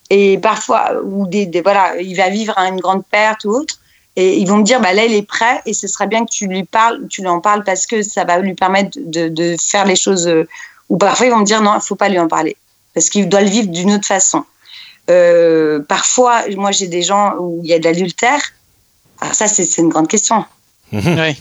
et 0.09 0.37
parfois 0.37 0.93
ou 1.03 1.27
des, 1.27 1.49
voilà 1.61 1.99
il 1.99 2.15
va 2.15 2.29
vivre 2.29 2.57
une 2.57 2.79
grande 2.79 3.05
perte 3.05 3.45
ou 3.45 3.51
autre 3.51 3.75
Et 4.15 4.37
ils 4.39 4.47
vont 4.47 4.57
me 4.57 4.63
dire, 4.63 4.81
bah 4.81 4.91
là, 4.91 5.05
il 5.05 5.13
est 5.13 5.27
prêt 5.27 5.61
et 5.65 5.73
ce 5.73 5.87
serait 5.87 6.07
bien 6.07 6.25
que 6.25 6.31
tu 6.31 6.47
lui 6.47 6.63
parles, 6.63 7.07
tu 7.09 7.21
lui 7.21 7.29
en 7.29 7.39
parles 7.39 7.63
parce 7.63 7.85
que 7.85 8.01
ça 8.01 8.25
va 8.25 8.39
lui 8.39 8.53
permettre 8.53 8.97
de, 8.97 9.29
de 9.29 9.55
faire 9.57 9.85
les 9.85 9.95
choses. 9.95 10.27
Euh, 10.27 10.47
ou 10.89 10.97
parfois, 10.97 11.27
ils 11.27 11.31
vont 11.31 11.39
me 11.39 11.45
dire, 11.45 11.61
non, 11.61 11.75
il 11.75 11.81
faut 11.81 11.95
pas 11.95 12.09
lui 12.09 12.19
en 12.19 12.27
parler 12.27 12.57
parce 12.93 13.09
qu'il 13.09 13.29
doit 13.29 13.41
le 13.41 13.49
vivre 13.49 13.69
d'une 13.69 13.93
autre 13.93 14.05
façon. 14.05 14.43
Euh, 15.09 15.79
parfois, 15.87 16.43
moi, 16.55 16.71
j'ai 16.71 16.87
des 16.87 17.01
gens 17.01 17.35
où 17.39 17.61
il 17.63 17.69
y 17.69 17.73
a 17.73 17.79
de 17.79 17.83
l'adultère. 17.83 18.41
Alors 19.21 19.35
ça, 19.35 19.47
c'est 19.47 19.77
une 19.77 19.89
grande 19.89 20.07
question. 20.07 20.45
Oui. 20.91 21.39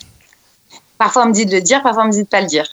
Parfois, 0.98 1.24
on 1.24 1.26
me 1.28 1.32
dit 1.32 1.46
de 1.46 1.52
le 1.54 1.60
dire, 1.62 1.82
parfois, 1.82 2.04
on 2.04 2.06
me 2.06 2.12
dit 2.12 2.22
de 2.24 2.28
pas 2.28 2.40
le 2.40 2.46
dire. 2.46 2.66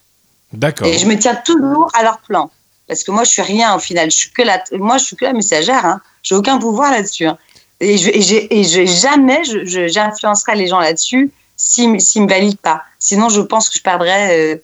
D'accord. 0.51 0.87
Et 0.87 0.97
je 0.97 1.05
me 1.05 1.17
tiens 1.17 1.35
toujours 1.35 1.89
à 1.93 2.03
leur 2.03 2.19
plan. 2.19 2.49
Parce 2.87 3.03
que 3.03 3.11
moi, 3.11 3.23
je 3.23 3.29
suis 3.29 3.41
rien 3.41 3.75
au 3.75 3.79
final. 3.79 4.09
Je 4.11 4.15
suis 4.15 4.31
que 4.31 4.41
la, 4.41 4.63
moi, 4.73 4.97
je 4.97 5.05
suis 5.05 5.15
que 5.15 5.25
la 5.25 5.33
messagère. 5.33 5.85
Hein. 5.85 6.01
J'ai 6.23 6.35
aucun 6.35 6.57
pouvoir 6.57 6.91
là-dessus. 6.91 7.25
hein. 7.27 7.37
Et, 7.79 7.97
je, 7.97 8.09
et, 8.09 8.63
je- 8.63 8.85
jamais 8.85 9.43
je- 9.43 9.65
je- 9.65 9.87
j'influencerai 9.87 10.55
les 10.55 10.67
gens 10.67 10.79
là-dessus 10.79 11.31
s'ils 11.57 11.99
s'ils 12.01 12.23
me 12.23 12.29
valident 12.29 12.57
pas. 12.59 12.83
Sinon, 12.99 13.27
je 13.29 13.41
pense 13.41 13.69
que 13.69 13.77
je 13.77 13.83
perdrais 13.83 14.53
euh, 14.55 14.57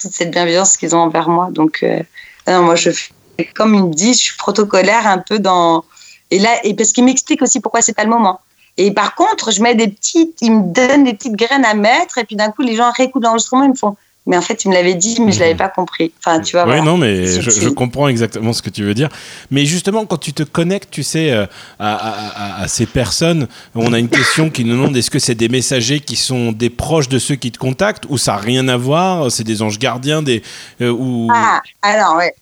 toute 0.00 0.12
cette 0.12 0.30
bienveillance 0.30 0.76
qu'ils 0.76 0.94
ont 0.96 1.00
envers 1.00 1.28
moi. 1.28 1.48
Donc, 1.50 1.80
euh, 1.82 2.00
non, 2.48 2.62
moi, 2.62 2.76
je 2.76 2.90
fais 2.90 3.12
comme 3.54 3.74
ils 3.74 3.84
me 3.84 3.94
disent, 3.94 4.18
je 4.18 4.22
suis 4.24 4.36
protocolaire 4.36 5.06
un 5.06 5.18
peu 5.18 5.38
dans. 5.38 5.84
Et 6.30 6.38
là, 6.38 6.50
et 6.64 6.74
parce 6.74 6.92
qu'ils 6.92 7.04
m'expliquent 7.04 7.42
aussi 7.42 7.60
pourquoi 7.60 7.82
c'est 7.82 7.92
pas 7.94 8.04
le 8.04 8.10
moment. 8.10 8.40
Et 8.80 8.92
par 8.92 9.14
contre, 9.14 9.50
je 9.50 9.60
mets 9.60 9.74
des 9.74 9.88
petites, 9.88 10.38
ils 10.40 10.52
me 10.52 10.62
donnent 10.72 11.04
des 11.04 11.12
petites 11.12 11.36
graines 11.36 11.66
à 11.66 11.74
mettre, 11.74 12.16
et 12.16 12.24
puis 12.24 12.34
d'un 12.34 12.50
coup, 12.50 12.62
les 12.62 12.76
gens 12.76 12.90
réécoutent 12.90 13.24
l'enregistrement, 13.24 13.64
ils 13.64 13.70
me 13.70 13.74
font, 13.74 13.94
mais 14.26 14.38
en 14.38 14.40
fait, 14.40 14.56
tu 14.56 14.68
me 14.68 14.72
l'avais 14.72 14.94
dit, 14.94 15.20
mais 15.20 15.32
je 15.32 15.40
l'avais 15.40 15.54
pas 15.54 15.68
compris. 15.68 16.12
Enfin, 16.18 16.40
tu 16.40 16.52
vois. 16.52 16.62
Oui, 16.62 16.68
voilà. 16.68 16.82
non, 16.82 16.96
mais 16.96 17.26
je, 17.26 17.68
comprends 17.68 18.08
exactement 18.08 18.54
ce 18.54 18.62
que 18.62 18.70
tu 18.70 18.82
veux 18.82 18.94
dire. 18.94 19.10
Mais 19.50 19.66
justement, 19.66 20.06
quand 20.06 20.16
tu 20.16 20.32
te 20.32 20.42
connectes, 20.42 20.90
tu 20.90 21.02
sais, 21.02 21.30
euh, 21.30 21.44
à, 21.78 21.94
à- 21.94 22.28
à- 22.60 22.62
à 22.62 22.68
ces 22.68 22.86
personnes, 22.86 23.48
on 23.74 23.92
a 23.92 23.98
une 23.98 24.08
question 24.08 24.48
qui 24.48 24.64
nous 24.64 24.72
demande 24.76 24.96
est-ce 24.96 25.10
que 25.10 25.18
c'est 25.18 25.34
des 25.34 25.50
messagers 25.50 26.00
qui 26.00 26.16
sont 26.16 26.52
des 26.52 26.70
proches 26.70 27.08
de 27.10 27.18
ceux 27.18 27.34
qui 27.34 27.52
te 27.52 27.58
contactent 27.58 28.04
ou 28.08 28.16
ça 28.16 28.32
n'a 28.32 28.38
rien 28.38 28.66
à 28.68 28.78
voir 28.78 29.30
C'est 29.30 29.44
des 29.44 29.60
anges 29.60 29.78
gardiens 29.78 30.22
des, 30.22 30.42
euh, 30.80 30.90
ou... 30.90 31.28
Ah, 31.34 31.60
alors, 31.82 32.16
ouais. 32.16 32.34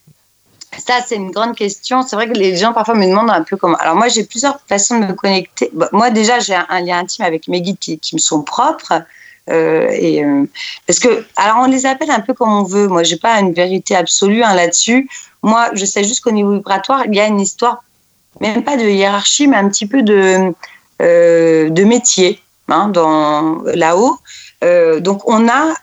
Ça, 0.77 1.01
c'est 1.07 1.17
une 1.17 1.31
grande 1.31 1.57
question. 1.57 2.03
C'est 2.03 2.15
vrai 2.15 2.29
que 2.29 2.35
les 2.35 2.57
gens 2.57 2.73
parfois 2.73 2.95
me 2.95 3.07
demandent 3.07 3.31
un 3.31 3.43
peu 3.43 3.57
comment. 3.57 3.77
Alors, 3.77 3.97
moi, 3.97 4.09
j'ai 4.09 4.25
plusieurs 4.25 4.61
façons 4.69 4.99
de 4.99 5.07
me 5.07 5.13
connecter. 5.15 5.71
Moi, 5.93 6.11
déjà, 6.11 6.39
j'ai 6.41 6.55
un, 6.55 6.81
lien 6.81 6.99
intime 6.99 7.25
avec 7.25 7.49
mes 7.49 7.63
guides 7.63 7.79
qui, 7.79 8.01
me 8.13 8.19
sont 8.19 8.43
propres. 8.43 9.03
Euh, 9.51 9.89
et, 9.93 10.23
euh, 10.23 10.45
parce 10.87 10.99
que, 10.99 11.25
alors, 11.37 11.59
on 11.61 11.67
les 11.67 11.87
appelle 11.87 12.11
un 12.11 12.21
peu 12.21 12.35
comme 12.35 12.53
on 12.53 12.65
veut. 12.65 12.87
Moi, 12.87 13.03
j'ai 13.03 13.17
pas 13.17 13.41
une 13.41 13.53
vérité 13.53 13.97
absolue 13.97 14.43
hein, 14.43 14.55
là-dessus. 14.55 15.09
Moi, 15.43 15.71
je 15.73 15.85
sais 15.85 16.05
juste 16.05 16.21
qu'au 16.21 16.33
niveau 16.33 16.53
vibratoire, 16.53 17.05
il 17.07 17.15
y 17.15 17.21
a 17.21 17.27
une 17.27 17.41
histoire, 17.41 17.83
même 18.41 18.63
pas 18.63 18.77
de 18.77 18.85
hiérarchie, 18.85 19.47
mais 19.47 19.57
un 19.57 19.69
petit 19.69 19.87
peu 19.87 20.03
de, 20.03 20.53
euh, 21.01 21.71
de 21.71 21.85
métier 21.85 22.43
hein, 22.69 22.93
là-haut. 23.75 24.19
Donc, 25.01 25.27
on 25.27 25.49
a, 25.49 25.75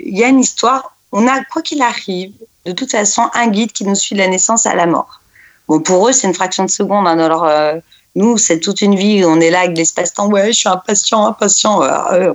il 0.00 0.18
y 0.18 0.24
a 0.24 0.28
une 0.28 0.40
histoire, 0.40 0.96
on 1.12 1.28
a, 1.28 1.44
quoi 1.44 1.62
qu'il 1.62 1.82
arrive, 1.82 2.32
de 2.66 2.72
toute 2.72 2.90
façon, 2.90 3.22
un 3.32 3.46
guide 3.46 3.72
qui 3.72 3.84
nous 3.84 3.94
suit 3.94 4.16
de 4.16 4.20
la 4.20 4.26
naissance 4.26 4.66
à 4.66 4.74
la 4.74 4.86
mort. 4.86 5.20
Bon, 5.68 5.80
pour 5.80 6.08
eux, 6.08 6.12
c'est 6.12 6.26
une 6.26 6.34
fraction 6.34 6.64
de 6.64 6.70
seconde. 6.70 7.06
Hein, 7.06 7.18
alors, 7.20 7.44
euh, 7.44 7.76
nous, 8.16 8.38
c'est 8.38 8.58
toute 8.58 8.80
une 8.82 8.96
vie. 8.96 9.24
On 9.24 9.40
est 9.40 9.50
là 9.50 9.60
avec 9.60 9.78
l'espace-temps. 9.78 10.28
Ouais, 10.28 10.48
je 10.48 10.58
suis 10.58 10.68
impatient, 10.68 11.26
impatient. 11.26 11.82
Euh, 11.82 11.88
euh, 12.12 12.34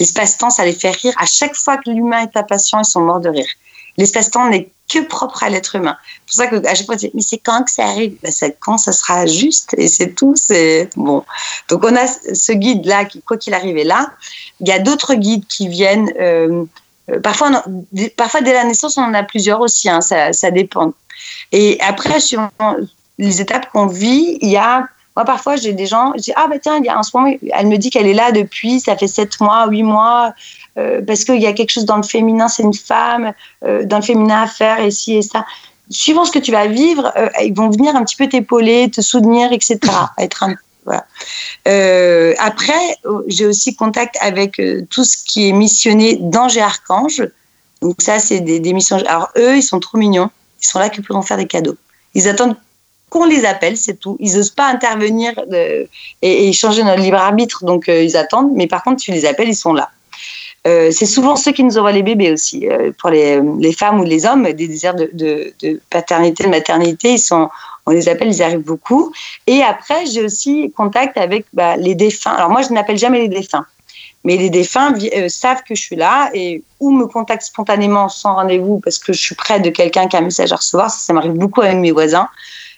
l'espace-temps, 0.00 0.50
ça 0.50 0.64
les 0.64 0.72
fait 0.72 0.90
rire. 0.90 1.14
À 1.16 1.26
chaque 1.26 1.54
fois 1.54 1.76
que 1.76 1.90
l'humain 1.90 2.22
est 2.22 2.36
impatient, 2.36 2.80
ils 2.80 2.84
sont 2.84 3.00
morts 3.00 3.20
de 3.20 3.28
rire. 3.28 3.48
L'espace-temps 3.96 4.48
n'est 4.48 4.68
que 4.92 5.00
propre 5.00 5.44
à 5.44 5.48
l'être 5.48 5.76
humain. 5.76 5.96
C'est 6.26 6.48
pour 6.48 6.54
ça 6.54 6.60
qu'à 6.60 6.74
chaque 6.74 6.86
fois, 6.86 6.96
mais 7.14 7.22
c'est 7.22 7.38
quand 7.38 7.62
que 7.62 7.70
ça 7.70 7.84
arrive? 7.84 8.16
Ben, 8.22 8.32
quand 8.58 8.78
ça 8.78 8.92
sera 8.92 9.26
juste 9.26 9.74
et 9.76 9.86
c'est 9.86 10.14
tout. 10.14 10.34
C'est 10.34 10.90
bon. 10.96 11.24
Donc, 11.68 11.84
on 11.84 11.94
a 11.94 12.06
ce 12.06 12.52
guide-là 12.52 13.04
qui, 13.04 13.22
quoi 13.22 13.36
qu'il 13.36 13.54
arrive, 13.54 13.76
est 13.76 13.84
là. 13.84 14.10
Il 14.60 14.68
y 14.68 14.72
a 14.72 14.80
d'autres 14.80 15.14
guides 15.14 15.46
qui 15.46 15.68
viennent. 15.68 16.10
Parfois, 17.22 17.48
en- 17.50 17.62
d- 17.92 18.12
parfois, 18.16 18.40
dès 18.40 18.52
la 18.52 18.64
naissance, 18.64 18.96
on 18.98 19.02
en 19.02 19.14
a 19.14 19.22
plusieurs 19.22 19.60
aussi. 19.60 19.88
hein, 19.88 20.00
ça, 20.00 20.32
ça 20.32 20.50
dépend. 20.50 20.92
Et 21.52 21.78
après, 21.80 22.20
suivant 22.20 22.50
les 23.18 23.40
étapes 23.40 23.70
qu'on 23.72 23.86
vit, 23.86 24.38
il 24.40 24.50
y 24.50 24.56
a. 24.56 24.86
Moi, 25.16 25.24
parfois, 25.24 25.56
j'ai 25.56 25.72
des 25.72 25.86
gens, 25.86 26.12
je 26.16 26.22
dis 26.22 26.32
Ah, 26.36 26.46
bah 26.48 26.58
tiens, 26.62 26.76
il 26.78 26.84
y 26.84 26.88
a 26.88 27.02
ce 27.02 27.16
moment, 27.16 27.32
elle 27.52 27.66
me 27.66 27.76
dit 27.76 27.90
qu'elle 27.90 28.06
est 28.06 28.14
là 28.14 28.30
depuis, 28.30 28.78
ça 28.78 28.96
fait 28.96 29.08
sept 29.08 29.40
mois, 29.40 29.66
huit 29.66 29.82
mois, 29.82 30.32
euh, 30.78 31.00
parce 31.04 31.24
qu'il 31.24 31.42
y 31.42 31.46
a 31.46 31.52
quelque 31.52 31.70
chose 31.72 31.86
dans 31.86 31.96
le 31.96 32.04
féminin, 32.04 32.46
c'est 32.46 32.62
une 32.62 32.72
femme, 32.74 33.32
euh, 33.64 33.84
dans 33.84 33.96
le 33.96 34.02
féminin 34.04 34.42
à 34.42 34.46
faire, 34.46 34.78
et 34.80 34.92
ci 34.92 35.16
et 35.16 35.22
ça. 35.22 35.44
Suivant 35.90 36.24
ce 36.24 36.30
que 36.30 36.38
tu 36.38 36.52
vas 36.52 36.66
vivre, 36.68 37.10
euh, 37.16 37.28
ils 37.42 37.52
vont 37.54 37.68
venir 37.70 37.96
un 37.96 38.04
petit 38.04 38.14
peu 38.14 38.28
t'épauler, 38.28 38.90
te 38.90 39.00
soutenir, 39.00 39.50
etc. 39.52 39.78
Être 40.18 40.44
un, 40.44 40.54
Euh, 41.66 42.34
après, 42.38 42.96
j'ai 43.26 43.46
aussi 43.46 43.74
contact 43.74 44.16
avec 44.20 44.58
euh, 44.58 44.86
tout 44.90 45.04
ce 45.04 45.18
qui 45.18 45.48
est 45.48 45.52
missionné 45.52 46.16
d'anges 46.16 46.56
et 46.56 46.62
archanges. 46.62 47.22
Donc 47.82 47.96
ça, 48.00 48.18
c'est 48.18 48.40
des, 48.40 48.72
missions. 48.72 48.96
Alors 49.06 49.30
eux, 49.36 49.56
ils 49.56 49.62
sont 49.62 49.80
trop 49.80 49.98
mignons. 49.98 50.30
Ils 50.62 50.66
sont 50.66 50.78
là 50.78 50.88
que 50.88 51.00
pour 51.00 51.16
en 51.16 51.22
faire 51.22 51.36
des 51.36 51.46
cadeaux. 51.46 51.76
Ils 52.14 52.28
attendent 52.28 52.56
qu'on 53.10 53.24
les 53.24 53.44
appelle, 53.44 53.76
c'est 53.76 53.94
tout. 53.94 54.16
Ils 54.20 54.36
n'osent 54.36 54.50
pas 54.50 54.66
intervenir 54.66 55.32
euh, 55.52 55.84
et, 56.22 56.52
changer 56.52 56.82
notre 56.82 57.00
libre 57.00 57.18
arbitre, 57.18 57.64
donc 57.64 57.88
ils 57.88 58.16
attendent. 58.16 58.50
Mais 58.54 58.66
par 58.66 58.82
contre, 58.82 59.00
tu 59.02 59.12
les 59.12 59.24
appelles, 59.24 59.48
ils 59.48 59.56
sont 59.56 59.72
là. 59.72 59.90
C'est 60.64 61.06
souvent 61.06 61.34
ceux 61.34 61.52
qui 61.52 61.64
nous 61.64 61.78
envoient 61.78 61.92
les 61.92 62.02
bébés 62.02 62.30
aussi. 62.30 62.68
Pour 62.98 63.08
les, 63.08 63.40
femmes 63.72 64.00
ou 64.00 64.04
les 64.04 64.26
hommes, 64.26 64.42
des 64.42 64.68
désirs 64.68 64.94
de, 64.94 65.08
de, 65.14 65.54
de 65.62 65.80
paternité, 65.88 66.44
de 66.44 66.50
maternité, 66.50 67.12
ils 67.12 67.18
sont, 67.18 67.48
on 67.88 67.90
les 67.90 68.08
appelle, 68.10 68.28
ils 68.28 68.42
arrivent 68.42 68.64
beaucoup. 68.64 69.12
Et 69.46 69.62
après, 69.62 70.04
j'ai 70.04 70.22
aussi 70.22 70.70
contact 70.76 71.16
avec 71.16 71.46
bah, 71.54 71.76
les 71.78 71.94
défunts. 71.94 72.32
Alors 72.32 72.50
moi, 72.50 72.60
je 72.60 72.70
n'appelle 72.70 72.98
jamais 72.98 73.20
les 73.20 73.28
défunts. 73.28 73.64
Mais 74.24 74.36
les 74.36 74.50
défunts 74.50 74.92
euh, 75.16 75.28
savent 75.30 75.62
que 75.66 75.74
je 75.74 75.80
suis 75.80 75.96
là 75.96 76.28
et 76.34 76.62
ou 76.80 76.90
me 76.90 77.06
contactent 77.06 77.46
spontanément 77.46 78.10
sans 78.10 78.34
rendez-vous 78.34 78.78
parce 78.80 78.98
que 78.98 79.14
je 79.14 79.20
suis 79.20 79.34
près 79.34 79.58
de 79.58 79.70
quelqu'un 79.70 80.06
qui 80.06 80.16
a 80.16 80.18
un 80.18 80.22
message 80.22 80.52
à 80.52 80.56
recevoir. 80.56 80.90
Ça, 80.90 81.14
m'arrive 81.14 81.32
beaucoup 81.32 81.62
avec 81.62 81.78
mes 81.78 81.92
voisins. 81.92 82.28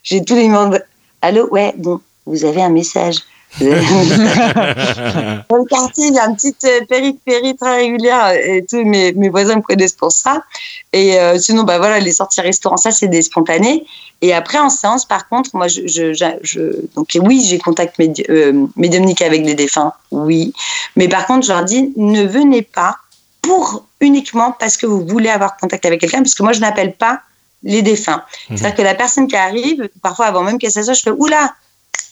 J'ai 0.05 0.25
tous 0.25 0.37
les 0.37 0.45
numéros. 0.45 0.77
Allô, 1.23 1.49
ouais, 1.51 1.75
bon, 1.77 2.01
vous 2.27 2.45
avez 2.45 2.63
un 2.63 2.69
message. 2.69 3.17
Dans 3.61 5.57
le 5.57 5.65
quartier, 5.69 6.07
il 6.09 6.15
y 6.15 6.19
a 6.19 6.27
une 6.27 6.37
petite 6.37 6.65
euh, 6.65 6.85
périphérie 6.89 7.57
très 7.57 7.77
régulière 7.77 8.31
et 8.33 8.65
tous 8.69 8.85
mes, 8.85 9.13
mes 9.13 9.29
voisins 9.29 9.57
me 9.57 9.63
connaissent 9.63 9.95
pour 9.95 10.13
ça. 10.13 10.45
Et 10.93 11.19
euh, 11.19 11.39
sinon, 11.39 11.65
bah 11.65 11.79
voilà, 11.79 11.99
les 11.99 12.13
sorties 12.13 12.41
restaurants, 12.41 12.77
ça, 12.77 12.91
c'est 12.91 13.09
des 13.09 13.23
spontanés. 13.23 13.85
Et 14.23 14.33
après, 14.35 14.59
en 14.59 14.69
séance, 14.71 15.05
par 15.05 15.29
contre, 15.29 15.51
moi, 15.55 15.67
je, 15.69 15.87
je, 15.87 16.13
je- 16.13 16.39
je- 16.43 16.87
donc 16.95 17.09
oui, 17.21 17.45
j'ai 17.47 17.59
contact 17.59 17.99
médi 17.99 18.25
euh, 18.31 18.67
médiumnique 18.77 19.23
avec 19.23 19.45
les 19.45 19.55
défunts, 19.55 19.93
oui. 20.11 20.53
Mais 20.97 21.09
par 21.09 21.27
contre, 21.27 21.47
je 21.47 21.53
leur 21.53 21.65
dis, 21.65 21.93
ne 21.97 22.25
venez 22.25 22.63
pas 22.63 22.97
pour 23.43 23.85
uniquement 24.01 24.55
parce 24.59 24.77
que 24.77 24.87
vous 24.87 25.05
voulez 25.07 25.29
avoir 25.31 25.57
contact 25.57 25.85
avec 25.87 26.01
quelqu'un, 26.01 26.23
parce 26.23 26.35
que 26.35 26.43
moi, 26.43 26.53
je 26.53 26.61
n'appelle 26.61 26.93
pas 26.95 27.21
les 27.63 27.83
défunts. 27.83 28.23
Mhm. 28.49 28.57
C'est-à-dire 28.57 28.77
que 28.77 28.83
la 28.83 28.95
personne 28.95 29.27
qui 29.27 29.37
arrive, 29.37 29.89
parfois 30.03 30.27
avant 30.27 30.43
même 30.43 30.59
qu'elle 30.59 30.71
s'assoie, 30.71 30.95
je 30.95 31.03
fais, 31.03 31.11
oula, 31.11 31.55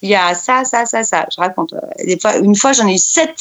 il 0.02 0.08
y 0.10 0.14
a 0.14 0.34
ça, 0.34 0.64
ça, 0.64 0.86
ça, 0.86 1.02
ça. 1.04 1.26
Je 1.34 1.40
raconte. 1.40 1.72
euh, 1.72 1.80
Des 2.04 2.18
fois, 2.18 2.36
une 2.36 2.54
fois, 2.56 2.72
j'en 2.72 2.86
ai 2.86 2.94
eu 2.94 2.98
sept 2.98 3.36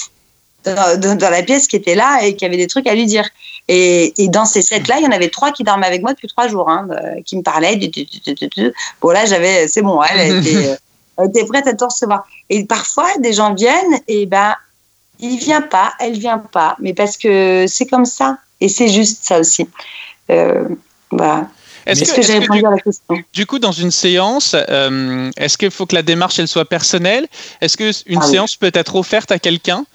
dans, 0.63 0.99
dans- 0.99 1.15
dans 1.17 1.29
la 1.29 1.43
pièce 1.43 1.67
qui 1.67 1.75
étaient 1.75 1.95
là 1.95 2.19
et 2.23 2.35
qui 2.35 2.45
avaient 2.45 2.57
des 2.57 2.67
trucs 2.67 2.87
à 2.87 2.95
lui 2.95 3.05
dire. 3.05 3.27
Et, 3.67 4.13
et 4.21 4.27
dans 4.29 4.45
ces 4.45 4.61
sept-là, 4.61 4.97
il 4.99 5.03
y 5.03 5.07
en 5.07 5.11
avait 5.11 5.29
trois 5.29 5.51
qui 5.51 5.63
dormaient 5.63 5.87
avec 5.87 6.01
moi 6.01 6.13
depuis 6.13 6.27
trois 6.27 6.47
jours, 6.47 6.69
hein, 6.69 6.87
euh, 6.91 7.21
qui 7.25 7.37
me 7.37 7.41
parlaient. 7.43 7.75
du- 7.75 7.89
du- 7.89 8.05
du- 8.05 8.33
du- 8.33 8.47
du- 8.47 8.73
Bon, 9.01 9.09
là, 9.11 9.25
j'avais, 9.25 9.67
c'est 9.67 9.81
bon, 9.81 10.01
elle 10.03 10.37
était, 10.37 10.55
euh, 10.71 10.75
elle 11.17 11.29
était 11.29 11.45
prête 11.45 11.67
à 11.67 11.73
te 11.73 11.83
recevoir. 11.83 12.25
Et 12.49 12.65
parfois, 12.65 13.07
des 13.19 13.33
gens 13.33 13.53
viennent 13.53 13.99
et 14.07 14.25
ben, 14.25 14.55
il 15.19 15.37
vient 15.37 15.61
pas, 15.61 15.93
elle 15.99 16.17
vient 16.17 16.37
pas, 16.39 16.75
mais 16.79 16.93
parce 16.93 17.17
que 17.17 17.65
c'est 17.67 17.85
comme 17.87 18.05
ça. 18.05 18.37
Et 18.61 18.69
c'est 18.69 18.87
juste 18.87 19.23
ça 19.25 19.39
aussi. 19.39 19.67
Euh, 20.31 20.67
voilà. 21.11 21.47
Est-ce 21.87 22.13
que, 22.13 22.59
du, 22.59 22.65
à 22.65 22.71
la 22.71 22.79
question? 22.79 23.23
Du 23.33 23.45
coup, 23.45 23.59
dans 23.59 23.71
une 23.71 23.91
séance, 23.91 24.55
euh, 24.55 25.31
est-ce 25.37 25.57
qu'il 25.57 25.71
faut 25.71 25.85
que 25.85 25.95
la 25.95 26.03
démarche 26.03 26.37
elle 26.39 26.47
soit 26.47 26.65
personnelle? 26.65 27.27
Est-ce 27.61 27.77
que 27.77 27.91
une 28.05 28.19
Ah 28.19 28.25
oui. 28.25 28.31
séance 28.31 28.55
peut 28.55 28.71
être 28.73 28.95
offerte 28.95 29.31
à 29.31 29.39
quelqu'un? 29.39 29.85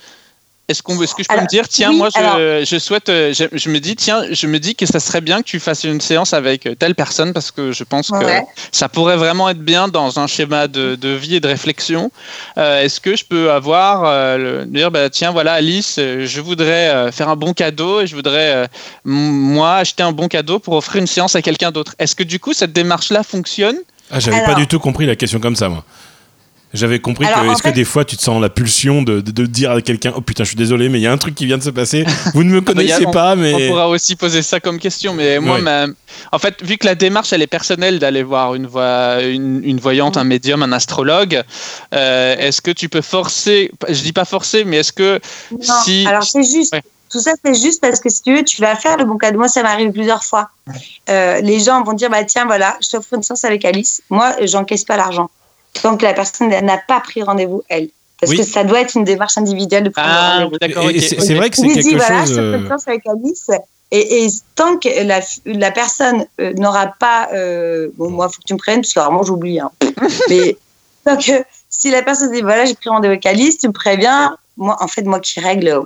Est-ce 0.68 0.82
qu'on, 0.82 1.00
est-ce 1.02 1.14
que 1.14 1.22
je 1.24 1.28
peux 1.28 1.34
Alors, 1.34 1.44
me 1.44 1.48
dire, 1.48 1.68
tiens, 1.68 1.90
oui, 1.90 1.96
moi, 1.96 2.08
je, 2.14 2.18
alors- 2.20 2.64
je 2.64 2.78
souhaite, 2.78 3.08
euh, 3.08 3.34
je, 3.34 3.44
je 3.52 3.68
me 3.68 3.80
dis, 3.80 3.96
tiens, 3.96 4.22
je 4.30 4.46
me 4.46 4.58
dis 4.60 4.74
que 4.76 4.86
ça 4.86 5.00
serait 5.00 5.20
bien 5.20 5.42
que 5.42 5.46
tu 5.46 5.58
fasses 5.58 5.82
une 5.84 6.00
séance 6.00 6.32
avec 6.32 6.68
telle 6.78 6.94
personne 6.94 7.32
parce 7.32 7.50
que 7.50 7.72
je 7.72 7.82
pense 7.84 8.08
que 8.10 8.24
Ouais. 8.24 8.44
ça 8.70 8.88
pourrait 8.88 9.16
vraiment 9.16 9.48
être 9.48 9.58
bien 9.58 9.88
dans 9.88 10.20
un 10.20 10.26
schéma 10.28 10.68
de, 10.68 10.94
de 10.94 11.08
vie 11.08 11.34
et 11.34 11.40
de 11.40 11.48
réflexion. 11.48 12.10
Euh, 12.58 12.80
est-ce 12.82 13.00
que 13.00 13.16
je 13.16 13.24
peux 13.24 13.50
avoir, 13.50 14.04
euh, 14.04 14.60
le, 14.60 14.64
dire, 14.66 14.90
bah, 14.92 15.10
tiens, 15.10 15.32
voilà, 15.32 15.54
Alice, 15.54 15.96
euh, 15.98 16.26
je 16.26 16.40
voudrais 16.40 16.88
euh, 16.90 17.10
faire 17.12 17.28
un 17.28 17.36
bon 17.36 17.52
cadeau 17.54 18.00
et 18.00 18.06
je 18.06 18.14
voudrais, 18.14 18.52
euh, 18.54 18.66
moi, 19.04 19.74
acheter 19.76 20.04
un 20.04 20.12
bon 20.12 20.28
cadeau 20.28 20.60
pour 20.60 20.74
offrir 20.74 21.00
une 21.00 21.08
séance 21.08 21.34
à 21.34 21.42
quelqu'un 21.42 21.72
d'autre. 21.72 21.94
Est-ce 21.98 22.14
que 22.14 22.22
du 22.22 22.38
coup, 22.38 22.52
cette 22.52 22.72
démarche-là 22.72 23.24
fonctionne? 23.24 23.76
Ah, 24.12 24.20
j'avais 24.20 24.44
pas 24.44 24.54
du 24.54 24.66
tout 24.68 24.78
compris 24.78 25.06
la 25.06 25.16
question 25.16 25.40
comme 25.40 25.56
ça, 25.56 25.68
moi. 25.68 25.84
J'avais 26.74 27.00
compris 27.00 27.26
que 27.26 27.52
est-ce 27.52 27.62
que 27.62 27.68
des 27.68 27.84
fois 27.84 28.04
tu 28.04 28.16
te 28.16 28.22
sens 28.22 28.40
la 28.40 28.48
pulsion 28.48 29.02
de, 29.02 29.20
de, 29.20 29.46
dire 29.46 29.72
à 29.72 29.82
quelqu'un 29.82 30.12
oh 30.16 30.20
putain 30.20 30.44
je 30.44 30.48
suis 30.48 30.56
désolé 30.56 30.88
mais 30.88 30.98
il 30.98 31.02
y 31.02 31.06
a 31.06 31.12
un 31.12 31.18
truc 31.18 31.34
qui 31.34 31.44
vient 31.44 31.58
de 31.58 31.62
se 31.62 31.70
passer 31.70 32.04
vous 32.34 32.44
ne 32.44 32.50
me 32.50 32.60
connaissez 32.60 33.04
pas 33.12 33.36
mais 33.36 33.52
on 33.54 33.68
pourra 33.68 33.88
aussi 33.88 34.16
poser 34.16 34.42
ça 34.42 34.60
comme 34.60 34.78
question 34.78 35.12
mais 35.12 35.38
moi 35.38 35.58
en 36.30 36.38
fait 36.38 36.62
vu 36.62 36.78
que 36.78 36.86
la 36.86 36.94
démarche 36.94 37.32
elle 37.32 37.42
est 37.42 37.46
personnelle 37.46 37.98
d'aller 37.98 38.22
voir 38.22 38.54
une, 38.54 38.66
voix, 38.66 39.22
une, 39.22 39.78
voyante 39.80 40.16
un 40.16 40.24
médium 40.24 40.62
un 40.62 40.72
astrologue 40.72 41.42
euh, 41.94 42.36
est-ce 42.38 42.62
que 42.62 42.70
tu 42.70 42.88
peux 42.88 43.02
forcer 43.02 43.70
je 43.88 44.02
dis 44.02 44.12
pas 44.12 44.24
forcer 44.24 44.64
mais 44.64 44.78
est-ce 44.78 44.92
que 44.92 45.20
non, 45.50 45.58
si 45.84 46.06
alors 46.06 46.22
c'est 46.22 46.42
juste 46.42 46.74
Tout 47.10 47.20
ça, 47.20 47.32
c'est 47.44 47.54
juste 47.54 47.82
parce 47.82 48.00
que 48.00 48.08
si 48.08 48.22
tu 48.22 48.34
veux, 48.34 48.42
tu 48.42 48.62
vas 48.62 48.74
faire 48.74 48.96
le 48.96 49.04
bon 49.04 49.18
cadeau. 49.18 49.36
Moi, 49.36 49.48
ça 49.48 49.62
m'arrive 49.62 49.92
plusieurs 49.92 50.24
fois. 50.24 50.48
Euh, 51.10 51.42
les 51.42 51.60
gens 51.60 51.82
vont 51.82 51.92
dire, 51.92 52.08
bah 52.08 52.24
tiens, 52.24 52.46
voilà, 52.46 52.78
je 52.82 52.88
t'offre 52.88 53.12
une 53.12 53.22
séance 53.22 53.44
avec 53.44 53.66
Alice. 53.66 54.00
Moi, 54.08 54.34
j'encaisse 54.46 54.84
pas 54.84 54.96
l'argent 54.96 55.28
tant 55.80 55.96
que 55.96 56.04
la 56.04 56.14
personne 56.14 56.48
n'a 56.48 56.78
pas 56.78 57.00
pris 57.00 57.22
rendez-vous, 57.22 57.62
elle. 57.68 57.88
Parce 58.20 58.36
que 58.36 58.44
ça 58.44 58.62
doit 58.62 58.80
être 58.80 58.94
une 58.96 59.02
démarche 59.02 59.36
individuelle 59.36 59.82
de 59.82 59.88
prendre 59.88 60.08
ah, 60.08 60.44
rendez-vous. 60.44 60.58
D'accord, 60.58 60.84
C'est 61.00 61.34
vrai 61.34 61.50
que 61.50 61.56
c'est 61.56 61.66
quelque 61.66 61.80
dit, 61.80 61.96
voilà, 61.96 62.24
chose... 62.24 62.36
Je 62.36 62.76
fais 62.84 62.90
avec 62.90 63.06
Alice. 63.08 63.50
Et, 63.90 64.24
et, 64.24 64.28
tant 64.54 64.78
que 64.78 64.88
la, 65.04 65.20
la 65.44 65.70
personne 65.72 66.24
euh, 66.40 66.52
n'aura 66.54 66.86
pas... 66.86 67.28
Euh, 67.32 67.88
bon, 67.96 68.10
moi, 68.10 68.28
il 68.30 68.34
faut 68.34 68.40
que 68.40 68.46
tu 68.46 68.54
me 68.54 68.58
prennes, 68.58 68.80
parce 68.80 68.94
que 68.94 69.00
vraiment, 69.00 69.24
j'oublie. 69.24 69.58
Hein. 69.58 69.72
Mais 70.28 70.56
donc, 71.04 71.28
euh, 71.28 71.42
si 71.68 71.90
la 71.90 72.02
personne 72.02 72.32
dit, 72.32 72.42
voilà, 72.42 72.64
j'ai 72.64 72.74
pris 72.74 72.88
rendez-vous 72.90 73.10
avec 73.10 73.26
Alice, 73.26 73.58
tu 73.58 73.66
me 73.66 73.72
préviens, 73.72 74.36
moi, 74.56 74.76
en 74.80 74.86
fait, 74.86 75.02
moi 75.02 75.18
qui 75.18 75.40
règle. 75.40 75.80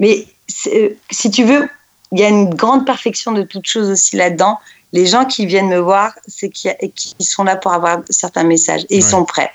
Mais 0.00 0.26
si 0.48 1.30
tu 1.30 1.44
veux, 1.44 1.68
il 2.10 2.18
y 2.18 2.24
a 2.24 2.28
une 2.28 2.52
grande 2.52 2.84
perfection 2.84 3.30
de 3.30 3.42
toutes 3.42 3.66
choses 3.66 3.90
aussi 3.90 4.16
là-dedans 4.16 4.58
les 4.92 5.06
gens 5.06 5.24
qui 5.24 5.46
viennent 5.46 5.68
me 5.68 5.78
voir, 5.78 6.12
c'est 6.26 6.48
qu'ils 6.48 6.92
sont 7.20 7.44
là 7.44 7.56
pour 7.56 7.72
avoir 7.72 8.00
certains 8.10 8.44
messages 8.44 8.86
et 8.90 8.96
ils 8.96 9.04
sont 9.04 9.24
prêts. 9.24 9.50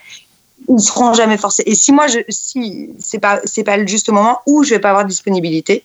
Ils 0.69 0.75
ne 0.75 0.79
seront 0.79 1.13
jamais 1.13 1.37
forcés. 1.37 1.63
Et 1.65 1.75
si 1.75 1.91
moi, 1.91 2.07
je, 2.07 2.19
si 2.29 2.89
c'est 2.99 3.19
pas 3.19 3.41
c'est 3.43 3.63
pas 3.63 3.77
le 3.77 3.85
juste 3.85 4.09
moment 4.09 4.39
où 4.45 4.63
je 4.63 4.71
vais 4.71 4.79
pas 4.79 4.89
avoir 4.89 5.03
de 5.03 5.09
disponibilité, 5.09 5.83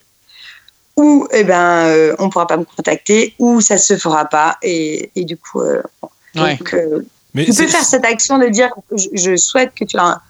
ou 0.96 1.26
eh 1.32 1.44
ben 1.44 1.86
euh, 1.86 2.14
on 2.18 2.30
pourra 2.30 2.46
pas 2.46 2.56
me 2.56 2.64
contacter, 2.64 3.34
ou 3.38 3.60
ça 3.60 3.78
se 3.78 3.96
fera 3.96 4.24
pas 4.26 4.56
et, 4.62 5.10
et 5.16 5.24
du 5.24 5.36
coup, 5.36 5.60
euh, 5.60 5.82
donc, 6.34 6.72
euh, 6.74 7.04
mais 7.34 7.44
tu 7.44 7.52
peux 7.52 7.66
faire 7.66 7.84
cette 7.84 8.04
action 8.04 8.38
de 8.38 8.46
dire 8.46 8.70
je, 8.92 9.08
je 9.12 9.36
souhaite 9.36 9.72
que 9.74 9.84
tu 9.84 9.98
as 9.98 10.20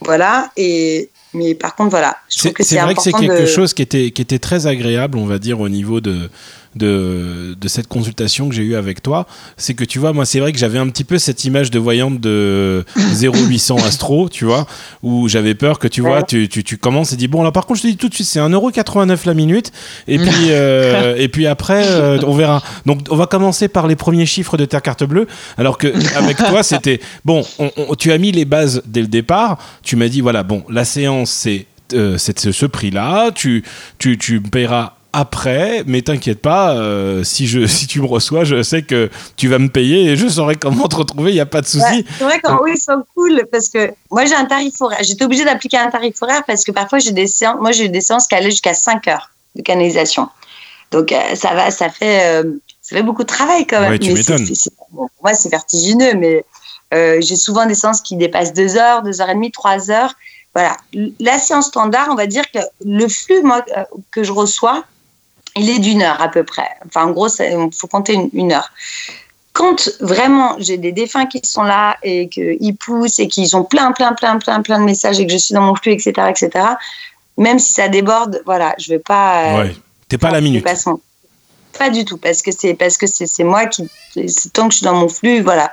voilà 0.00 0.50
et 0.56 1.10
mais 1.32 1.54
par 1.54 1.74
contre 1.74 1.90
voilà, 1.90 2.16
c'est 2.28 2.50
vrai 2.78 2.94
que 2.94 3.02
c'est 3.02 3.12
quelque 3.12 3.46
chose 3.46 3.74
qui 3.74 3.82
était 3.82 4.10
qui 4.10 4.22
était 4.22 4.38
très 4.38 4.66
agréable, 4.66 5.18
on 5.18 5.26
va 5.26 5.38
dire 5.38 5.60
au 5.60 5.68
niveau 5.68 6.00
de 6.00 6.30
de, 6.76 7.56
de 7.60 7.68
cette 7.68 7.86
consultation 7.86 8.48
que 8.48 8.54
j'ai 8.54 8.62
eue 8.62 8.74
avec 8.74 9.02
toi, 9.02 9.26
c'est 9.56 9.74
que 9.74 9.84
tu 9.84 9.98
vois, 9.98 10.12
moi, 10.12 10.26
c'est 10.26 10.40
vrai 10.40 10.52
que 10.52 10.58
j'avais 10.58 10.78
un 10.78 10.88
petit 10.88 11.04
peu 11.04 11.18
cette 11.18 11.44
image 11.44 11.70
de 11.70 11.78
voyante 11.78 12.20
de 12.20 12.84
0800 12.96 13.76
Astro, 13.86 14.28
tu 14.28 14.44
vois, 14.44 14.66
où 15.02 15.28
j'avais 15.28 15.54
peur 15.54 15.78
que 15.78 15.88
tu 15.88 16.00
vois, 16.00 16.22
tu, 16.22 16.48
tu, 16.48 16.64
tu, 16.64 16.76
commences 16.76 17.12
et 17.12 17.16
dis, 17.16 17.28
bon, 17.28 17.42
là, 17.42 17.52
par 17.52 17.66
contre, 17.66 17.78
je 17.78 17.82
te 17.84 17.88
dis 17.88 17.96
tout 17.96 18.08
de 18.08 18.14
suite, 18.14 18.26
c'est 18.26 18.40
1,89€ 18.40 19.26
la 19.26 19.34
minute, 19.34 19.72
et 20.08 20.18
puis, 20.18 20.30
euh, 20.50 21.14
et 21.16 21.28
puis 21.28 21.46
après, 21.46 21.84
euh, 21.86 22.18
on 22.26 22.34
verra. 22.34 22.62
Donc, 22.86 23.00
on 23.10 23.16
va 23.16 23.26
commencer 23.26 23.68
par 23.68 23.86
les 23.86 23.96
premiers 23.96 24.26
chiffres 24.26 24.56
de 24.56 24.64
ta 24.64 24.80
carte 24.80 25.04
bleue, 25.04 25.26
alors 25.58 25.78
que 25.78 25.88
avec 26.16 26.36
toi, 26.38 26.62
c'était, 26.64 27.00
bon, 27.24 27.44
tu 27.98 28.12
as 28.12 28.18
mis 28.18 28.32
les 28.32 28.44
bases 28.44 28.82
dès 28.86 29.00
le 29.00 29.08
départ, 29.08 29.58
tu 29.82 29.96
m'as 29.96 30.08
dit, 30.08 30.20
voilà, 30.20 30.42
bon, 30.42 30.64
la 30.68 30.84
séance, 30.84 31.30
c'est 31.30 31.66
euh, 31.92 32.16
c'est 32.18 32.50
ce 32.50 32.66
prix-là, 32.66 33.30
tu, 33.30 33.62
tu, 33.98 34.16
tu 34.16 34.40
paieras 34.40 34.94
après, 35.14 35.84
mais 35.86 36.02
t'inquiète 36.02 36.42
pas, 36.42 36.72
euh, 36.72 37.22
si, 37.22 37.46
je, 37.46 37.66
si 37.68 37.86
tu 37.86 38.00
me 38.00 38.06
reçois, 38.06 38.44
je 38.44 38.62
sais 38.62 38.82
que 38.82 39.08
tu 39.36 39.48
vas 39.48 39.58
me 39.58 39.68
payer 39.68 40.10
et 40.10 40.16
je 40.16 40.28
saurai 40.28 40.56
comment 40.56 40.88
te 40.88 40.96
retrouver, 40.96 41.30
il 41.30 41.34
n'y 41.34 41.40
a 41.40 41.46
pas 41.46 41.60
de 41.60 41.66
souci. 41.66 42.04
c'est 42.18 42.24
vrai 42.24 42.40
qu'en 42.40 42.60
oui, 42.62 42.72
ils 42.74 42.80
sont 42.80 43.04
cool 43.14 43.44
parce 43.50 43.68
que 43.68 43.92
moi 44.10 44.24
j'ai 44.24 44.34
un 44.34 44.44
tarif 44.44 44.80
horaire. 44.80 44.98
J'étais 45.02 45.24
obligée 45.24 45.44
d'appliquer 45.44 45.78
un 45.78 45.90
tarif 45.90 46.20
horaire 46.20 46.42
parce 46.46 46.64
que 46.64 46.72
parfois 46.72 46.98
j'ai 46.98 47.12
des 47.12 47.28
séances, 47.28 47.60
moi 47.60 47.70
j'ai 47.72 47.88
des 47.88 48.00
séances 48.00 48.26
qui 48.26 48.34
allaient 48.34 48.50
jusqu'à 48.50 48.74
5 48.74 49.06
heures 49.08 49.30
de 49.54 49.62
canalisation. 49.62 50.28
Donc 50.90 51.12
euh, 51.12 51.34
ça 51.34 51.54
va, 51.54 51.70
ça 51.70 51.88
fait, 51.88 52.42
euh, 52.42 52.50
ça 52.82 52.96
fait 52.96 53.02
beaucoup 53.02 53.22
de 53.22 53.28
travail 53.28 53.66
quand 53.66 53.80
même. 53.80 53.90
Ouais, 53.90 53.98
tu 53.98 54.12
m'étonnes. 54.12 54.46
moi 55.22 55.34
c'est 55.34 55.48
vertigineux, 55.48 56.14
mais 56.14 56.44
j'ai 56.92 57.36
souvent 57.36 57.66
des 57.66 57.74
séances 57.74 58.00
qui 58.00 58.16
dépassent 58.16 58.52
2 58.52 58.76
heures, 58.76 59.02
2 59.02 59.20
heures 59.20 59.30
et 59.30 59.34
demie, 59.34 59.52
3 59.52 59.90
heures. 59.90 60.14
Voilà. 60.54 60.76
La 61.18 61.38
séance 61.38 61.66
standard, 61.66 62.08
on 62.10 62.14
va 62.14 62.26
dire 62.26 62.44
que 62.52 62.60
le 62.84 63.08
flux 63.08 63.42
moi, 63.42 63.64
que 64.12 64.22
je 64.22 64.30
reçois, 64.30 64.84
il 65.56 65.70
est 65.70 65.78
d'une 65.78 66.02
heure 66.02 66.20
à 66.20 66.28
peu 66.28 66.44
près. 66.44 66.68
Enfin, 66.86 67.06
en 67.06 67.10
gros, 67.10 67.28
il 67.28 67.68
faut 67.72 67.86
compter 67.86 68.18
une, 68.32 68.52
heure. 68.52 68.70
Quand 69.52 69.88
vraiment 70.00 70.56
j'ai 70.58 70.78
des 70.78 70.92
défunts 70.92 71.26
qui 71.26 71.40
sont 71.44 71.62
là 71.62 71.96
et 72.02 72.28
qu'ils 72.28 72.76
poussent 72.76 73.20
et 73.20 73.28
qu'ils 73.28 73.56
ont 73.56 73.62
plein, 73.62 73.92
plein, 73.92 74.12
plein, 74.12 74.38
plein, 74.38 74.62
plein 74.62 74.80
de 74.80 74.84
messages 74.84 75.20
et 75.20 75.26
que 75.26 75.32
je 75.32 75.38
suis 75.38 75.54
dans 75.54 75.62
mon 75.62 75.74
flux, 75.74 75.92
etc., 75.92 76.12
etc., 76.28 76.66
même 77.36 77.58
si 77.58 77.72
ça 77.72 77.88
déborde, 77.88 78.42
voilà, 78.46 78.74
je 78.78 78.90
vais 78.90 78.98
pas. 78.98 79.42
Euh, 79.42 79.62
ouais. 79.62 79.76
T'es 80.08 80.18
pas 80.18 80.28
à 80.28 80.32
la 80.32 80.40
minute. 80.40 80.64
Pas 81.76 81.90
du 81.90 82.04
tout, 82.04 82.18
parce 82.18 82.40
que 82.42 82.52
c'est 82.52 82.74
parce 82.74 82.96
que 82.96 83.06
c'est 83.08 83.42
moi 83.42 83.66
qui 83.66 83.88
tant 84.52 84.68
que 84.68 84.72
je 84.72 84.78
suis 84.78 84.84
dans 84.84 84.94
mon 84.94 85.08
flux, 85.08 85.40
voilà. 85.40 85.72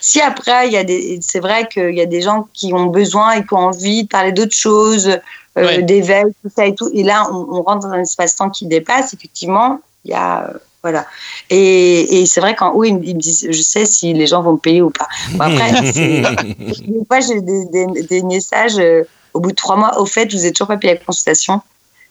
Si 0.00 0.20
après 0.20 0.66
il 0.66 0.72
y 0.72 0.76
a 0.76 0.82
des, 0.82 1.20
c'est 1.22 1.38
vrai 1.38 1.68
qu'il 1.68 1.94
y 1.94 2.00
a 2.00 2.06
des 2.06 2.20
gens 2.20 2.48
qui 2.52 2.72
ont 2.74 2.86
besoin 2.86 3.32
et 3.32 3.46
qui 3.46 3.54
ont 3.54 3.68
envie 3.68 4.02
de 4.02 4.08
parler 4.08 4.32
d'autres 4.32 4.56
choses, 4.56 5.20
euh, 5.56 5.82
d'éveil, 5.82 6.26
tout 6.42 6.50
ça 6.54 6.66
et 6.66 6.74
tout. 6.74 6.90
Et 6.92 7.02
là, 7.02 7.28
on, 7.32 7.62
rentre 7.62 7.88
dans 7.88 7.94
un 7.94 8.00
espace-temps 8.00 8.50
qui 8.50 8.66
dépasse. 8.66 9.14
Effectivement, 9.14 9.80
il 10.04 10.10
y 10.10 10.14
a. 10.14 10.48
Euh, 10.48 10.58
voilà. 10.82 11.06
Et, 11.50 12.20
et 12.20 12.26
c'est 12.26 12.40
vrai 12.40 12.54
qu'en 12.54 12.72
haut, 12.72 12.84
ils, 12.84 12.94
me 12.94 13.12
disent 13.12 13.46
Je 13.50 13.62
sais 13.62 13.86
si 13.86 14.12
les 14.12 14.26
gens 14.26 14.42
vont 14.42 14.52
me 14.52 14.58
payer 14.58 14.82
ou 14.82 14.90
pas. 14.90 15.08
Bon, 15.32 15.44
après, 15.44 15.72
moi, 17.10 17.20
j'ai 17.20 17.40
des, 17.40 17.64
des, 17.66 18.02
des, 18.02 18.22
messages 18.22 18.78
euh, 18.78 19.02
au 19.34 19.40
bout 19.40 19.50
de 19.50 19.56
trois 19.56 19.76
mois. 19.76 19.98
Au 19.98 20.06
fait, 20.06 20.30
je 20.30 20.36
vous 20.36 20.46
ai 20.46 20.52
toujours 20.52 20.68
pas 20.68 20.76
payé 20.76 20.94
la 20.94 21.00
consultation. 21.00 21.60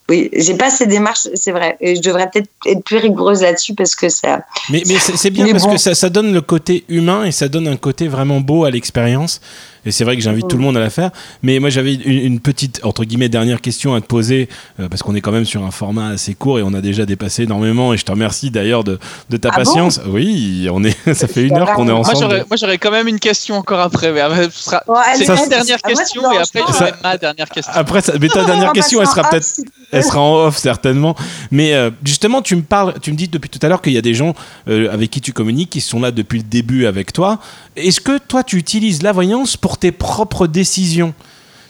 Oui, 0.07 0.29
j'ai 0.33 0.53
pas 0.53 0.69
ces 0.69 0.85
démarches, 0.85 1.27
c'est 1.33 1.51
vrai. 1.51 1.77
Et 1.79 1.95
je 1.95 2.01
devrais 2.01 2.29
peut-être 2.29 2.49
être 2.67 2.83
plus 2.83 2.97
rigoureuse 2.97 3.41
là-dessus 3.41 3.73
parce 3.73 3.95
que 3.95 4.07
ça. 4.09 4.41
Mais, 4.69 4.83
mais 4.85 4.99
c'est 4.99 5.31
bien 5.31 5.51
parce 5.51 5.65
que 5.65 5.77
ça, 5.77 5.95
ça, 5.95 6.09
donne 6.09 6.31
le 6.31 6.41
côté 6.41 6.85
humain 6.89 7.23
et 7.23 7.31
ça 7.31 7.47
donne 7.47 7.67
un 7.67 7.77
côté 7.77 8.07
vraiment 8.07 8.39
beau 8.39 8.65
à 8.65 8.71
l'expérience. 8.71 9.41
Et 9.85 9.91
c'est 9.91 10.03
vrai 10.03 10.15
que 10.15 10.21
j'invite 10.21 10.47
tout 10.47 10.57
le 10.57 10.63
monde 10.63 10.77
à 10.77 10.79
la 10.79 10.89
faire. 10.89 11.11
Mais 11.43 11.59
moi, 11.59 11.69
j'avais 11.69 11.93
une, 11.93 12.39
petite, 12.39 12.81
entre 12.83 13.03
guillemets, 13.05 13.29
dernière 13.29 13.61
question 13.61 13.93
à 13.93 14.01
te 14.01 14.05
poser, 14.05 14.49
euh, 14.79 14.89
parce 14.89 15.03
qu'on 15.03 15.15
est 15.15 15.21
quand 15.21 15.31
même 15.31 15.45
sur 15.45 15.63
un 15.63 15.71
format 15.71 16.09
assez 16.09 16.33
court 16.33 16.59
et 16.59 16.63
on 16.63 16.73
a 16.73 16.81
déjà 16.81 17.05
dépassé 17.05 17.43
énormément. 17.43 17.93
Et 17.93 17.97
je 17.97 18.05
te 18.05 18.11
remercie 18.11 18.51
d'ailleurs 18.51 18.83
de, 18.83 18.99
de, 19.29 19.37
ta 19.37 19.49
ah 19.51 19.55
patience. 19.55 20.01
oui, 20.07 20.67
on 20.71 20.83
est, 20.83 20.95
ça 21.13 21.27
fait 21.27 21.43
une 21.43 21.57
heure 21.57 21.73
qu'on 21.73 21.87
est 21.87 21.91
ensemble. 21.91 22.45
Moi, 22.49 22.57
j'aurais 22.57 22.77
quand 22.77 22.91
même 22.91 23.07
une 23.07 23.19
question 23.19 23.55
encore 23.55 23.79
après. 23.79 24.11
Mais 24.11 24.21
sera, 24.49 24.83
c'est 25.15 25.27
ma 25.27 25.47
dernière 25.47 25.81
question 25.81 26.31
et 26.31 26.37
après, 26.37 26.61
j'aurai 26.67 26.93
ma 27.03 27.17
dernière 27.17 27.49
question. 27.49 27.73
Après, 27.75 28.01
mais 28.19 28.27
ta 28.27 28.43
dernière 28.43 28.73
question, 28.73 29.01
elle 29.01 29.07
sera 29.07 29.29
peut-être, 29.29 29.47
elle 29.91 30.03
sera 30.03 30.21
en 30.21 30.35
off 30.47 30.57
certainement. 30.57 31.15
Mais 31.51 31.73
euh, 31.73 31.91
justement, 32.03 32.41
tu 32.41 32.55
me 32.55 32.61
parles, 32.61 32.95
tu 33.01 33.11
me 33.11 33.17
dis 33.17 33.27
depuis 33.27 33.49
tout 33.49 33.59
à 33.61 33.69
l'heure 33.69 33.81
qu'il 33.81 33.93
y 33.93 33.97
a 33.97 34.01
des 34.01 34.13
gens 34.13 34.33
euh, 34.67 34.91
avec 34.91 35.11
qui 35.11 35.21
tu 35.21 35.33
communiques 35.33 35.69
qui 35.69 35.81
sont 35.81 35.99
là 35.99 36.11
depuis 36.11 36.39
le 36.39 36.43
début 36.43 36.85
avec 36.85 37.13
toi. 37.13 37.39
Est-ce 37.75 38.01
que 38.01 38.17
toi, 38.17 38.43
tu 38.43 38.57
utilises 38.57 39.01
la 39.01 39.11
voyance 39.11 39.57
pour 39.57 39.74
tes 39.77 39.91
propres 39.91 40.47
décisions. 40.47 41.13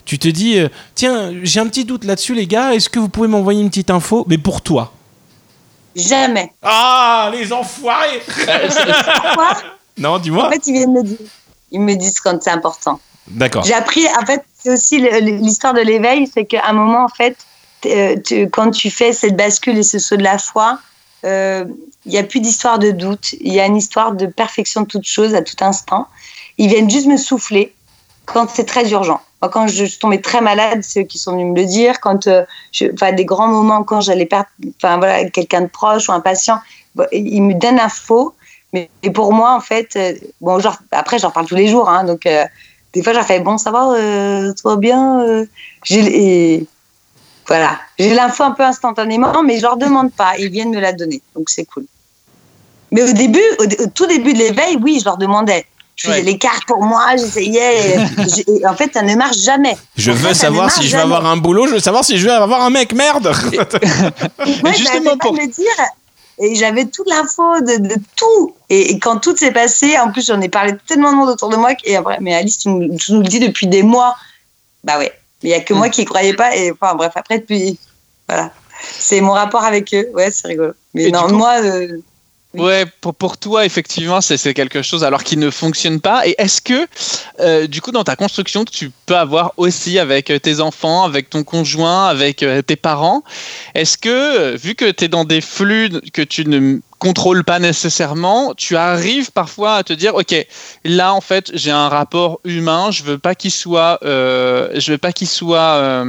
Tu 0.06 0.20
te 0.20 0.28
dis, 0.28 0.60
euh, 0.60 0.70
tiens, 0.93 1.32
j'ai 1.43 1.60
un 1.60 1.68
petit 1.68 1.86
doute 1.86 2.03
là-dessus, 2.03 2.36
les 2.36 2.45
gars, 2.47 2.74
est-ce 2.74 2.89
que 2.89 2.99
vous 2.99 3.10
pouvez 3.10 3.28
m'envoyer 3.28 3.62
une 3.62 3.70
petite 3.70 3.89
info 3.89 4.26
Mais 4.28 4.38
pour 4.38 4.62
toi? 4.62 4.93
Jamais. 5.95 6.51
Ah, 6.62 7.32
les 7.34 7.51
enfoirés 7.51 8.22
Pourquoi? 8.28 9.58
Non, 9.97 10.20
dis-moi. 10.20 10.47
En 10.47 10.51
fait, 10.51 10.68
ils 10.68 10.74
viennent 10.74 10.93
me 10.93 11.03
dire. 11.03 11.18
Ils 11.72 11.82
me 11.82 11.95
disent 11.95 12.20
quand 12.20 12.41
c'est 12.41 12.51
important. 12.51 12.99
D'accord. 13.28 13.64
J'ai 13.64 13.74
appris, 13.74 14.06
en 14.22 14.26
fait, 14.26 14.43
c'est 14.58 14.72
aussi 14.72 14.99
l'histoire 14.99 15.74
de 15.74 15.82
l'éveil, 15.82 16.30
c'est 16.32 16.45
qu'à 16.45 16.66
un 16.68 16.74
moment, 16.74 17.06
en 17.06 17.10
fait, 17.10 17.38
euh, 17.86 18.16
quand 18.51 18.72
tu 18.72 18.89
fais 18.89 19.14
cette 19.14 19.36
bascule 19.36 19.78
et 19.78 19.84
ce 19.84 19.99
saut 19.99 20.18
de 20.18 20.24
la 20.24 20.38
foi, 20.38 20.80
euh, 21.26 21.66
il 22.06 22.12
n'y 22.12 22.18
a 22.18 22.24
plus 22.24 22.39
d'histoire 22.39 22.78
de 22.80 22.91
doute, 22.91 23.34
il 23.39 23.53
y 23.53 23.60
a 23.60 23.66
une 23.66 23.78
histoire 23.78 24.14
de 24.14 24.28
perfection 24.28 24.82
de 24.82 24.88
toute 24.88 25.06
chose 25.06 25.34
à 25.34 25.41
tout 25.41 25.56
instant. 25.62 26.08
Ils 26.58 26.68
viennent 26.68 26.89
juste 26.89 27.08
me 27.08 27.18
souffler 27.18 27.74
quand 28.26 28.49
c'est 28.49 28.65
très 28.65 28.89
urgent. 28.91 29.21
quand 29.51 29.67
je 29.67 29.86
suis 29.86 29.99
tombée 29.99 30.21
très 30.21 30.41
malade, 30.41 30.84
ceux 30.84 31.03
qui 31.03 31.19
sont 31.19 31.34
venus 31.34 31.47
me 31.53 31.55
le 31.55 31.65
dire. 31.65 31.99
Quand, 31.99 32.28
euh, 32.28 32.43
je, 32.71 32.88
des 33.11 33.26
grands 33.26 33.47
moments 33.47 33.84
quand 33.84 34.01
j'allais 34.01 34.26
perdre, 34.26 34.49
enfin 34.78 34.97
voilà, 34.97 35.30
quelqu'un 35.30 35.61
de 35.61 35.67
proche 35.67 36.09
ou 36.09 36.13
un 36.13 36.19
patient, 36.19 36.59
ils 37.11 37.43
me 37.43 37.53
donnent 37.53 37.80
info. 37.80 38.34
Mais 38.73 38.89
pour 39.13 39.32
moi, 39.32 39.55
en 39.55 39.61
fait, 39.61 39.95
euh, 39.95 40.13
bon, 40.41 40.59
genre, 40.59 40.78
après, 40.91 41.17
j'en 41.17 41.32
parle 41.32 41.45
tous 41.45 41.55
les 41.55 41.67
jours, 41.67 41.89
hein, 41.89 42.03
donc 42.03 42.26
euh, 42.26 42.43
des 42.93 43.01
fois, 43.01 43.13
j'en 43.13 43.23
fais 43.23 43.39
bon, 43.39 43.57
ça 43.57 43.71
va, 43.71 43.91
euh, 43.93 44.53
va 44.63 44.76
bien. 44.76 45.45
j'ai, 45.84 46.67
voilà, 47.47 47.80
l'info 47.99 48.43
un 48.43 48.51
peu 48.51 48.63
instantanément, 48.63 49.43
mais 49.43 49.57
je 49.57 49.61
leur 49.61 49.78
demande 49.78 50.11
pas, 50.11 50.34
ils 50.38 50.49
viennent 50.49 50.71
me 50.71 50.80
la 50.80 50.91
donner, 50.91 51.21
donc 51.36 51.49
c'est 51.49 51.65
cool. 51.65 51.86
Mais 52.91 53.03
au 53.03 53.13
début, 53.13 53.43
au, 53.59 53.88
tout 53.93 54.07
début 54.07 54.34
de 54.34 54.39
l'éveil, 54.39 54.78
oui, 54.82 54.99
je 54.99 55.05
leur 55.05 55.17
demandais. 55.17 55.65
Je 55.96 56.08
faisais 56.08 56.22
les 56.24 56.38
cartes 56.38 56.66
pour 56.66 56.84
moi, 56.84 57.16
j'essayais. 57.16 57.98
en 58.68 58.76
fait, 58.76 58.91
ça 58.93 59.02
ne 59.02 59.16
marche 59.16 59.38
jamais. 59.38 59.78
Je 59.96 60.12
veux 60.12 60.34
savoir 60.34 60.70
si 60.70 60.88
je 60.88 60.96
vais 60.96 61.02
avoir 61.02 61.26
un 61.26 61.38
boulot, 61.38 61.68
je 61.68 61.74
veux 61.74 61.80
savoir 61.80 62.04
si 62.04 62.18
je 62.18 62.26
vais 62.26 62.32
avoir 62.32 62.62
un 62.62 62.70
mec, 62.70 62.93
merde 62.93 63.32
Moi, 64.64 64.72
justement 64.74 65.18
pour. 65.18 65.34
Me 65.34 65.48
dire, 65.48 65.86
et 66.38 66.56
j'avais 66.56 66.86
toute 66.86 67.10
l'info 67.10 67.62
de, 67.62 67.78
de, 67.88 67.96
tout. 68.18 68.56
Et, 68.70 69.00
quand 69.00 69.20
tout 69.20 69.36
s'est 69.38 69.54
passé, 69.54 69.98
en 69.98 70.12
plus, 70.12 70.26
j'en 70.28 70.41
ai 70.41 70.50
parlé 70.50 70.74
tellement 70.86 71.12
de 71.12 71.18
monde 71.18 71.30
autour 71.30 71.50
de 71.50 71.56
moi. 71.56 71.72
Et 71.86 71.96
après, 71.96 72.18
mais 72.20 72.36
Alice, 72.36 72.58
tu 72.60 72.70
nous, 72.70 72.98
nous 73.10 73.22
le 73.22 73.28
dis 73.28 73.39
depuis 73.39 73.68
des 73.68 73.84
mois. 73.84 74.16
Bah 74.84 74.98
ouais, 75.00 75.14
il 75.43 75.48
n'y 75.48 75.56
a 75.56 75.62
que 75.62 75.74
moi 75.74 75.89
qui 75.89 76.02
ne 76.02 76.06
croyais 76.06 76.34
pas. 76.34 76.56
Et 76.56 76.72
enfin, 76.72 76.96
bref, 76.96 77.14
après, 77.16 77.39
depuis. 77.39 77.80
Voilà. 78.28 78.52
C'est 78.82 79.22
mon 79.22 79.32
rapport 79.32 79.64
avec 79.64 79.93
eux. 79.93 80.10
Ouais, 80.14 80.30
c'est 80.30 80.50
rigolo. 80.50 80.74
Mais 80.93 81.10
non, 81.10 81.32
moi. 81.32 81.62
Euh, 81.64 82.02
Ouais, 82.58 82.86
pour, 83.01 83.14
pour 83.16 83.38
toi, 83.38 83.66
effectivement, 83.66 84.22
c'est 84.22 84.53
quelque 84.53 84.82
chose 84.82 85.03
alors 85.03 85.24
qui 85.24 85.38
ne 85.38 85.49
fonctionne 85.49 85.99
pas. 85.99 86.28
Et 86.28 86.36
est-ce 86.38 86.62
que, 86.62 86.88
euh, 87.39 87.68
du 87.68 87.82
coup, 87.82 87.91
dans 87.91 88.03
ta 88.03 88.16
construction 88.16 88.66
tu 88.66 88.91
peux 89.06 89.16
avoir 89.16 89.53
aussi 89.58 89.99
avec 89.99 90.30
euh, 90.30 90.39
tes 90.39 90.60
enfants, 90.60 91.03
avec 91.03 91.30
ton 91.30 91.43
conjoint, 91.43 92.08
avec 92.08 92.43
euh, 92.43 92.62
tes 92.62 92.76
parents, 92.76 93.24
est-ce 93.74 93.97
que, 93.97 94.56
vu 94.58 94.76
que 94.76 94.89
tu 94.89 95.06
es 95.06 95.08
dans 95.08 95.26
des 95.26 95.41
flux 95.41 95.89
que 96.14 96.22
tu 96.22 96.45
ne 96.45 96.80
contrôles 96.99 97.43
pas 97.43 97.60
nécessairement, 97.60 98.53
tu 98.56 98.76
arrives 98.76 99.32
parfois 99.32 99.76
à 99.76 99.84
te 99.84 99.93
dire, 99.93 100.16
OK, 100.16 100.36
là, 100.84 101.14
en 101.14 101.22
fait, 101.22 101.51
j'ai 101.53 101.72
un 101.72 101.89
rapport 101.89 102.39
humain, 102.45 102.89
je 102.91 103.03
veux 103.03 103.18
pas 103.18 103.36
qu'il 103.36 103.51
soit, 103.51 103.99
je 104.01 104.91
veux 104.91 104.97
pas 104.97 105.12
qu'il 105.12 105.28
soit 105.28 106.06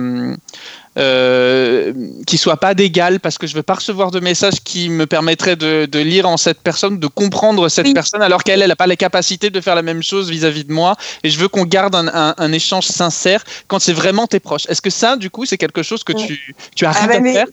euh, 0.99 1.93
qui 2.27 2.39
soit 2.39 2.57
pas 2.57 2.75
d'égal 2.75 3.21
parce 3.21 3.39
que 3.39 3.47
je 3.47 3.55
veux 3.55 3.63
pas 3.63 3.75
recevoir 3.75 4.11
de 4.11 4.21
messages 4.21 4.61
qui 4.65 4.89
me 4.89 5.07
permettraient 5.07 5.57
de, 5.57 5.87
de 5.87 5.99
lire 5.99 6.29
en 6.29 6.37
cette 6.37 6.61
personne, 6.61 6.99
de 6.99 7.07
comprendre 7.07 7.69
cette 7.69 7.93
personne 7.93 8.23
alors 8.23 8.43
qu'elle 8.45 8.67
n'a 8.67 8.77
pas 8.77 8.87
la 8.87 8.97
capacité 8.97 9.51
de 9.51 9.61
faire 9.61 9.75
la 9.75 9.83
même 9.83 10.03
chose 10.03 10.31
vis-à-vis 10.31 10.65
de 10.65 10.73
moi 10.73 10.97
et 11.23 11.31
je 11.31 11.39
veux 11.39 11.49
qu'on 11.49 11.65
garde 11.65 11.95
un, 11.95 12.35
un, 12.37 12.53
échange 12.53 12.87
sincère 12.87 13.45
quand 13.69 13.79
c'est 13.79 13.93
vraiment 13.93 14.27
tes 14.27 14.41
proches. 14.41 14.67
Est-ce 14.69 14.81
que 14.81 14.91
ça, 14.91 15.17
du 15.17 15.31
coup, 15.31 15.45
c'est 15.45 15.59
quelque 15.59 15.83
chose 15.83 16.03
que 16.03 16.13
tu, 16.13 16.55
tu 16.75 16.87
arrives 16.87 17.11
ah 17.11 17.21
bah, 17.21 17.29
à 17.29 17.33
faire? 17.33 17.47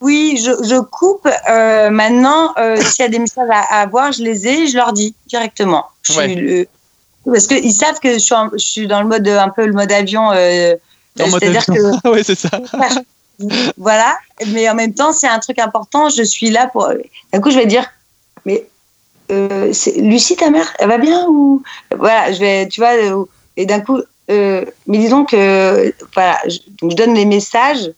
Oui, 0.00 0.40
je, 0.42 0.50
je 0.66 0.80
coupe. 0.80 1.28
Euh, 1.48 1.90
maintenant, 1.90 2.54
euh, 2.58 2.76
s'il 2.76 3.02
y 3.04 3.06
a 3.06 3.10
des 3.10 3.18
messages 3.18 3.48
à, 3.50 3.80
avoir, 3.80 4.12
je 4.12 4.22
les 4.22 4.46
ai, 4.46 4.66
je 4.66 4.76
leur 4.76 4.92
dis 4.92 5.14
directement. 5.26 5.86
Je 6.02 6.66
parce 7.26 7.46
qu'ils 7.46 7.72
savent 7.72 8.00
que 8.00 8.14
je 8.14 8.18
suis, 8.18 8.34
je 8.54 8.58
suis, 8.58 8.86
dans 8.86 9.02
le 9.02 9.06
mode 9.06 9.28
un 9.28 9.50
peu 9.50 9.66
le 9.66 9.74
mode 9.74 9.92
avion. 9.92 10.32
Euh, 10.32 10.74
c'est-à-dire 11.16 11.66
que. 11.66 12.08
oui, 12.10 12.20
c'est 12.24 12.38
ça. 12.38 12.50
voilà, 13.76 14.18
mais 14.48 14.68
en 14.68 14.74
même 14.74 14.94
temps, 14.94 15.12
c'est 15.12 15.28
un 15.28 15.38
truc 15.38 15.58
important. 15.58 16.08
Je 16.08 16.22
suis 16.22 16.50
là 16.50 16.66
pour. 16.66 16.88
D'un 17.32 17.40
coup, 17.40 17.50
je 17.50 17.58
vais 17.58 17.66
dire, 17.66 17.86
mais 18.44 18.66
euh, 19.30 19.72
Lucie, 19.96 20.36
ta 20.36 20.50
mère, 20.50 20.72
elle 20.78 20.88
va 20.88 20.98
bien 20.98 21.26
ou 21.28 21.62
voilà, 21.96 22.32
je 22.32 22.40
vais, 22.40 22.68
tu 22.68 22.80
vois, 22.80 22.94
euh, 22.94 23.24
et 23.56 23.66
d'un 23.66 23.80
coup, 23.80 23.98
euh, 24.30 24.64
mais 24.86 24.98
disons 24.98 25.24
que 25.24 25.94
voilà, 26.14 26.38
je, 26.46 26.58
donc 26.80 26.90
je 26.92 26.96
donne 26.96 27.14
les 27.14 27.24
messages, 27.24 27.90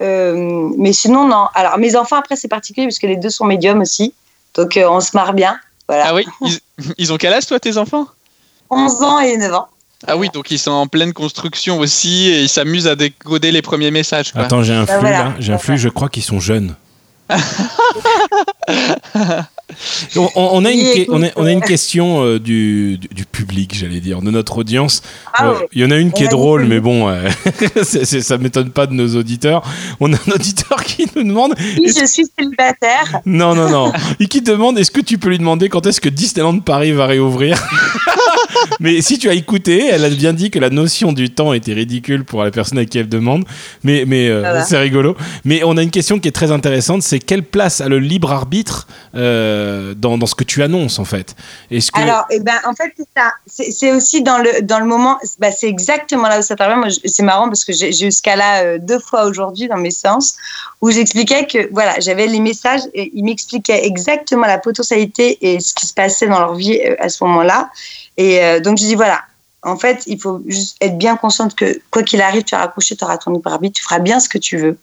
mais 0.00 0.92
sinon 0.92 1.26
non. 1.26 1.46
Alors 1.54 1.78
mes 1.78 1.96
enfants 1.96 2.16
après 2.16 2.36
c'est 2.36 2.48
particulier 2.48 2.86
parce 2.86 2.98
que 2.98 3.06
les 3.06 3.16
deux 3.16 3.30
sont 3.30 3.46
médiums 3.46 3.80
aussi, 3.80 4.12
donc 4.54 4.78
on 4.78 5.00
se 5.00 5.16
marre 5.16 5.32
bien. 5.32 5.58
Voilà. 5.88 6.04
Ah 6.08 6.14
oui, 6.14 6.26
ils, 6.42 6.58
ils 6.98 7.12
ont 7.12 7.16
quel 7.16 7.32
âge 7.32 7.46
toi 7.46 7.58
tes 7.58 7.78
enfants? 7.78 8.06
11 8.70 9.02
ans 9.02 9.18
et 9.20 9.36
9 9.36 9.54
ans. 9.54 9.68
Ah 10.06 10.16
oui, 10.16 10.28
donc 10.32 10.50
ils 10.50 10.58
sont 10.58 10.70
en 10.70 10.86
pleine 10.86 11.12
construction 11.12 11.78
aussi 11.78 12.28
et 12.28 12.42
ils 12.42 12.48
s'amusent 12.48 12.86
à 12.88 12.96
décoder 12.96 13.52
les 13.52 13.62
premiers 13.62 13.90
messages. 13.90 14.32
Attends, 14.34 14.62
j'ai 14.62 14.74
un 14.74 14.84
bah 14.84 14.98
flux 14.98 15.10
là, 15.10 15.34
j'ai 15.38 15.52
un 15.52 15.58
flux, 15.58 15.78
je 15.78 15.88
crois 15.88 16.08
qu'ils 16.08 16.22
sont 16.22 16.40
jeunes. 16.40 16.74
on, 20.36 20.64
a 20.64 20.70
une, 20.70 21.06
on, 21.08 21.46
a, 21.46 21.50
une 21.50 21.62
question 21.62 22.22
euh, 22.22 22.38
du, 22.38 22.98
du, 22.98 23.24
public, 23.24 23.74
j'allais 23.74 24.00
dire, 24.00 24.20
de 24.20 24.30
notre 24.30 24.58
audience. 24.58 25.02
Ah 25.32 25.48
euh, 25.48 25.54
il 25.72 25.80
y 25.80 25.84
en 25.86 25.90
a 25.90 25.96
une 25.96 26.12
qui 26.12 26.24
est 26.24 26.28
drôle, 26.28 26.66
mais 26.66 26.80
bon, 26.80 27.08
euh, 27.08 27.30
ça 27.82 28.36
m'étonne 28.38 28.70
pas 28.70 28.86
de 28.86 28.92
nos 28.92 29.16
auditeurs. 29.16 29.62
On 30.00 30.12
a 30.12 30.16
un 30.16 30.32
auditeur 30.32 30.84
qui 30.84 31.06
nous 31.16 31.24
demande. 31.24 31.54
Oui, 31.58 31.86
je 31.98 32.04
suis 32.06 32.26
célibataire. 32.38 33.20
Non, 33.24 33.54
non, 33.54 33.70
non. 33.70 33.92
Et 34.20 34.26
qui 34.26 34.42
demande 34.42 34.78
est-ce 34.78 34.90
que 34.90 35.00
tu 35.00 35.16
peux 35.16 35.30
lui 35.30 35.38
demander 35.38 35.70
quand 35.70 35.86
est-ce 35.86 36.00
que 36.00 36.10
Disneyland 36.10 36.58
Paris 36.60 36.92
va 36.92 37.06
réouvrir? 37.06 37.56
mais 38.80 39.00
si 39.02 39.18
tu 39.18 39.28
as 39.28 39.34
écouté, 39.34 39.88
elle 39.90 40.04
a 40.04 40.10
bien 40.10 40.32
dit 40.32 40.50
que 40.50 40.58
la 40.58 40.70
notion 40.70 41.12
du 41.12 41.30
temps 41.30 41.52
était 41.52 41.72
ridicule 41.72 42.24
pour 42.24 42.42
la 42.44 42.50
personne 42.50 42.78
à 42.78 42.84
qui 42.84 42.98
elle 42.98 43.08
demande. 43.08 43.44
Mais, 43.82 44.04
mais 44.06 44.28
euh, 44.28 44.62
c'est 44.64 44.78
rigolo. 44.78 45.16
Mais 45.44 45.62
on 45.64 45.76
a 45.76 45.82
une 45.82 45.90
question 45.90 46.18
qui 46.18 46.28
est 46.28 46.32
très 46.32 46.50
intéressante 46.50 47.02
c'est 47.02 47.18
quelle 47.18 47.42
place 47.42 47.80
a 47.80 47.88
le 47.88 47.98
libre 47.98 48.32
arbitre 48.32 48.86
euh, 49.14 49.94
dans, 49.94 50.18
dans, 50.18 50.26
ce 50.26 50.34
que 50.34 50.44
tu 50.44 50.62
annonces, 50.62 50.98
en 50.98 51.04
fait? 51.04 51.34
Est-ce 51.70 51.92
que... 51.92 52.00
Alors, 52.00 52.24
eh 52.30 52.40
ben, 52.40 52.54
en 52.66 52.74
fait, 52.74 52.92
c'est 52.96 53.08
ça. 53.16 53.32
C'est 53.46 53.92
aussi 53.92 54.22
dans 54.22 54.38
le, 54.38 54.62
dans 54.62 54.78
le 54.78 54.86
moment, 54.86 55.18
bah, 55.38 55.52
c'est 55.52 55.68
exactement 55.68 56.28
là 56.28 56.40
où 56.40 56.42
ça 56.42 56.56
t'arrive. 56.56 56.78
Moi, 56.78 56.88
c'est 57.04 57.22
marrant 57.22 57.46
parce 57.46 57.64
que 57.64 57.72
j'ai 57.72 58.06
eu 58.06 58.12
ce 58.12 58.22
cas-là 58.22 58.64
euh, 58.64 58.78
deux 58.80 58.98
fois 58.98 59.26
aujourd'hui 59.26 59.68
dans 59.68 59.76
mes 59.76 59.90
séances 59.90 60.36
où 60.80 60.90
j'expliquais 60.90 61.46
que 61.46 61.68
voilà, 61.72 61.98
j'avais 62.00 62.26
les 62.26 62.40
messages 62.40 62.82
et 62.94 63.10
ils 63.14 63.24
m'expliquaient 63.24 63.86
exactement 63.86 64.46
la 64.46 64.58
potentialité 64.58 65.38
et 65.40 65.60
ce 65.60 65.74
qui 65.74 65.86
se 65.86 65.94
passait 65.94 66.26
dans 66.26 66.40
leur 66.40 66.54
vie 66.54 66.80
à 66.98 67.08
ce 67.08 67.24
moment-là. 67.24 67.70
Et 68.16 68.42
euh, 68.42 68.60
donc, 68.60 68.78
je 68.78 68.84
dis, 68.84 68.94
voilà, 68.94 69.22
en 69.62 69.76
fait, 69.76 70.04
il 70.06 70.20
faut 70.20 70.42
juste 70.46 70.76
être 70.80 70.98
bien 70.98 71.16
consciente 71.16 71.54
que 71.54 71.80
quoi 71.90 72.02
qu'il 72.02 72.20
arrive, 72.20 72.44
tu 72.44 72.54
as 72.54 72.58
raccroché, 72.58 72.96
tu 72.96 73.04
auras 73.04 73.18
ton 73.18 73.32
libre 73.32 73.50
arbitre, 73.50 73.76
tu 73.78 73.82
feras 73.82 73.98
bien 73.98 74.20
ce 74.20 74.28
que 74.28 74.38
tu 74.38 74.58
veux. 74.58 74.78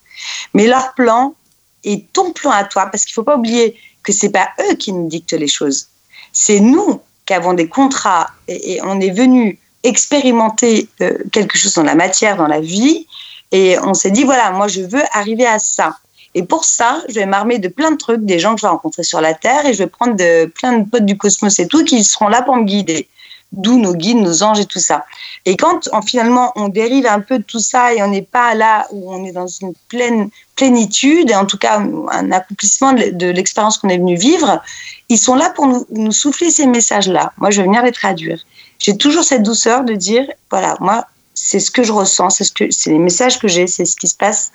Mais 0.53 0.67
leur 0.67 0.93
plan 0.93 1.35
est 1.83 2.11
ton 2.13 2.31
plan 2.31 2.51
à 2.51 2.63
toi, 2.63 2.87
parce 2.87 3.05
qu'il 3.05 3.11
ne 3.11 3.15
faut 3.15 3.23
pas 3.23 3.37
oublier 3.37 3.77
que 4.03 4.11
ce 4.11 4.25
n'est 4.25 4.31
pas 4.31 4.49
eux 4.61 4.75
qui 4.75 4.91
nous 4.91 5.07
dictent 5.07 5.33
les 5.33 5.47
choses. 5.47 5.87
C'est 6.33 6.59
nous 6.59 7.01
qui 7.25 7.33
avons 7.33 7.53
des 7.53 7.67
contrats 7.67 8.31
et, 8.47 8.79
on 8.83 8.99
est 8.99 9.11
venu 9.11 9.59
expérimenter 9.83 10.89
euh, 11.01 11.17
quelque 11.31 11.57
chose 11.57 11.73
dans 11.73 11.83
la 11.83 11.95
matière, 11.95 12.37
dans 12.37 12.47
la 12.47 12.59
vie, 12.59 13.07
et 13.51 13.77
on 13.79 13.93
s'est 13.93 14.11
dit, 14.11 14.23
voilà, 14.23 14.51
moi, 14.51 14.67
je 14.67 14.81
veux 14.81 15.03
arriver 15.11 15.45
à 15.45 15.59
ça. 15.59 15.97
Et 16.33 16.43
pour 16.43 16.63
ça, 16.63 17.01
je 17.09 17.15
vais 17.15 17.25
m'armer 17.25 17.59
de 17.59 17.67
plein 17.67 17.91
de 17.91 17.97
trucs, 17.97 18.23
des 18.23 18.39
gens 18.39 18.55
que 18.55 18.61
je 18.61 18.65
vais 18.65 18.69
rencontrer 18.69 19.03
sur 19.03 19.19
la 19.19 19.33
Terre, 19.33 19.65
et 19.65 19.73
je 19.73 19.79
vais 19.79 19.89
prendre 19.89 20.15
de, 20.15 20.45
plein 20.45 20.79
de 20.79 20.89
potes 20.89 21.05
du 21.05 21.17
cosmos 21.17 21.59
et 21.59 21.67
tout 21.67 21.83
qui 21.83 22.03
seront 22.03 22.29
là 22.29 22.41
pour 22.41 22.55
me 22.55 22.63
guider 22.63 23.09
d'où 23.51 23.79
nos 23.79 23.93
guides, 23.93 24.17
nos 24.17 24.43
anges 24.43 24.59
et 24.59 24.65
tout 24.65 24.79
ça. 24.79 25.05
Et 25.45 25.57
quand 25.57 25.89
finalement 26.05 26.53
on 26.55 26.69
dérive 26.69 27.05
un 27.05 27.19
peu 27.19 27.39
de 27.39 27.43
tout 27.43 27.59
ça 27.59 27.93
et 27.93 28.01
on 28.01 28.07
n'est 28.07 28.21
pas 28.21 28.55
là 28.55 28.87
où 28.91 29.13
on 29.13 29.25
est 29.25 29.33
dans 29.33 29.47
une 29.47 29.73
pleine 29.89 30.29
plénitude, 30.55 31.29
et 31.29 31.35
en 31.35 31.45
tout 31.45 31.57
cas 31.57 31.79
un 31.79 32.31
accomplissement 32.31 32.93
de, 32.93 33.27
l'expérience 33.27 33.77
qu'on 33.77 33.89
est 33.89 33.97
venu 33.97 34.15
vivre, 34.15 34.61
ils 35.09 35.17
sont 35.17 35.35
là 35.35 35.49
pour 35.49 35.67
nous, 35.67 35.85
nous 35.91 36.11
souffler 36.11 36.49
ces 36.49 36.65
messages-là. 36.65 37.33
Moi, 37.37 37.51
je 37.51 37.61
vais 37.61 37.67
venir 37.67 37.83
les 37.83 37.91
traduire. 37.91 38.39
J'ai 38.79 38.97
toujours 38.97 39.23
cette 39.23 39.43
douceur 39.43 39.83
de 39.83 39.93
dire, 39.93 40.25
voilà, 40.49 40.75
moi, 40.79 41.05
c'est 41.33 41.59
ce 41.59 41.71
que 41.71 41.83
je 41.83 41.91
ressens, 41.91 42.29
c'est 42.31 42.43
ce 42.43 42.51
que, 42.51 42.71
c'est 42.71 42.91
les 42.91 42.99
messages 42.99 43.39
que 43.39 43.47
j'ai, 43.47 43.67
c'est 43.67 43.85
ce 43.85 43.95
qui 43.95 44.07
se 44.07 44.15
passe. 44.15 44.51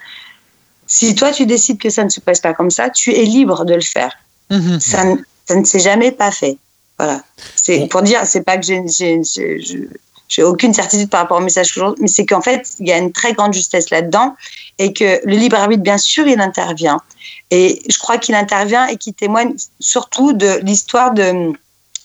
Si 0.86 1.14
toi, 1.14 1.32
tu 1.32 1.46
décides 1.46 1.78
que 1.78 1.90
ça 1.90 2.04
ne 2.04 2.08
se 2.08 2.20
passe 2.20 2.40
pas 2.40 2.54
comme 2.54 2.70
ça, 2.70 2.90
tu 2.90 3.12
es 3.12 3.24
libre 3.24 3.64
de 3.64 3.74
le 3.74 3.80
faire. 3.80 4.12
Mm-hmm. 4.50 4.80
Ça, 4.80 5.02
ça 5.46 5.54
ne 5.56 5.64
s'est 5.64 5.80
jamais 5.80 6.12
pas 6.12 6.30
fait. 6.30 6.58
Voilà. 6.98 7.22
C'est 7.54 7.88
pour 7.88 8.02
dire, 8.02 8.26
c'est 8.26 8.42
pas 8.42 8.56
que 8.56 8.66
j'ai 10.28 10.42
aucune 10.42 10.74
certitude 10.74 11.10
par 11.10 11.20
rapport 11.20 11.38
au 11.38 11.42
message 11.42 11.74
que 11.74 11.80
mais 12.00 12.08
c'est 12.08 12.26
qu'en 12.26 12.40
fait, 12.40 12.68
il 12.80 12.88
y 12.88 12.92
a 12.92 12.98
une 12.98 13.12
très 13.12 13.32
grande 13.32 13.52
justesse 13.52 13.90
là-dedans 13.90 14.34
et 14.78 14.92
que 14.92 15.20
le 15.24 15.36
libre 15.36 15.56
arbitre, 15.56 15.82
bien 15.82 15.98
sûr, 15.98 16.26
il 16.26 16.40
intervient. 16.40 17.00
Et 17.50 17.82
je 17.88 17.98
crois 17.98 18.18
qu'il 18.18 18.34
intervient 18.34 18.86
et 18.86 18.96
qu'il 18.96 19.14
témoigne 19.14 19.54
surtout 19.78 20.32
de 20.32 20.58
l'histoire 20.62 21.12
de 21.12 21.52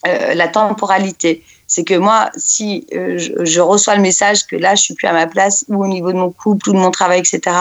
euh, 0.08 0.34
la 0.34 0.48
temporalité. 0.48 1.44
C'est 1.68 1.84
que 1.84 1.94
moi, 1.94 2.30
si 2.36 2.86
euh, 2.94 3.18
je, 3.18 3.46
je, 3.46 3.62
reçois 3.62 3.96
le 3.96 4.02
message 4.02 4.46
que 4.46 4.58
là, 4.58 4.76
je 4.76 4.82
suis 4.82 4.94
plus 4.94 5.08
à 5.08 5.14
ma 5.14 5.26
place, 5.26 5.64
ou 5.70 5.84
au 5.84 5.88
niveau 5.88 6.12
de 6.12 6.18
mon 6.18 6.32
couple, 6.32 6.70
ou 6.70 6.74
de 6.74 6.78
mon 6.78 6.92
travail, 6.92 7.20
etc., 7.20 7.56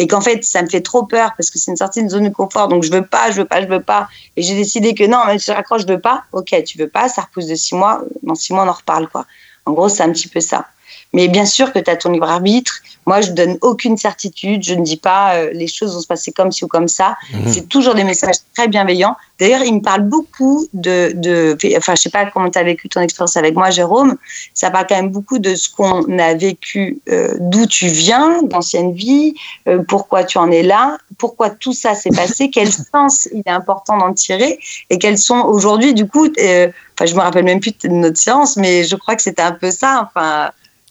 et 0.00 0.06
qu'en 0.06 0.22
fait 0.22 0.42
ça 0.44 0.62
me 0.62 0.66
fait 0.66 0.80
trop 0.80 1.04
peur 1.04 1.34
parce 1.36 1.50
que 1.50 1.58
c'est 1.58 1.70
une 1.70 1.76
sortie 1.76 2.02
de 2.02 2.08
zone 2.08 2.24
de 2.24 2.32
confort. 2.32 2.68
Donc 2.68 2.82
je 2.84 2.90
veux 2.90 3.04
pas 3.04 3.30
je 3.30 3.36
veux 3.36 3.44
pas 3.44 3.60
je 3.60 3.66
veux 3.66 3.82
pas. 3.82 4.08
Et 4.34 4.42
j'ai 4.42 4.54
décidé 4.54 4.94
que 4.94 5.04
non 5.04 5.26
même 5.26 5.38
si 5.38 5.50
je 5.50 5.52
raccroche 5.52 5.82
je 5.82 5.86
veux 5.86 6.00
pas. 6.00 6.24
Ok 6.32 6.54
tu 6.64 6.78
veux 6.78 6.88
pas 6.88 7.10
ça 7.10 7.20
repousse 7.20 7.46
de 7.46 7.54
six 7.54 7.74
mois. 7.74 8.02
Dans 8.22 8.34
six 8.34 8.54
mois 8.54 8.64
on 8.64 8.68
en 8.68 8.72
reparle 8.72 9.08
quoi. 9.08 9.26
En 9.66 9.72
gros 9.72 9.90
c'est 9.90 10.02
un 10.02 10.10
petit 10.10 10.28
peu 10.28 10.40
ça 10.40 10.66
mais 11.12 11.28
bien 11.28 11.44
sûr 11.44 11.72
que 11.72 11.78
tu 11.78 11.90
as 11.90 11.96
ton 11.96 12.10
libre 12.10 12.28
arbitre. 12.28 12.80
Moi, 13.06 13.20
je 13.22 13.32
donne 13.32 13.58
aucune 13.62 13.96
certitude. 13.96 14.62
Je 14.62 14.74
ne 14.74 14.84
dis 14.84 14.96
pas 14.96 15.34
euh, 15.34 15.50
les 15.52 15.66
choses 15.66 15.94
vont 15.94 16.00
se 16.00 16.06
passer 16.06 16.32
comme 16.32 16.52
ci 16.52 16.64
ou 16.64 16.68
comme 16.68 16.88
ça. 16.88 17.16
Mhm. 17.32 17.52
C'est 17.52 17.68
toujours 17.68 17.94
des 17.94 18.04
messages 18.04 18.36
très 18.54 18.68
bienveillants. 18.68 19.16
D'ailleurs, 19.40 19.62
il 19.64 19.74
me 19.74 19.80
parle 19.80 20.02
beaucoup 20.02 20.66
de, 20.74 21.12
de 21.14 21.56
enfin, 21.76 21.94
je 21.96 22.02
sais 22.02 22.10
pas 22.10 22.26
comment 22.26 22.50
tu 22.50 22.58
as 22.58 22.62
vécu 22.62 22.88
ton 22.88 23.00
expérience 23.00 23.36
avec 23.36 23.54
moi, 23.54 23.70
Jérôme. 23.70 24.16
Ça 24.52 24.70
parle 24.70 24.86
quand 24.86 24.96
même 24.96 25.08
beaucoup 25.08 25.38
de 25.38 25.54
ce 25.54 25.70
qu'on 25.70 26.18
a 26.18 26.34
vécu, 26.34 27.00
euh, 27.08 27.34
d'où 27.40 27.66
tu 27.66 27.86
viens, 27.86 28.42
d'ancienne 28.42 28.92
vie, 28.92 29.34
euh, 29.66 29.82
pourquoi 29.88 30.24
tu 30.24 30.36
en 30.36 30.50
es 30.50 30.62
là, 30.62 30.98
pourquoi 31.16 31.48
tout 31.48 31.72
ça 31.72 31.94
s'est 31.94 32.10
passé, 32.10 32.50
quel 32.52 32.70
sens 32.70 33.28
il 33.32 33.42
est 33.46 33.50
important 33.50 33.96
d'en 33.96 34.12
tirer 34.12 34.58
et 34.90 34.98
quels 34.98 35.18
sont 35.18 35.40
aujourd'hui, 35.40 35.94
du 35.94 36.06
coup, 36.06 36.26
enfin, 36.26 37.06
je 37.06 37.14
me 37.14 37.20
rappelle 37.20 37.44
même 37.44 37.60
plus 37.60 37.72
de 37.82 37.88
notre 37.88 38.18
séance, 38.18 38.58
mais 38.58 38.84
je 38.84 38.94
crois 38.94 39.16
que 39.16 39.22
c'était 39.22 39.42
un 39.42 39.52
peu 39.52 39.70
ça. 39.70 40.08
Enfin, 40.14 40.50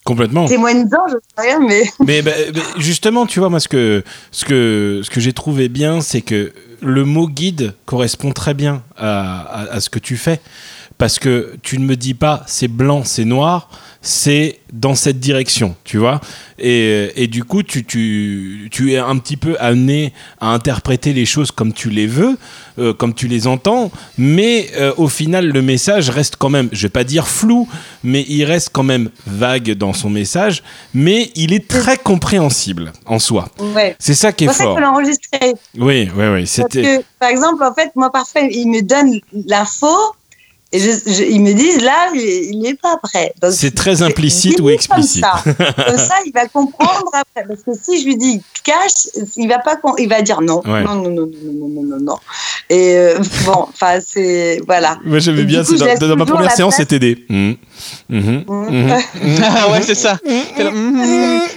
Complètement. 0.09 0.47
Témoigne-en, 0.47 1.07
je 1.07 1.17
sais 1.17 1.49
rien, 1.49 1.59
mais. 1.59 1.83
mais, 2.03 2.23
bah, 2.23 2.31
justement, 2.77 3.27
tu 3.27 3.39
vois, 3.39 3.49
moi, 3.49 3.59
ce 3.59 3.67
que, 3.67 4.03
ce 4.31 4.43
que, 4.43 5.01
ce 5.03 5.09
que 5.11 5.19
j'ai 5.19 5.33
trouvé 5.33 5.69
bien, 5.69 6.01
c'est 6.01 6.21
que 6.21 6.51
le 6.81 7.05
mot 7.05 7.27
guide 7.27 7.75
correspond 7.85 8.31
très 8.31 8.55
bien 8.55 8.81
à, 8.97 9.67
à, 9.69 9.79
ce 9.79 9.91
que 9.91 9.99
tu 9.99 10.17
fais 10.17 10.39
parce 10.99 11.17
que 11.17 11.55
tu 11.63 11.79
ne 11.79 11.85
me 11.85 11.95
dis 11.95 12.13
pas 12.13 12.43
c'est 12.45 12.67
blanc, 12.67 13.03
c'est 13.03 13.25
noir, 13.25 13.69
c'est 14.01 14.59
dans 14.71 14.95
cette 14.95 15.19
direction, 15.19 15.75
tu 15.83 15.97
vois. 15.97 16.21
Et, 16.59 17.11
et, 17.15 17.27
du 17.27 17.43
coup, 17.43 17.63
tu, 17.63 17.85
tu, 17.85 18.69
tu, 18.71 18.93
es 18.93 18.97
un 18.97 19.17
petit 19.17 19.37
peu 19.37 19.55
amené 19.59 20.13
à 20.39 20.53
interpréter 20.53 21.13
les 21.13 21.25
choses 21.25 21.51
comme 21.51 21.73
tu 21.73 21.89
les 21.89 22.05
veux, 22.05 22.37
euh, 22.79 22.93
comme 22.93 23.13
tu 23.13 23.27
les 23.27 23.47
entends, 23.47 23.91
mais 24.17 24.69
euh, 24.77 24.93
au 24.97 25.07
final, 25.07 25.47
le 25.47 25.61
message 25.61 26.09
reste 26.09 26.35
quand 26.35 26.49
même, 26.49 26.69
je 26.71 26.83
vais 26.83 26.89
pas 26.89 27.03
dire 27.05 27.27
flou, 27.27 27.67
mais 28.03 28.25
il 28.27 28.43
reste 28.43 28.69
quand 28.73 28.83
même 28.83 29.09
vague 29.25 29.71
dans 29.71 29.93
son 29.93 30.09
message, 30.09 30.63
mais 30.93 31.31
il 31.35 31.53
est 31.53 31.67
très 31.67 31.97
compréhensible 31.97 32.91
en 33.05 33.19
soi. 33.19 33.49
Ouais. 33.75 33.95
C'est 33.99 34.15
ça 34.15 34.33
qui 34.33 34.45
est 34.45 34.53
fort. 34.53 34.79
l'enregistrer. 34.79 35.55
Oui, 35.77 36.09
oui, 36.15 36.25
oui. 36.27 36.41
Parce 36.41 36.49
C'était. 36.51 36.81
que, 36.81 37.03
par 37.19 37.29
exemple, 37.29 37.63
en 37.63 37.73
fait, 37.73 37.91
moi, 37.95 38.11
parfois, 38.11 38.41
ils 38.41 38.67
me 38.67 38.81
donnent 38.81 39.19
l'info 39.47 39.87
je, 40.73 40.79
je- 40.79 41.23
ils 41.23 41.41
me 41.41 41.53
disent 41.53 41.81
là, 41.81 42.09
il 42.13 42.59
n'est 42.61 42.75
pas 42.75 42.97
prêt. 43.01 43.33
C'est 43.51 43.73
très 43.73 44.01
implicite 44.03 44.59
ou 44.59 44.63
comme 44.65 44.69
explicite. 44.73 45.23
ça. 45.25 45.41
Comme 45.43 45.97
ça, 45.97 46.15
il 46.25 46.31
va 46.33 46.47
comprendre 46.47 47.09
après. 47.13 47.47
Parce 47.47 47.63
que 47.63 47.71
si 47.83 48.01
je 48.01 48.05
lui 48.05 48.17
dis 48.17 48.41
cache, 48.63 49.07
il 49.35 49.47
va 49.47 49.59
pas, 49.59 49.79
il 49.97 50.07
va 50.09 50.21
dire 50.21 50.41
non, 50.41 50.61
Ouais. 50.65 50.83
non, 50.83 50.95
non, 50.95 51.09
non, 51.09 51.27
non, 51.27 51.67
non, 51.69 51.83
non, 51.83 51.99
non. 51.99 52.15
Et 52.69 52.95
euh, 52.97 53.17
bon, 53.45 53.65
enfin, 53.69 53.99
c'est 54.05 54.61
voilà. 54.67 54.99
Moi, 55.03 55.17
j'aimais 55.19 55.43
bien. 55.43 55.63
coup, 55.63 55.75
dans, 55.75 55.95
dans 56.07 56.15
ma 56.15 56.25
première 56.25 56.51
séance, 56.51 56.75
c'était 56.75 56.99
des. 56.99 57.25
Mhm. 58.09 58.43
Mhm. 58.47 58.69
Mhm. 58.69 59.41
Ah 59.43 59.69
ouais, 59.71 59.81
c'est 59.81 59.95
ça. 59.95 60.17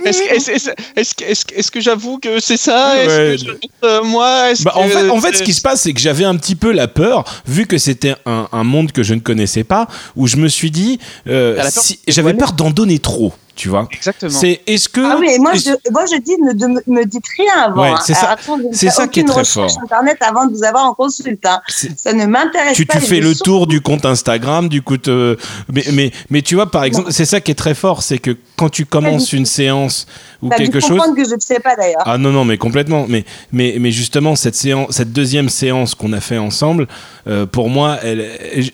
Est-ce 0.04 1.70
que- 1.70 1.80
j'avoue 1.80 2.18
que 2.18 2.40
c'est 2.40 2.56
ça? 2.56 2.96
Est-ce 3.02 3.08
Ouais. 3.08 3.36
que 3.36 3.44
je- 3.44 3.86
euh, 3.86 4.02
moi? 4.04 4.52
Bah, 4.64 4.72
en, 4.76 4.86
fait, 4.88 5.08
en 5.10 5.20
fait, 5.20 5.32
c'est- 5.32 5.38
ce 5.38 5.42
qui 5.42 5.52
se 5.54 5.60
passe, 5.60 5.82
c'est 5.82 5.92
que 5.92 6.00
j'avais 6.00 6.24
un 6.24 6.36
petit 6.36 6.54
peu 6.54 6.72
la 6.72 6.88
peur, 6.88 7.24
vu 7.46 7.66
que 7.66 7.78
c'était 7.78 8.14
un, 8.26 8.48
un 8.52 8.64
monde 8.64 8.92
que 8.92 9.02
je 9.02 9.14
ne 9.14 9.20
connaissais 9.20 9.64
pas, 9.64 9.88
où 10.16 10.26
je 10.26 10.36
me 10.36 10.48
suis 10.48 10.70
dit, 10.70 10.98
euh, 11.28 11.60
si- 11.70 11.98
j'avais 12.08 12.34
peur 12.34 12.52
d'en 12.52 12.70
donner 12.70 12.98
trop, 12.98 13.32
tu 13.54 13.68
vois? 13.68 13.86
Exactement. 13.92 14.30
C'est 14.30 14.60
est-ce 14.66 14.88
que 14.88 15.00
Ah 15.00 15.16
oui, 15.20 15.28
et 15.34 15.38
moi, 15.38 15.52
je, 15.54 15.70
moi, 15.90 16.04
je 16.06 16.18
dis 16.20 16.36
ne, 16.40 16.52
de, 16.52 16.66
me- 16.86 17.04
dites 17.04 17.24
rien 17.36 17.64
avant. 17.66 17.82
Ouais, 17.82 17.88
hein. 17.90 17.98
c'est 18.04 18.14
ça- 18.14 18.36
c'est 18.72 18.90
ça 18.90 19.06
qui 19.08 19.20
est 19.20 19.24
très 19.24 19.44
fort. 19.44 19.70
Internet 19.82 20.16
avant 20.20 20.46
de 20.46 20.52
vous 20.56 20.64
avoir 20.64 20.84
en 20.86 20.94
consulte. 20.94 21.44
hein. 21.46 21.60
Ça 21.96 22.12
ne 22.12 22.26
m'intéresse 22.26 22.76
tu, 22.76 22.86
pas. 22.86 22.98
tu 22.98 23.06
fais 23.06 23.20
le 23.20 23.34
tour 23.34 23.66
du 23.66 23.80
compte 23.80 24.04
Instagram, 24.06 24.68
du 24.68 24.82
coup, 24.82 24.96
te- 24.96 25.36
mais, 25.72 25.84
mais, 25.92 26.12
mais 26.30 26.42
tu 26.42 26.54
vois, 26.54 26.70
par 26.70 26.84
exemple, 26.84 27.12
c'est 27.12 27.24
ça 27.26 27.40
qui 27.40 27.50
est 27.50 27.54
très 27.56 27.74
fort, 27.74 28.02
c'est 28.02 28.18
que 28.18 28.36
quand 28.56 28.68
tu 28.70 28.86
commences 28.86 29.32
une 29.32 29.46
séance 29.46 30.06
ou 30.40 30.48
T'as 30.48 30.56
dû 30.56 30.64
quelque 30.64 30.80
chose, 30.80 31.00
que 31.16 31.24
je 31.28 31.34
ne 31.34 31.40
sais 31.40 31.60
pas 31.60 31.76
d'ailleurs. 31.76 32.02
Ah 32.04 32.18
non, 32.18 32.30
non, 32.30 32.44
mais 32.44 32.58
complètement. 32.58 33.06
Mais, 33.08 33.24
mais, 33.52 33.76
mais 33.78 33.90
justement, 33.92 34.34
cette, 34.34 34.56
séance, 34.56 34.88
cette 34.96 35.12
deuxième 35.12 35.48
séance 35.48 35.94
qu'on 35.94 36.12
a 36.12 36.20
fait 36.20 36.38
ensemble, 36.38 36.88
euh, 37.28 37.46
pour 37.46 37.68
moi, 37.68 37.98
elle, 38.02 38.28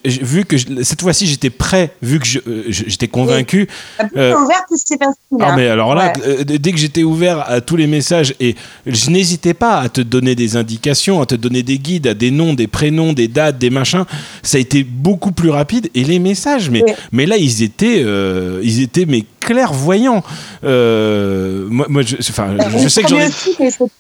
vu 0.05 0.45
que 0.47 0.57
je- 0.57 0.83
cette 0.83 1.03
fois-ci 1.03 1.27
j'étais 1.27 1.51
prêt, 1.51 1.91
vu 2.01 2.19
que 2.21 2.27
je- 2.27 2.39
euh, 2.47 2.65
j'étais 2.69 3.09
convaincu. 3.09 3.69
Euh, 4.17 4.33
c'est 4.77 4.99
facile. 4.99 5.15
Ah, 5.41 5.51
hein. 5.51 5.57
mais 5.57 5.69
alors 5.69 5.95
là, 5.95 6.13
Ouais. 6.19 6.39
euh, 6.41 6.45
dès 6.45 6.73
que 6.73 6.79
j'étais 6.79 7.03
ouvert 7.03 7.45
à 7.51 7.61
tous 7.61 7.77
les 7.77 7.87
messages, 7.87 8.35
et 8.41 8.55
je 8.87 9.11
n'hésitais 9.11 9.55
pas 9.55 9.79
à 9.81 9.89
te 9.89 10.01
donner 10.01 10.35
des 10.35 10.57
indications, 10.57 11.21
à 11.21 11.27
te 11.27 11.35
donner 11.35 11.63
des 11.63 11.79
guides, 11.79 12.07
à 12.07 12.15
des 12.15 12.31
noms, 12.31 12.55
des 12.55 12.67
prénoms, 12.67 13.13
des 13.13 13.29
dates, 13.29 13.59
des 13.59 13.71
machins, 13.71 14.05
ça 14.43 14.59
a 14.59 14.61
été 14.61 14.85
beaucoup 14.85 15.33
plus 15.33 15.51
rapide. 15.51 15.89
Et 15.95 16.05
les 16.05 16.19
messages, 16.19 16.71
mais, 16.71 16.83
Oui. 16.87 16.93
mais 17.13 17.27
là, 17.27 17.37
ils 17.37 17.63
étaient, 17.63 18.03
euh, 18.05 18.61
ils 18.63 18.81
étaient 18.83 19.07
mais 19.07 19.25
clairvoyants. 19.49 20.23
Euh, 20.65 21.67
moi, 21.71 21.87
moi, 21.89 22.03
je, 22.03 22.17
enfin, 22.21 22.55
je, 22.73 22.79
je 22.85 22.89
sais 22.89 23.03
que 23.03 23.09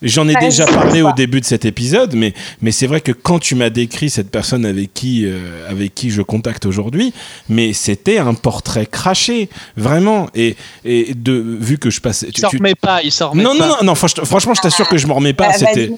j'en 0.03 0.28
ai. 0.28 0.34
Déjà 0.40 0.66
parlé 0.66 1.03
au 1.03 1.12
début 1.12 1.40
de 1.40 1.46
cet 1.46 1.64
épisode, 1.64 2.14
mais, 2.14 2.34
mais 2.62 2.70
c'est 2.70 2.86
vrai 2.86 3.01
que 3.01 3.12
quand 3.12 3.38
tu 3.38 3.55
m'as 3.55 3.70
décrit 3.70 4.11
cette 4.11 4.30
personne 4.30 4.64
avec 4.66 4.92
qui, 4.94 5.24
euh, 5.26 5.68
avec 5.70 5.94
qui 5.94 6.11
je 6.11 6.22
contacte 6.22 6.66
aujourd'hui, 6.66 7.12
mais 7.49 7.72
c'était 7.72 8.18
un 8.18 8.34
portrait 8.34 8.86
craché, 8.86 9.49
vraiment. 9.76 10.28
Et, 10.34 10.57
et 10.84 11.14
de, 11.14 11.32
vu 11.61 11.78
que 11.78 11.90
je 11.90 12.01
passais. 12.01 12.26
Il 12.28 12.32
tu- 12.34 12.40
s'en 12.42 12.49
tu- 12.51 12.59
remet 12.59 12.74
pas, 12.74 13.03
il 13.03 13.11
s'en 13.12 13.30
remet 13.30 13.42
non, 13.42 13.57
pas. 13.57 13.66
non, 13.66 13.74
non, 13.80 13.84
non, 13.84 13.92
franch- 13.94 14.24
franchement, 14.24 14.55
je 14.55 14.61
t'assure 14.61 14.88
que 14.88 14.99
je 14.99 15.07
m'en 15.07 15.14
remets 15.14 15.32
pas. 15.32 15.49
Bah, 15.49 15.55
C'était. 15.55 15.90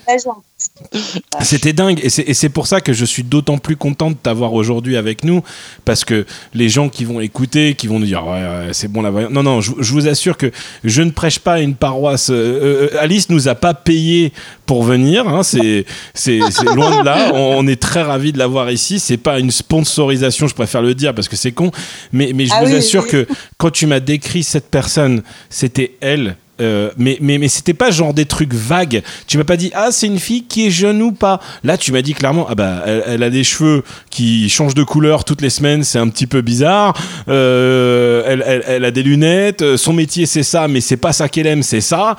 C'était 1.40 1.72
dingue 1.72 2.00
et 2.02 2.08
c'est- 2.11 2.48
pour 2.48 2.66
ça 2.66 2.80
que 2.80 2.92
je 2.92 3.04
suis 3.04 3.22
d'autant 3.22 3.58
plus 3.58 3.76
content 3.76 4.11
de 4.11 4.16
t'avoir 4.16 4.52
aujourd'hui 4.54 4.96
avec 4.96 5.24
nous 5.24 5.42
parce 5.84 6.04
que 6.04 6.26
les 6.54 6.68
gens 6.68 6.88
qui 6.88 7.04
vont 7.04 7.20
écouter, 7.20 7.74
qui 7.74 7.86
vont 7.86 7.98
nous 7.98 8.06
dire 8.06 8.26
ouais, 8.26 8.32
ouais, 8.32 8.68
c'est 8.72 8.88
bon 8.88 9.02
la. 9.02 9.11
Non 9.28 9.42
non, 9.42 9.61
je, 9.61 9.72
je 9.78 9.92
vous 9.92 10.08
assure 10.08 10.36
que 10.36 10.50
je 10.84 11.02
ne 11.02 11.11
prêche 11.11 11.38
pas 11.38 11.61
une 11.61 11.74
paroisse. 11.74 12.30
euh, 12.30 12.88
euh, 12.92 12.98
Alice 13.00 13.28
nous 13.30 13.46
a 13.48 13.54
pas 13.54 13.72
payé 13.74 14.32
pour 14.66 14.82
venir, 14.82 15.28
hein, 15.28 15.42
c'est 15.42 15.84
c'est 16.14 16.38
loin 16.74 17.00
de 17.00 17.04
là. 17.04 17.30
On, 17.34 17.56
on 17.58 17.66
est 17.66 17.80
très 17.80 18.02
ravis 18.02 18.32
de 18.32 18.38
l'avoir 18.38 18.70
ici. 18.70 18.98
C'est 18.98 19.16
pas 19.16 19.38
une 19.38 19.50
sponsorisation, 19.50 20.48
je 20.48 20.54
préfère 20.54 20.82
le 20.82 20.94
dire 20.94 21.14
parce 21.14 21.28
que 21.28 21.36
c'est 21.36 21.52
con. 21.52 21.70
Mais 22.12 22.32
mais 22.34 22.46
je 22.46 22.52
Ah 22.54 22.64
vous 22.64 22.70
oui, 22.70 22.76
assure 22.76 23.04
oui. 23.04 23.11
que 23.11 23.26
quand 23.58 23.70
tu 23.70 23.86
m'as 23.86 24.00
décrit 24.00 24.42
cette 24.42 24.70
personne, 24.70 25.22
c'était 25.50 25.92
elle. 26.00 26.36
Euh, 26.61 26.90
mais 26.96 27.18
mais, 27.20 27.38
mais 27.38 27.48
c'était 27.48 27.74
pas 27.74 27.90
genre 27.90 28.14
des 28.14 28.26
trucs 28.26 28.54
vagues. 28.54 29.02
Tu 29.26 29.38
m'as 29.38 29.44
pas 29.44 29.56
dit 29.56 29.70
ah 29.74 29.88
c'est 29.90 30.06
une 30.06 30.18
fille 30.18 30.44
qui 30.44 30.66
est 30.66 30.70
jeune 30.70 31.02
ou 31.02 31.12
pas. 31.12 31.40
Là 31.64 31.76
tu 31.76 31.92
m'as 31.92 32.02
dit 32.02 32.14
clairement 32.14 32.46
ah 32.48 32.54
bah 32.54 32.82
elle, 32.86 33.22
a 33.22 33.30
des 33.30 33.44
cheveux 33.44 33.82
qui 34.11 34.48
changent 34.48 34.74
de 34.74 34.82
couleur 34.82 35.24
toutes 35.24 35.42
les 35.42 35.50
semaines, 35.50 35.84
c'est 35.84 35.98
un 35.98 36.08
petit 36.08 36.26
peu 36.26 36.40
bizarre. 36.40 36.96
Euh, 37.28 38.22
elle, 38.26 38.64
elle, 38.66 38.84
a 38.84 38.90
des 38.90 39.02
lunettes. 39.02 39.62
euh, 39.62 39.76
Son 39.76 39.92
métier 39.92 40.26
c'est 40.26 40.42
ça, 40.42 40.68
mais 40.68 40.80
c'est 40.80 40.96
pas 40.96 41.12
ça 41.12 41.28
qu'elle 41.28 41.46
aime, 41.46 41.62
c'est 41.62 41.80
ça. 41.80 42.16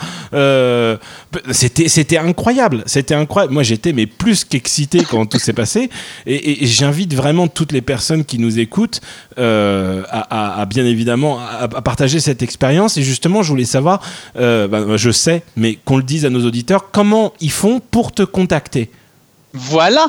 C'était 1.51 1.87
c'était 1.87 2.17
incroyable. 2.17 2.83
C'était 2.85 3.15
incroyable. 3.15 3.53
Moi 3.53 3.63
j'étais 3.63 3.93
mais 3.93 4.05
plus 4.05 4.43
qu'excité 4.43 5.03
quand 5.09 5.25
tout 5.25 5.39
s'est 5.39 5.53
passé. 5.53 5.89
Et, 6.25 6.65
j'invite 6.65 7.13
vraiment 7.13 7.47
toutes 7.47 7.71
les 7.71 7.81
personnes 7.81 8.23
qui 8.23 8.37
nous 8.39 8.59
écoutent 8.59 9.01
à, 9.37 10.65
bien 10.69 10.85
évidemment 10.85 11.39
à 11.39 11.67
partager 11.81 12.19
cette 12.19 12.41
expérience. 12.41 12.97
Et 12.97 13.03
justement, 13.03 13.43
je 13.43 13.49
voulais 13.49 13.65
savoir, 13.65 14.01
euh, 14.37 14.67
ben, 14.67 14.97
je 14.97 15.11
sais, 15.11 15.43
mais 15.55 15.75
qu'on 15.75 15.97
le 15.97 16.03
dise 16.03 16.25
à 16.25 16.29
nos 16.29 16.45
auditeurs, 16.45 16.91
comment 16.91 17.33
ils 17.39 17.51
font 17.51 17.79
pour 17.79 18.11
te 18.11 18.23
contacter 18.23 18.91
Voilà. 19.53 20.07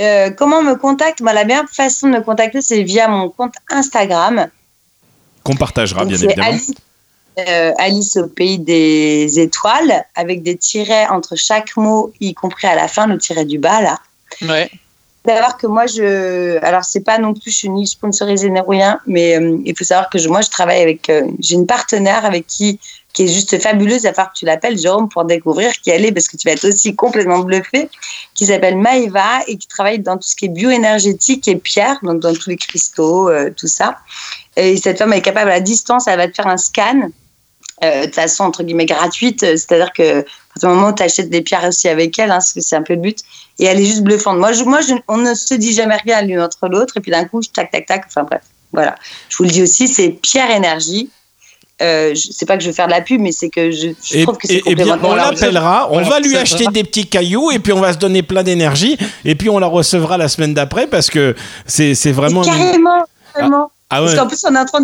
Euh, 0.00 0.30
comment 0.30 0.58
on 0.58 0.62
me 0.62 0.74
contacte? 0.74 1.20
Moi, 1.20 1.32
la 1.32 1.44
meilleure 1.44 1.68
façon 1.70 2.08
de 2.08 2.14
me 2.14 2.20
contacter, 2.20 2.60
c'est 2.60 2.82
via 2.82 3.06
mon 3.08 3.30
compte 3.30 3.54
Instagram. 3.70 4.48
Qu'on 5.44 5.54
partagera 5.54 6.00
Donc, 6.00 6.08
bien 6.08 6.18
évidemment. 6.18 6.48
Alice, 6.48 6.72
euh, 7.38 7.72
Alice 7.78 8.16
au 8.16 8.26
pays 8.26 8.58
des 8.58 9.38
étoiles, 9.38 10.04
avec 10.16 10.42
des 10.42 10.56
tirets 10.56 11.06
entre 11.08 11.36
chaque 11.36 11.76
mot, 11.76 12.12
y 12.20 12.34
compris 12.34 12.66
à 12.66 12.74
la 12.74 12.88
fin, 12.88 13.06
le 13.06 13.18
tiret 13.18 13.44
du 13.44 13.58
bas, 13.58 13.80
là. 13.80 14.00
Ouais. 14.42 14.70
Savoir 15.26 15.56
que 15.56 15.66
moi, 15.66 15.86
je. 15.86 16.58
Alors, 16.64 16.84
c'est 16.84 17.00
pas 17.00 17.18
non 17.18 17.32
plus, 17.32 17.50
je 17.50 17.56
suis 17.56 17.70
ni 17.70 17.86
sponsorisée 17.86 18.50
ni 18.50 18.60
rien, 18.60 19.00
mais 19.06 19.38
euh, 19.38 19.58
il 19.64 19.76
faut 19.76 19.84
savoir 19.84 20.10
que 20.10 20.18
moi, 20.28 20.40
je 20.40 20.50
travaille 20.50 20.82
avec. 20.82 21.08
euh, 21.10 21.26
J'ai 21.40 21.54
une 21.54 21.66
partenaire 21.66 22.24
avec 22.24 22.46
qui, 22.46 22.78
qui 23.12 23.24
est 23.24 23.28
juste 23.28 23.58
fabuleuse, 23.60 24.06
à 24.06 24.12
part 24.12 24.32
que 24.32 24.38
tu 24.38 24.44
l'appelles, 24.44 24.76
Jérôme, 24.76 25.08
pour 25.08 25.24
découvrir 25.24 25.72
qui 25.72 25.90
elle 25.90 26.04
est, 26.04 26.12
parce 26.12 26.28
que 26.28 26.36
tu 26.36 26.46
vas 26.48 26.54
être 26.54 26.68
aussi 26.68 26.94
complètement 26.94 27.38
bluffé, 27.38 27.88
qui 28.34 28.46
s'appelle 28.46 28.76
Maëva 28.76 29.40
et 29.46 29.56
qui 29.56 29.66
travaille 29.66 30.00
dans 30.00 30.16
tout 30.16 30.28
ce 30.28 30.36
qui 30.36 30.46
est 30.46 30.48
bioénergétique 30.48 31.48
et 31.48 31.56
pierre, 31.56 31.98
donc 32.02 32.20
dans 32.20 32.34
tous 32.34 32.50
les 32.50 32.56
cristaux, 32.56 33.30
euh, 33.30 33.50
tout 33.56 33.68
ça. 33.68 33.98
Et 34.56 34.76
cette 34.76 34.98
femme 34.98 35.12
est 35.12 35.22
capable 35.22 35.50
à 35.50 35.60
distance, 35.60 36.06
elle 36.06 36.18
va 36.18 36.28
te 36.28 36.34
faire 36.34 36.48
un 36.48 36.56
scan. 36.56 37.08
Euh, 37.82 38.06
de 38.06 38.12
façon 38.14 38.44
entre 38.44 38.62
guillemets 38.62 38.86
gratuite, 38.86 39.40
c'est-à-dire 39.40 39.92
que 39.92 40.20
à 40.20 40.22
partir 40.54 40.68
du 40.70 40.74
moment 40.76 40.88
où 40.90 40.94
tu 40.94 41.02
achètes 41.02 41.30
des 41.30 41.42
pierres 41.42 41.64
aussi 41.66 41.88
avec 41.88 42.16
elle, 42.18 42.30
hein, 42.30 42.34
parce 42.34 42.52
que 42.52 42.60
c'est 42.60 42.76
un 42.76 42.82
peu 42.82 42.94
le 42.94 43.00
but, 43.00 43.18
et 43.58 43.64
elle 43.64 43.80
est 43.80 43.84
juste 43.84 44.02
bluffante. 44.02 44.38
Moi, 44.38 44.52
je, 44.52 44.62
moi 44.64 44.80
je, 44.80 44.94
on 45.08 45.16
ne 45.16 45.34
se 45.34 45.54
dit 45.54 45.72
jamais 45.72 45.96
rien 46.04 46.22
l'une 46.22 46.40
entre 46.40 46.68
l'autre, 46.68 46.96
et 46.96 47.00
puis 47.00 47.10
d'un 47.10 47.24
coup, 47.24 47.42
je 47.42 47.48
tac, 47.48 47.70
tac, 47.72 47.86
tac, 47.86 48.04
enfin 48.06 48.22
bref, 48.22 48.42
voilà. 48.72 48.94
Je 49.28 49.36
vous 49.38 49.44
le 49.44 49.50
dis 49.50 49.62
aussi, 49.62 49.88
c'est 49.88 50.10
Pierre 50.10 50.50
Énergie. 50.50 51.10
Euh, 51.82 52.14
sais 52.14 52.46
pas 52.46 52.56
que 52.56 52.62
je 52.62 52.68
veux 52.68 52.72
faire 52.72 52.86
de 52.86 52.92
la 52.92 53.00
pub, 53.00 53.20
mais 53.20 53.32
c'est 53.32 53.48
que 53.48 53.72
je, 53.72 53.88
je 54.04 54.16
Et, 54.18 54.22
trouve 54.22 54.38
que 54.38 54.46
c'est 54.46 54.54
et- 54.58 54.62
eh 54.66 54.74
bien, 54.76 54.84
complémentaire. 54.96 55.10
on 55.10 55.14
l'appellera, 55.32 55.88
on 55.90 56.02
va 56.02 56.20
lui 56.20 56.36
acheter 56.36 56.64
va. 56.66 56.70
des 56.70 56.84
petits 56.84 57.08
cailloux 57.08 57.50
et 57.50 57.58
puis 57.58 57.72
on 57.72 57.80
va 57.80 57.92
se 57.92 57.98
donner 57.98 58.22
plein 58.22 58.44
d'énergie 58.44 58.96
et 59.24 59.34
puis 59.34 59.50
on 59.50 59.58
la 59.58 59.66
recevra 59.66 60.16
la 60.16 60.28
semaine 60.28 60.54
d'après 60.54 60.86
parce 60.86 61.10
que 61.10 61.34
c'est 61.66 61.96
c'est 61.96 62.12
vraiment. 62.12 62.44
une- 62.44 62.52
Carrément, 62.52 63.04
carrément. 63.34 63.70
Ah 63.90 64.02
ouais. 64.02 64.06
Parce 64.06 64.18
qu'en 64.18 64.26
plus, 64.26 64.44
on 64.48 64.54
est 64.54 64.58
en 64.58 64.64
train 64.64 64.80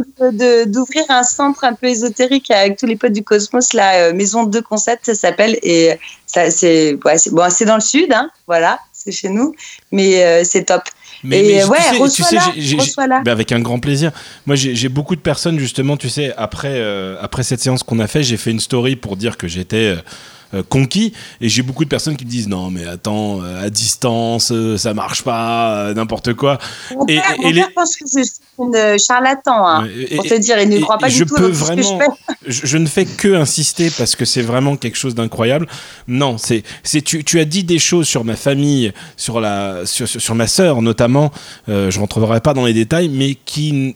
d'ouvrir 0.67 1.05
un 1.09 1.23
centre 1.23 1.65
un 1.65 1.73
peu 1.75 1.87
ésotérique 1.87 2.51
avec 2.51 2.79
tous 2.79 2.87
les 2.87 2.97
potes 2.97 3.13
du 3.13 3.25
cosmos, 3.25 3.73
la 3.73 3.95
euh, 4.09 4.13
Maison 4.13 4.45
de 4.45 4.61
Concept, 4.61 5.07
ça 5.07 5.15
s'appelle. 5.15 5.59
Et 5.63 5.99
c'est 6.27 6.95
ouais, 7.05 7.17
bon, 7.33 7.51
c'est 7.51 7.65
dans 7.65 7.75
le 7.77 7.81
sud, 7.81 8.13
hein, 8.13 8.31
voilà, 8.47 8.79
c'est 8.93 9.13
chez 9.13 9.29
nous, 9.29 9.55
mais 9.91 10.23
euh, 10.23 10.43
c'est 10.45 10.65
top. 10.65 10.83
Mais, 11.23 11.39
et 11.41 11.43
mais 11.57 11.65
ouais, 11.65 11.79
tu 12.05 12.09
sais, 12.09 12.11
tu 12.11 12.23
sais, 12.23 12.39
j'ai- 12.57 12.77
reçois-la. 12.79 13.21
ben, 13.21 13.33
avec 13.33 13.53
un 13.53 13.61
grand 13.61 13.79
plaisir. 13.79 14.11
Moi, 14.47 14.57
j'ai 14.57 14.75
j'ai 14.75 14.89
beaucoup 14.89 15.17
de 15.17 15.21
personnes, 15.21 15.59
justement, 15.59 15.97
tu 15.97 16.09
sais, 16.09 16.33
après, 16.37 16.73
euh, 16.77 17.17
après 17.21 17.43
cette 17.43 17.61
séance 17.61 17.83
qu'on 17.83 17.99
a 17.99 18.07
fait, 18.07 18.23
j'ai 18.23 18.37
fait 18.37 18.51
une 18.51 18.61
story 18.61 18.97
pour 18.97 19.17
dire 19.17 19.37
que 19.37 19.49
j'étais. 19.49 19.97
Euh, 20.53 20.63
conquis. 20.69 21.13
Et 21.41 21.49
j'ai 21.49 21.63
beaucoup 21.63 21.85
de 21.85 21.89
personnes 21.89 22.17
qui 22.17 22.25
me 22.25 22.31
disent 22.31 22.49
non, 22.49 22.71
mais 22.71 22.85
attends, 22.85 23.41
euh, 23.43 23.65
à 23.65 23.71
distance, 23.71 24.51
euh, 24.51 24.77
ça 24.77 24.95
marche 24.95 25.23
pas, 25.23 25.95
n'importe 25.95 26.35
quoi. 26.35 26.59
Mon 26.95 27.07
et, 27.07 27.17
père, 27.17 27.35
mon 27.39 27.53
père 27.53 27.69
pense 27.75 27.97
que 27.97 28.05
je 28.05 28.23
suis 28.25 28.41
une 28.59 28.99
charlatan, 28.99 29.67
hein, 29.67 29.89
pour 30.17 30.25
te 30.25 30.35
dire, 30.35 30.59
il 30.61 30.69
ne 30.69 30.81
croit 30.81 30.99
pas 30.99 31.09
du 31.09 31.15
je 31.15 31.25
tout 31.25 31.35
peux 31.37 31.49
dans 31.49 31.55
ce 31.55 31.71
que 31.71 31.83
je 31.83 31.87
vraiment, 31.87 31.99
fais. 31.99 32.35
je, 32.47 32.67
je 32.67 32.79
ne 32.79 32.87
fais 32.87 33.05
que 33.05 33.35
insister 33.35 33.91
parce 33.97 34.17
que 34.17 34.25
c'est 34.25 34.43
vraiment 34.43 34.77
quelque 34.77 34.97
chose 34.97 35.15
d'incroyable. 35.15 35.69
Non, 36.09 36.37
c'est, 36.37 36.65
c'est 36.83 37.03
tu, 37.03 37.23
tu 37.23 37.39
as 37.39 37.45
dit 37.45 37.63
des 37.63 37.79
choses 37.79 38.09
sur 38.09 38.25
ma 38.25 38.35
famille, 38.37 38.93
sur 39.17 39.41
la, 39.41 39.87
sur, 39.87 40.09
sur, 40.09 40.21
sur 40.21 40.35
ma 40.35 40.47
sœur 40.47 40.83
notamment. 40.83 41.31
Je 41.69 41.99
rentrerai 41.99 42.41
pas 42.41 42.55
dans 42.55 42.65
les 42.65 42.75
détails, 42.75 43.09
mais 43.09 43.37
qui 43.45 43.95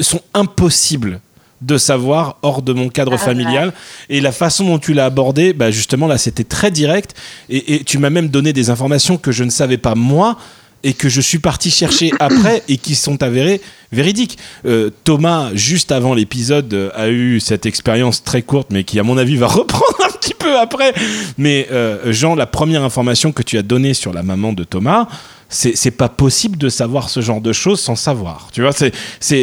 sont 0.00 0.20
impossibles 0.34 1.20
de 1.62 1.78
savoir 1.78 2.36
hors 2.42 2.62
de 2.62 2.72
mon 2.72 2.88
cadre 2.88 3.14
Ah, 3.14 3.18
familial 3.18 3.72
et 4.08 4.20
la 4.20 4.32
façon 4.32 4.64
dont 4.64 4.78
tu 4.78 4.92
l'as 4.92 5.06
abordé 5.06 5.52
bah 5.52 5.70
justement 5.70 6.06
là 6.06 6.18
c'était 6.18 6.44
très 6.44 6.70
direct 6.70 7.14
et, 7.48 7.74
et 7.76 7.84
tu 7.84 7.98
m'as 7.98 8.10
même 8.10 8.28
donné 8.28 8.52
des 8.52 8.70
informations 8.70 9.16
que 9.16 9.32
je 9.32 9.44
ne 9.44 9.50
savais 9.50 9.78
pas 9.78 9.94
moi 9.94 10.36
et 10.84 10.92
que 10.92 11.08
je 11.08 11.20
suis 11.20 11.38
parti 11.38 11.70
chercher 11.70 12.12
après 12.20 12.62
et 12.68 12.76
qui 12.76 12.94
sont 12.94 13.22
avérées 13.22 13.60
véridiques. 13.90 14.38
Euh, 14.66 14.90
Thomas, 15.04 15.50
juste 15.54 15.90
avant 15.90 16.12
l'épisode, 16.14 16.72
euh, 16.74 16.90
a 16.94 17.08
eu 17.08 17.40
cette 17.40 17.66
expérience 17.66 18.22
très 18.22 18.42
courte, 18.42 18.68
mais 18.70 18.84
qui, 18.84 19.00
à 19.00 19.02
mon 19.02 19.16
avis, 19.16 19.36
va 19.36 19.46
reprendre 19.60 19.96
un 20.06 20.12
petit 20.18 20.34
peu 20.34 20.58
après. 20.58 20.92
Mais 21.38 21.66
euh, 21.72 22.12
Jean, 22.12 22.34
la 22.36 22.46
première 22.46 22.84
information 22.84 23.32
que 23.32 23.42
tu 23.42 23.56
as 23.58 23.62
donnée 23.62 23.94
sur 23.94 24.12
la 24.12 24.22
maman 24.22 24.52
de 24.52 24.62
Thomas, 24.64 25.08
c'est 25.48 25.90
pas 25.92 26.08
possible 26.10 26.58
de 26.58 26.68
savoir 26.68 27.08
ce 27.08 27.20
genre 27.20 27.40
de 27.40 27.52
choses 27.52 27.80
sans 27.80 27.96
savoir. 27.96 28.48
Tu 28.52 28.60
vois, 28.60 28.72
c'est 28.72 28.92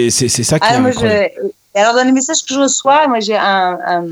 ça 0.10 0.60
qui 0.60 0.68
Ah, 0.70 0.76
est 0.76 0.78
incroyable. 0.78 1.30
je... 1.44 1.48
Et 1.76 1.80
Alors, 1.80 1.96
dans 1.96 2.04
les 2.06 2.12
messages 2.12 2.44
que 2.44 2.54
je 2.54 2.60
reçois, 2.60 3.08
moi, 3.08 3.20
j'ai 3.20 3.36
un, 3.36 3.78
un- 3.86 4.06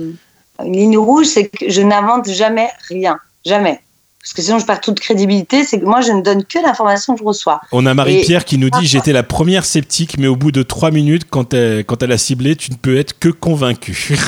une 0.66 0.74
ligne 0.74 0.98
rouge, 0.98 1.28
c'est 1.28 1.48
que 1.48 1.70
je 1.70 1.82
n'invente 1.82 2.30
jamais 2.30 2.70
rien. 2.90 3.18
Jamais. 3.46 3.80
Parce 4.22 4.34
que 4.34 4.42
sinon, 4.44 4.60
je 4.60 4.66
perds 4.66 4.82
toute 4.82 5.00
crédibilité. 5.00 5.64
C'est 5.64 5.80
que 5.80 5.86
moi, 5.86 6.02
je 6.02 6.12
ne 6.12 6.22
donne 6.22 6.44
que 6.44 6.60
l'information 6.60 7.14
que 7.16 7.22
je 7.22 7.26
reçois. 7.26 7.60
On 7.72 7.86
a 7.88 7.94
Marie-Pierre 7.96 8.46
qui 8.46 8.58
nous 8.60 8.68
dit 8.68 8.72
Parfois- 8.72 8.88
J'étais 8.88 9.14
la 9.14 9.24
première 9.24 9.66
sceptique, 9.66 10.18
mais 10.20 10.28
au 10.28 10.36
bout 10.36 10.52
de 10.52 10.62
trois 10.62 10.92
minutes, 10.92 11.24
quand 11.30 11.54
elle, 11.56 11.84
quand 11.86 12.04
elle 12.04 12.12
a 12.12 12.20
ciblé, 12.20 12.56
tu 12.56 12.70
ne 12.72 12.76
peux 12.78 12.98
être 12.98 13.18
que 13.18 13.30
convaincu. 13.30 14.16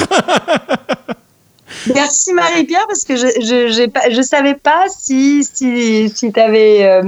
Merci 1.94 2.34
Marie-Pierre, 2.34 2.86
parce 2.88 3.04
que 3.04 3.16
je 3.18 3.86
pas, 3.88 4.10
je 4.10 4.22
savais 4.22 4.56
pas 4.56 4.86
si, 4.90 5.44
si, 5.44 6.10
si 6.10 6.32
tu 6.32 6.40
avais. 6.40 6.86
Euh, 6.86 7.04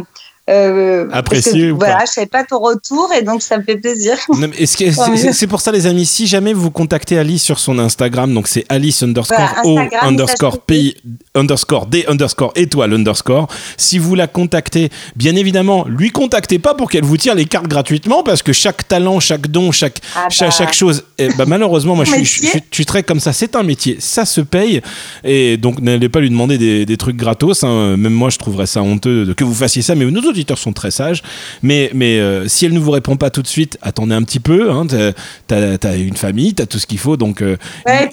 euh, 0.49 1.07
Apprécié 1.11 1.67
que, 1.67 1.71
ou 1.71 1.77
Voilà, 1.77 1.95
pas. 1.97 2.05
je 2.05 2.11
savais 2.11 2.27
pas 2.27 2.43
ton 2.43 2.59
retour 2.59 3.11
et 3.17 3.23
donc 3.23 3.41
ça 3.41 3.57
me 3.57 3.63
fait 3.63 3.77
plaisir. 3.77 4.15
C'est- 4.65 5.47
pour 5.47 5.61
ça, 5.61 5.71
les 5.71 5.87
amis, 5.87 6.05
si 6.05 6.27
jamais 6.27 6.53
vous 6.53 6.71
contactez 6.71 7.17
Alice 7.17 7.43
sur 7.43 7.59
son 7.59 7.79
Instagram, 7.79 8.33
donc 8.33 8.47
c'est 8.47 8.65
Alice 8.69 9.03
underscore 9.03 9.39
O 9.63 9.79
underscore 10.01 10.59
pays 10.61 10.95
underscore 11.35 11.85
D 11.87 12.05
underscore 12.07 12.51
étoile 12.55 12.93
underscore. 12.93 13.47
Si 13.77 13.97
vous 13.99 14.15
la 14.15 14.27
contactez, 14.27 14.89
bien 15.15 15.35
évidemment, 15.35 15.85
lui 15.87 16.09
contactez 16.11 16.59
pas 16.59 16.73
pour 16.73 16.89
qu'elle 16.89 17.03
vous 17.03 17.17
tire 17.17 17.35
les 17.35 17.45
cartes 17.45 17.67
gratuitement 17.67 18.23
parce 18.23 18.41
que 18.43 18.53
chaque 18.53 18.87
talent, 18.87 19.19
chaque 19.19 19.47
don, 19.47 19.71
chaque, 19.71 19.99
Ah 20.15 20.27
bah. 20.39 20.49
chaque 20.51 20.73
chose, 20.73 21.03
eh 21.17 21.29
bah, 21.37 21.45
malheureusement, 21.47 21.95
moi 21.95 22.05
je 22.05 22.11
suis, 22.11 22.25
je, 22.25 22.47
je 22.69 22.75
suis 22.75 22.85
très 22.85 23.03
comme 23.03 23.19
ça. 23.19 23.33
C'est 23.33 23.55
un 23.55 23.63
métier, 23.63 23.97
ça 23.99 24.25
se 24.25 24.41
paye 24.41 24.81
et 25.23 25.57
donc 25.57 25.79
n'allez 25.81 26.09
pas 26.09 26.19
lui 26.19 26.29
demander 26.29 26.57
des, 26.57 26.85
des 26.85 26.97
trucs 26.97 27.17
gratos. 27.17 27.63
hein. 27.63 27.97
Même 27.97 28.13
moi, 28.13 28.29
je 28.29 28.37
trouverais 28.37 28.65
ça 28.67 28.81
honteux 28.81 29.33
que 29.35 29.43
vous 29.43 29.53
fassiez 29.53 29.81
ça, 29.81 29.95
mais 29.95 30.05
nos 30.05 30.21
auditeurs 30.35 30.57
sont 30.57 30.73
très 30.73 30.91
sages. 30.91 31.23
Mais, 31.63 31.89
mais 31.93 32.19
euh, 32.19 32.47
si 32.47 32.65
elle 32.65 32.73
ne 32.73 32.79
vous 32.79 32.91
répond 32.91 33.17
pas 33.17 33.29
tout 33.29 33.41
de 33.41 33.47
suite, 33.47 33.77
attendez 33.81 34.13
un 34.13 34.23
petit 34.23 34.39
peu. 34.39 34.71
Hein, 34.71 34.85
t'as- 35.47 35.77
t'as 35.77 35.97
une 35.97 36.17
famille, 36.17 36.53
t'as 36.53 36.65
tout 36.65 36.79
ce 36.79 36.85
qu'il 36.87 36.99
faut. 36.99 37.17
Donc, 37.17 37.41
euh, 37.41 37.57
euh, 37.87 38.07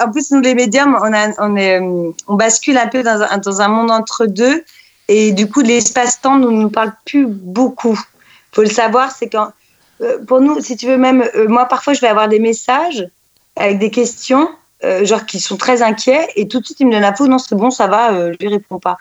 en 0.00 0.10
plus, 0.10 0.30
nous 0.30 0.40
les 0.40 0.54
médiums, 0.54 0.96
on, 1.00 1.12
a, 1.12 1.28
on, 1.38 1.56
est, 1.56 1.78
on 1.80 2.34
bascule 2.34 2.78
un 2.78 2.88
peu 2.88 3.02
dans 3.02 3.22
un, 3.22 3.38
dans 3.38 3.60
un 3.60 3.68
monde 3.68 3.90
entre 3.90 4.26
deux. 4.26 4.64
Et 5.08 5.32
du 5.32 5.48
coup, 5.48 5.60
l'espace-temps 5.60 6.38
ne 6.38 6.48
nous 6.50 6.70
parle 6.70 6.92
plus 7.04 7.26
beaucoup. 7.26 7.98
faut 8.52 8.62
le 8.62 8.68
savoir, 8.68 9.12
c'est 9.12 9.28
quand. 9.28 9.52
pour 10.26 10.40
nous, 10.40 10.60
si 10.60 10.76
tu 10.76 10.86
veux, 10.86 10.96
même 10.96 11.24
moi, 11.48 11.66
parfois, 11.66 11.92
je 11.94 12.00
vais 12.00 12.08
avoir 12.08 12.28
des 12.28 12.40
messages 12.40 13.06
avec 13.54 13.78
des 13.78 13.90
questions, 13.90 14.48
genre 15.02 15.24
qui 15.24 15.38
sont 15.40 15.56
très 15.56 15.82
inquiets, 15.82 16.28
et 16.36 16.48
tout 16.48 16.60
de 16.60 16.66
suite, 16.66 16.80
ils 16.80 16.86
me 16.86 16.92
donnent 16.92 17.14
faute. 17.16 17.28
Non, 17.28 17.38
c'est 17.38 17.54
bon, 17.54 17.70
ça 17.70 17.86
va, 17.86 18.12
euh, 18.12 18.32
je 18.32 18.44
lui 18.46 18.52
réponds 18.52 18.80
pas. 18.80 18.98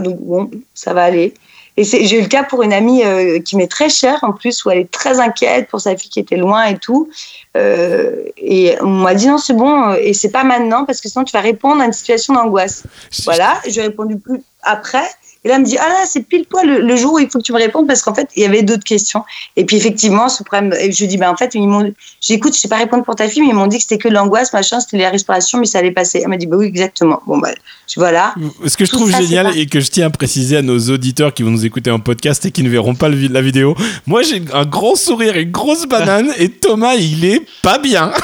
Donc, 0.00 0.20
bon, 0.20 0.50
ça 0.74 0.94
va 0.94 1.02
aller. 1.04 1.34
Et 1.78 1.84
c'est- 1.84 2.04
j'ai 2.04 2.18
eu 2.18 2.22
le 2.22 2.28
cas 2.28 2.42
pour 2.44 2.62
une 2.62 2.72
amie 2.72 3.02
euh, 3.02 3.38
qui 3.40 3.56
m'est 3.56 3.66
très 3.66 3.88
chère 3.88 4.18
en 4.22 4.32
plus, 4.32 4.64
où 4.64 4.70
elle 4.70 4.78
est 4.80 4.90
très 4.90 5.20
inquiète 5.20 5.68
pour 5.68 5.80
sa 5.80 5.96
fille 5.96 6.10
qui 6.10 6.20
était 6.20 6.36
loin 6.36 6.64
et 6.64 6.76
tout. 6.76 7.08
Euh, 7.56 8.24
et 8.36 8.76
on 8.82 8.88
m'a 8.88 9.14
dit 9.14 9.26
non, 9.26 9.38
c'est 9.38 9.54
bon, 9.54 9.90
euh, 9.90 9.96
et 10.00 10.12
c'est 10.12 10.30
pas 10.30 10.44
maintenant 10.44 10.84
parce 10.84 11.00
que 11.00 11.08
sinon 11.08 11.24
tu 11.24 11.32
vas 11.32 11.40
répondre 11.40 11.80
à 11.80 11.86
une 11.86 11.92
situation 11.92 12.34
d'angoisse. 12.34 12.82
Voilà, 13.24 13.54
je 13.66 13.70
lui 13.70 13.78
ai 13.78 13.82
répondu 13.82 14.18
plus 14.18 14.42
après. 14.62 15.06
Et 15.44 15.48
là, 15.48 15.56
elle 15.56 15.62
me 15.62 15.66
dit, 15.66 15.76
ah 15.78 15.88
là, 15.88 16.04
c'est 16.06 16.22
pile 16.22 16.44
poil 16.44 16.66
le, 16.66 16.80
le 16.80 16.96
jour 16.96 17.14
où 17.14 17.18
il 17.18 17.28
faut 17.28 17.38
que 17.38 17.44
tu 17.44 17.52
me 17.52 17.58
répondes 17.58 17.86
parce 17.88 18.02
qu'en 18.02 18.14
fait, 18.14 18.28
il 18.36 18.42
y 18.42 18.46
avait 18.46 18.62
d'autres 18.62 18.84
questions. 18.84 19.24
Et 19.56 19.64
puis, 19.64 19.76
effectivement, 19.76 20.28
ce 20.28 20.42
problème, 20.44 20.72
et 20.78 20.92
je 20.92 21.00
lui 21.00 21.08
dis, 21.08 21.16
bah, 21.16 21.30
en 21.32 21.36
fait, 21.36 21.54
ils 21.54 21.66
m'ont, 21.66 21.92
j'écoute, 22.20 22.54
je 22.54 22.60
sais 22.60 22.68
pas 22.68 22.76
répondre 22.78 23.04
pour 23.04 23.16
ta 23.16 23.28
fille, 23.28 23.42
mais 23.42 23.48
ils 23.48 23.54
m'ont 23.54 23.66
dit 23.66 23.76
que 23.78 23.82
c'était 23.82 23.98
que 23.98 24.08
l'angoisse, 24.08 24.52
machin, 24.52 24.78
c'était 24.80 24.98
les 24.98 25.08
respirations, 25.08 25.58
mais 25.58 25.66
ça 25.66 25.78
allait 25.78 25.90
passer. 25.90 26.20
Elle 26.22 26.28
m'a 26.28 26.36
dit, 26.36 26.46
bah 26.46 26.56
oui, 26.58 26.66
exactement. 26.66 27.20
Bon, 27.26 27.38
bah, 27.38 27.50
voilà. 27.96 28.34
Ce 28.66 28.76
que 28.76 28.84
je 28.84 28.90
Tout 28.90 28.96
trouve 28.98 29.10
ça, 29.10 29.20
génial 29.20 29.46
pas- 29.48 29.56
et 29.56 29.66
que 29.66 29.80
je 29.80 29.90
tiens 29.90 30.06
à 30.06 30.10
préciser 30.10 30.56
à 30.58 30.62
nos 30.62 30.78
auditeurs 30.78 31.34
qui 31.34 31.42
vont 31.42 31.50
nous 31.50 31.66
écouter 31.66 31.90
en 31.90 31.98
podcast 31.98 32.46
et 32.46 32.50
qui 32.50 32.62
ne 32.62 32.68
verront 32.70 32.94
pas 32.94 33.08
le 33.08 33.22
la 33.28 33.42
vidéo, 33.42 33.76
moi 34.06 34.22
j'ai 34.22 34.42
un 34.52 34.64
grand 34.64 34.96
sourire 34.96 35.36
et 35.36 35.42
une 35.42 35.50
grosse 35.52 35.86
banane 35.86 36.32
et 36.38 36.48
Thomas 36.48 36.94
il 36.94 37.24
est 37.24 37.42
pas 37.62 37.78
bien. 37.78 38.12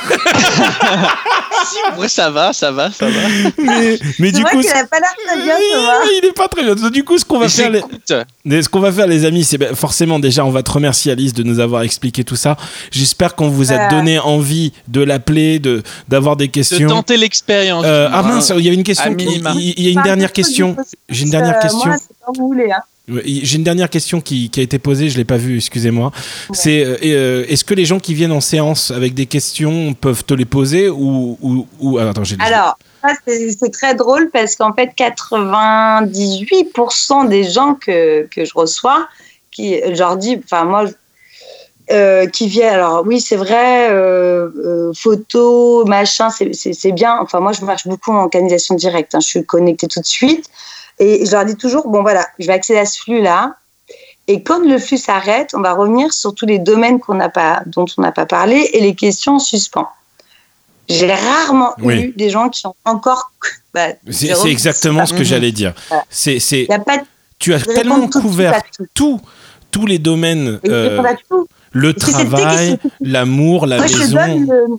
Ouais, 1.99 2.09
ça 2.09 2.31
va, 2.31 2.53
ça 2.53 2.71
va, 2.71 2.91
ça 2.91 3.07
va. 3.07 3.21
Mais, 3.59 3.99
mais 4.19 4.33
du 4.33 4.43
vrai 4.43 4.53
coup, 4.53 4.61
qu'il 4.61 4.71
a 4.71 4.87
pas 4.87 5.01
l'air 5.01 5.15
très 5.27 5.37
bien, 5.43 5.55
il, 5.59 5.75
Thomas. 5.75 5.93
il 6.23 6.27
est 6.29 6.33
pas 6.33 6.49
très 6.49 6.63
bien. 6.63 6.75
Du 6.91 7.05
coup, 7.09 7.19
ce 7.19 7.25
qu'on 7.25 7.39
va 7.41 7.49
faire, 7.49 7.71
les, 7.71 7.81
j'écoute. 7.81 8.13
mais 8.45 8.63
ce 8.63 8.69
qu'on 8.69 8.79
va 8.81 8.93
faire, 8.93 9.07
les 9.09 9.25
amis, 9.25 9.43
c'est 9.43 9.59
ben, 9.59 9.75
forcément 9.75 10.19
déjà, 10.21 10.45
on 10.45 10.51
va 10.51 10.63
te 10.63 10.71
remercier 10.71 11.11
Alice 11.11 11.33
de 11.33 11.43
nous 11.43 11.59
avoir 11.59 11.83
expliqué 11.83 12.23
tout 12.23 12.37
ça. 12.37 12.57
J'espère 12.93 13.35
qu'on 13.35 13.49
vous 13.49 13.73
a 13.73 13.75
Voilà. 13.77 13.91
donné 13.91 14.19
envie 14.19 14.73
de 14.87 15.01
l'appeler, 15.01 15.59
de 15.59 15.83
d'avoir 16.09 16.37
des 16.37 16.47
de 16.47 16.53
questions. 16.53 16.89
tenter 16.89 17.17
l'expérience. 17.17 17.85
Euh, 17.87 18.09
ah 18.13 18.23
mince, 18.23 18.53
il 18.57 18.65
y 18.65 18.69
a 18.69 18.73
une 18.73 18.85
question. 18.85 19.15
Qui-. 19.15 19.43
Il 19.77 19.83
y 19.85 19.89
a 19.89 19.91
une 19.91 20.03
dernière 20.03 20.29
de 20.29 20.35
question. 20.35 20.77
J'ai 21.09 21.25
une 21.25 21.31
dernière 21.31 21.57
euh, 21.57 21.63
question. 21.63 21.91
Hein. 21.91 21.97
J'ai 23.25 23.57
une 23.57 23.65
dernière 23.65 23.89
question 23.89 24.21
qui, 24.21 24.51
qui 24.51 24.61
a 24.61 24.63
été 24.63 24.79
posée, 24.79 25.09
je 25.09 25.17
l'ai 25.17 25.25
pas 25.25 25.39
vue, 25.39 25.57
excusez-moi. 25.57 26.13
C'est 26.53 26.85
euh, 26.85 26.97
euh, 27.05 27.45
est-ce 27.49 27.65
que 27.65 27.73
les 27.73 27.87
gens 27.87 27.99
qui 27.99 28.13
viennent 28.13 28.33
en 28.33 28.43
séance 28.43 28.91
avec 28.91 29.15
des 29.15 29.25
questions 29.25 29.95
peuvent 29.95 30.25
te 30.25 30.35
les 30.35 30.45
poser 30.45 30.91
ou 30.91 31.39
ou, 31.41 31.67
ou- 31.81 31.99
ah, 31.99 32.11
attends 32.11 32.25
j'ai 32.25 32.37
Alors, 32.39 32.77
c'est 33.27 33.73
très 33.73 33.95
drôle 33.95 34.31
parce 34.31 34.57
qu'en 34.57 34.73
fait, 34.73 34.91
98% 34.97 37.29
des 37.29 37.45
gens 37.45 37.75
que, 37.75 38.27
que 38.27 38.45
je 38.45 38.53
reçois, 38.55 39.09
qui, 39.51 39.81
je 39.81 39.99
leur 39.99 40.17
dis, 40.17 40.41
enfin, 40.45 40.65
moi, 40.65 40.85
euh, 41.91 42.27
qui 42.27 42.49
viennent, 42.49 42.75
alors 42.75 43.03
oui, 43.07 43.21
c'est 43.21 43.37
vrai, 43.37 43.91
euh, 43.91 44.51
euh, 44.65 44.93
photo, 44.95 45.85
machin, 45.87 46.29
c'est- 46.31 46.93
bien. 46.93 47.19
Enfin, 47.21 47.41
moi, 47.41 47.53
je 47.53 47.65
marche 47.65 47.87
beaucoup 47.87 48.13
en 48.13 48.29
canalisation 48.29 48.75
directe, 48.75 49.15
hein, 49.15 49.21
je 49.21 49.29
suis 49.29 49.45
connectée 49.45 49.89
tout 49.89 50.01
de 50.01 50.07
suite. 50.07 50.47
Et 50.99 51.25
je 51.25 51.33
leur 51.33 51.45
dis 51.45 51.57
toujours, 51.57 51.89
bon, 51.89 52.03
voilà, 52.03 52.27
je 52.39 52.47
vais 52.47 52.53
accéder 52.53 52.81
à 52.81 52.85
ce 52.85 53.01
flux-là. 53.01 53.55
Et 54.27 54.43
quand 54.43 54.59
le 54.59 54.79
flux 54.79 54.99
s'arrête, 54.99 55.55
on 55.55 55.61
va 55.61 55.73
revenir 55.73 56.13
sur 56.13 56.35
tous 56.35 56.45
les 56.45 56.59
domaines 56.59 56.99
dont 56.99 57.87
on 57.97 58.03
n'a 58.03 58.13
pas 58.13 58.27
parlé 58.27 58.69
et 58.75 58.81
les 58.81 58.95
questions 58.95 59.37
en 59.37 59.39
suspens. 59.39 59.89
J'ai 60.89 61.13
rarement 61.13 61.75
Oui. 61.81 62.01
eu 62.01 62.13
des 62.17 62.31
gens 62.31 62.49
qui 62.49 62.67
ont 62.67 62.75
encore. 62.85 63.31
Bah, 63.75 63.89
c'est 64.11 64.51
exactement 64.51 65.05
ce 65.07 65.15
que 65.15 65.25
j'allais 65.25 65.53
dire. 65.53 65.75
Voilà. 65.89 66.05
C'est 66.11 66.39
tu 67.39 67.55
as 67.55 67.61
tellement 67.61 68.09
couvert 68.09 68.63
tout. 68.77 68.87
tout 68.95 69.21
tous 69.71 69.87
les 69.87 69.99
domaines 69.99 70.61
euh, 70.67 71.03
le 71.73 71.93
travail, 71.93 72.79
l'amour, 73.01 73.67
la 73.67 73.77
Moi, 73.77 73.87
je 73.87 73.93
te 73.93 73.99
maison. 73.99 74.15
donne, 74.47 74.79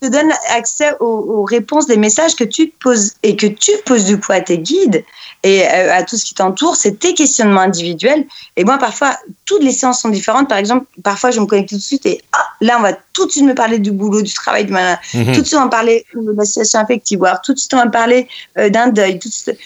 te 0.00 0.06
donne 0.06 0.30
accès 0.50 0.92
aux, 1.00 1.04
aux 1.06 1.44
réponses 1.44 1.86
des 1.86 1.96
messages 1.96 2.34
que 2.36 2.44
tu 2.44 2.70
te 2.70 2.78
poses 2.78 3.14
et 3.22 3.36
que 3.36 3.46
tu 3.46 3.72
poses 3.84 4.04
du 4.04 4.18
coup 4.18 4.32
à 4.32 4.40
tes 4.40 4.58
guides 4.58 5.04
et 5.42 5.66
euh, 5.66 5.94
à 5.94 6.02
tout 6.02 6.16
ce 6.16 6.24
qui 6.24 6.34
t'entoure. 6.34 6.76
C'est 6.76 6.98
tes 6.98 7.14
questionnements 7.14 7.60
individuels. 7.60 8.26
Et 8.56 8.64
moi, 8.64 8.78
parfois, 8.78 9.16
toutes 9.44 9.62
les 9.62 9.72
séances 9.72 10.00
sont 10.00 10.08
différentes. 10.08 10.48
Par 10.48 10.58
exemple, 10.58 10.86
parfois, 11.02 11.30
je 11.30 11.40
me 11.40 11.46
connecte 11.46 11.70
tout 11.70 11.76
de 11.76 11.80
suite 11.80 12.06
et 12.06 12.22
ah, 12.32 12.44
là, 12.60 12.76
on 12.78 12.82
va 12.82 12.92
tout 13.12 13.26
de 13.26 13.30
suite 13.30 13.44
me 13.44 13.54
parler 13.54 13.78
du 13.78 13.90
boulot, 13.92 14.22
du 14.22 14.32
travail, 14.32 14.64
du 14.64 14.72
malin. 14.72 14.98
Mhm. 15.14 15.34
Tout 15.34 15.40
de 15.40 15.46
suite, 15.46 15.58
on 15.58 15.64
va 15.64 15.68
parler 15.68 16.04
de 16.14 16.32
la 16.32 16.44
situation 16.44 16.78
affective. 16.80 17.20
Tout 17.44 17.54
de 17.54 17.58
suite, 17.58 17.74
on 17.74 17.78
va 17.78 17.86
parler 17.88 18.28
euh, 18.58 18.68
d'un 18.68 18.88
deuil. 18.88 19.18
Tout 19.18 19.28
de 19.28 19.34
suite- 19.34 19.56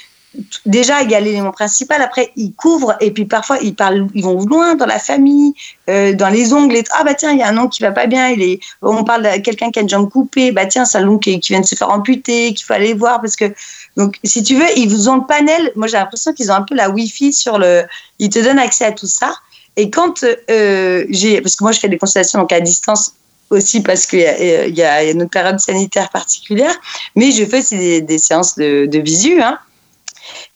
Déjà, 0.65 1.03
il 1.03 1.11
y 1.11 1.15
a 1.15 1.21
l'élément 1.21 1.53
principal. 1.53 2.01
Après, 2.01 2.33
ils 2.37 2.55
couvrent. 2.55 2.97
Et 3.01 3.11
puis, 3.11 3.27
parfois, 3.27 3.59
ils, 3.61 3.75
parlent, 3.75 4.07
ils 4.15 4.25
vont 4.25 4.41
loin 4.41 4.75
dans 4.75 4.87
la 4.87 4.99
famille, 4.99 5.55
euh, 5.91 6.15
dans 6.15 6.31
les 6.31 6.55
ongles. 6.55 6.83
Ah, 6.93 7.05
bah 7.05 7.15
tiens, 7.15 7.33
il 7.33 7.39
y 7.39 7.43
a 7.43 7.49
un 7.49 7.59
ongle 7.59 7.71
qui 7.71 7.83
va 7.83 7.93
pas 7.93 8.07
bien. 8.07 8.29
Il 8.31 8.43
est, 8.43 8.61
on 8.81 9.05
parle 9.05 9.25
de 9.25 9.41
quelqu'un 9.41 9.71
qui 9.71 9.79
a 9.79 9.83
une 9.83 9.89
jambe 9.89 10.11
coupée. 10.11 10.51
Bah 10.51 10.65
tiens, 10.67 10.85
c'est 10.87 10.99
un 10.99 11.07
ongle 11.07 11.21
qui, 11.21 11.39
qui 11.41 11.53
vient 11.53 11.61
de 11.61 11.67
se 11.67 11.75
faire 11.75 11.91
amputer, 11.91 12.55
qu'il 12.55 12.65
faut 12.65 12.73
aller 12.73 12.95
voir. 12.95 13.21
Parce 13.21 13.37
que, 13.37 13.53
donc, 13.97 14.19
si 14.25 14.43
tu 14.43 14.55
veux, 14.55 14.67
ils 14.77 14.89
vous 14.89 15.09
ont 15.09 15.17
le 15.17 15.27
panel. 15.27 15.71
Moi, 15.77 15.87
j'ai 15.87 15.99
l'impression 15.99 16.33
qu'ils 16.33 16.51
ont 16.51 16.55
un 16.55 16.63
peu 16.63 16.75
la 16.75 16.89
Wi-Fi 16.89 17.33
sur 17.33 17.59
le. 17.59 17.83
Ils 18.19 18.31
te 18.31 18.39
donnent 18.39 18.59
accès 18.59 18.87
à 18.87 18.93
tout 18.93 19.07
ça. 19.07 19.35
Et 19.77 19.91
quand 19.91 20.25
euh, 20.51 21.05
j'ai. 21.11 21.43
Parce 21.43 21.57
que 21.57 21.65
moi, 21.65 21.73
je 21.73 21.81
fais 21.81 21.89
des 21.89 21.99
consultations 21.99 22.39
donc 22.39 22.53
à 22.53 22.61
distance 22.61 23.13
aussi 23.51 23.83
parce 23.83 24.07
qu'il 24.07 24.21
y, 24.21 24.73
y, 24.73 24.83
a 24.83 25.05
une 25.05 25.29
période 25.29 25.61
sanitaire 25.61 26.09
particulière, 26.09 26.75
mais 27.17 27.33
je 27.33 27.45
fais 27.45 27.59
aussi 27.59 28.01
des, 28.01 28.19
séances 28.19 28.57
de, 28.57 28.87
de 28.87 28.99
visu. 28.99 29.43
Hein. 29.43 29.59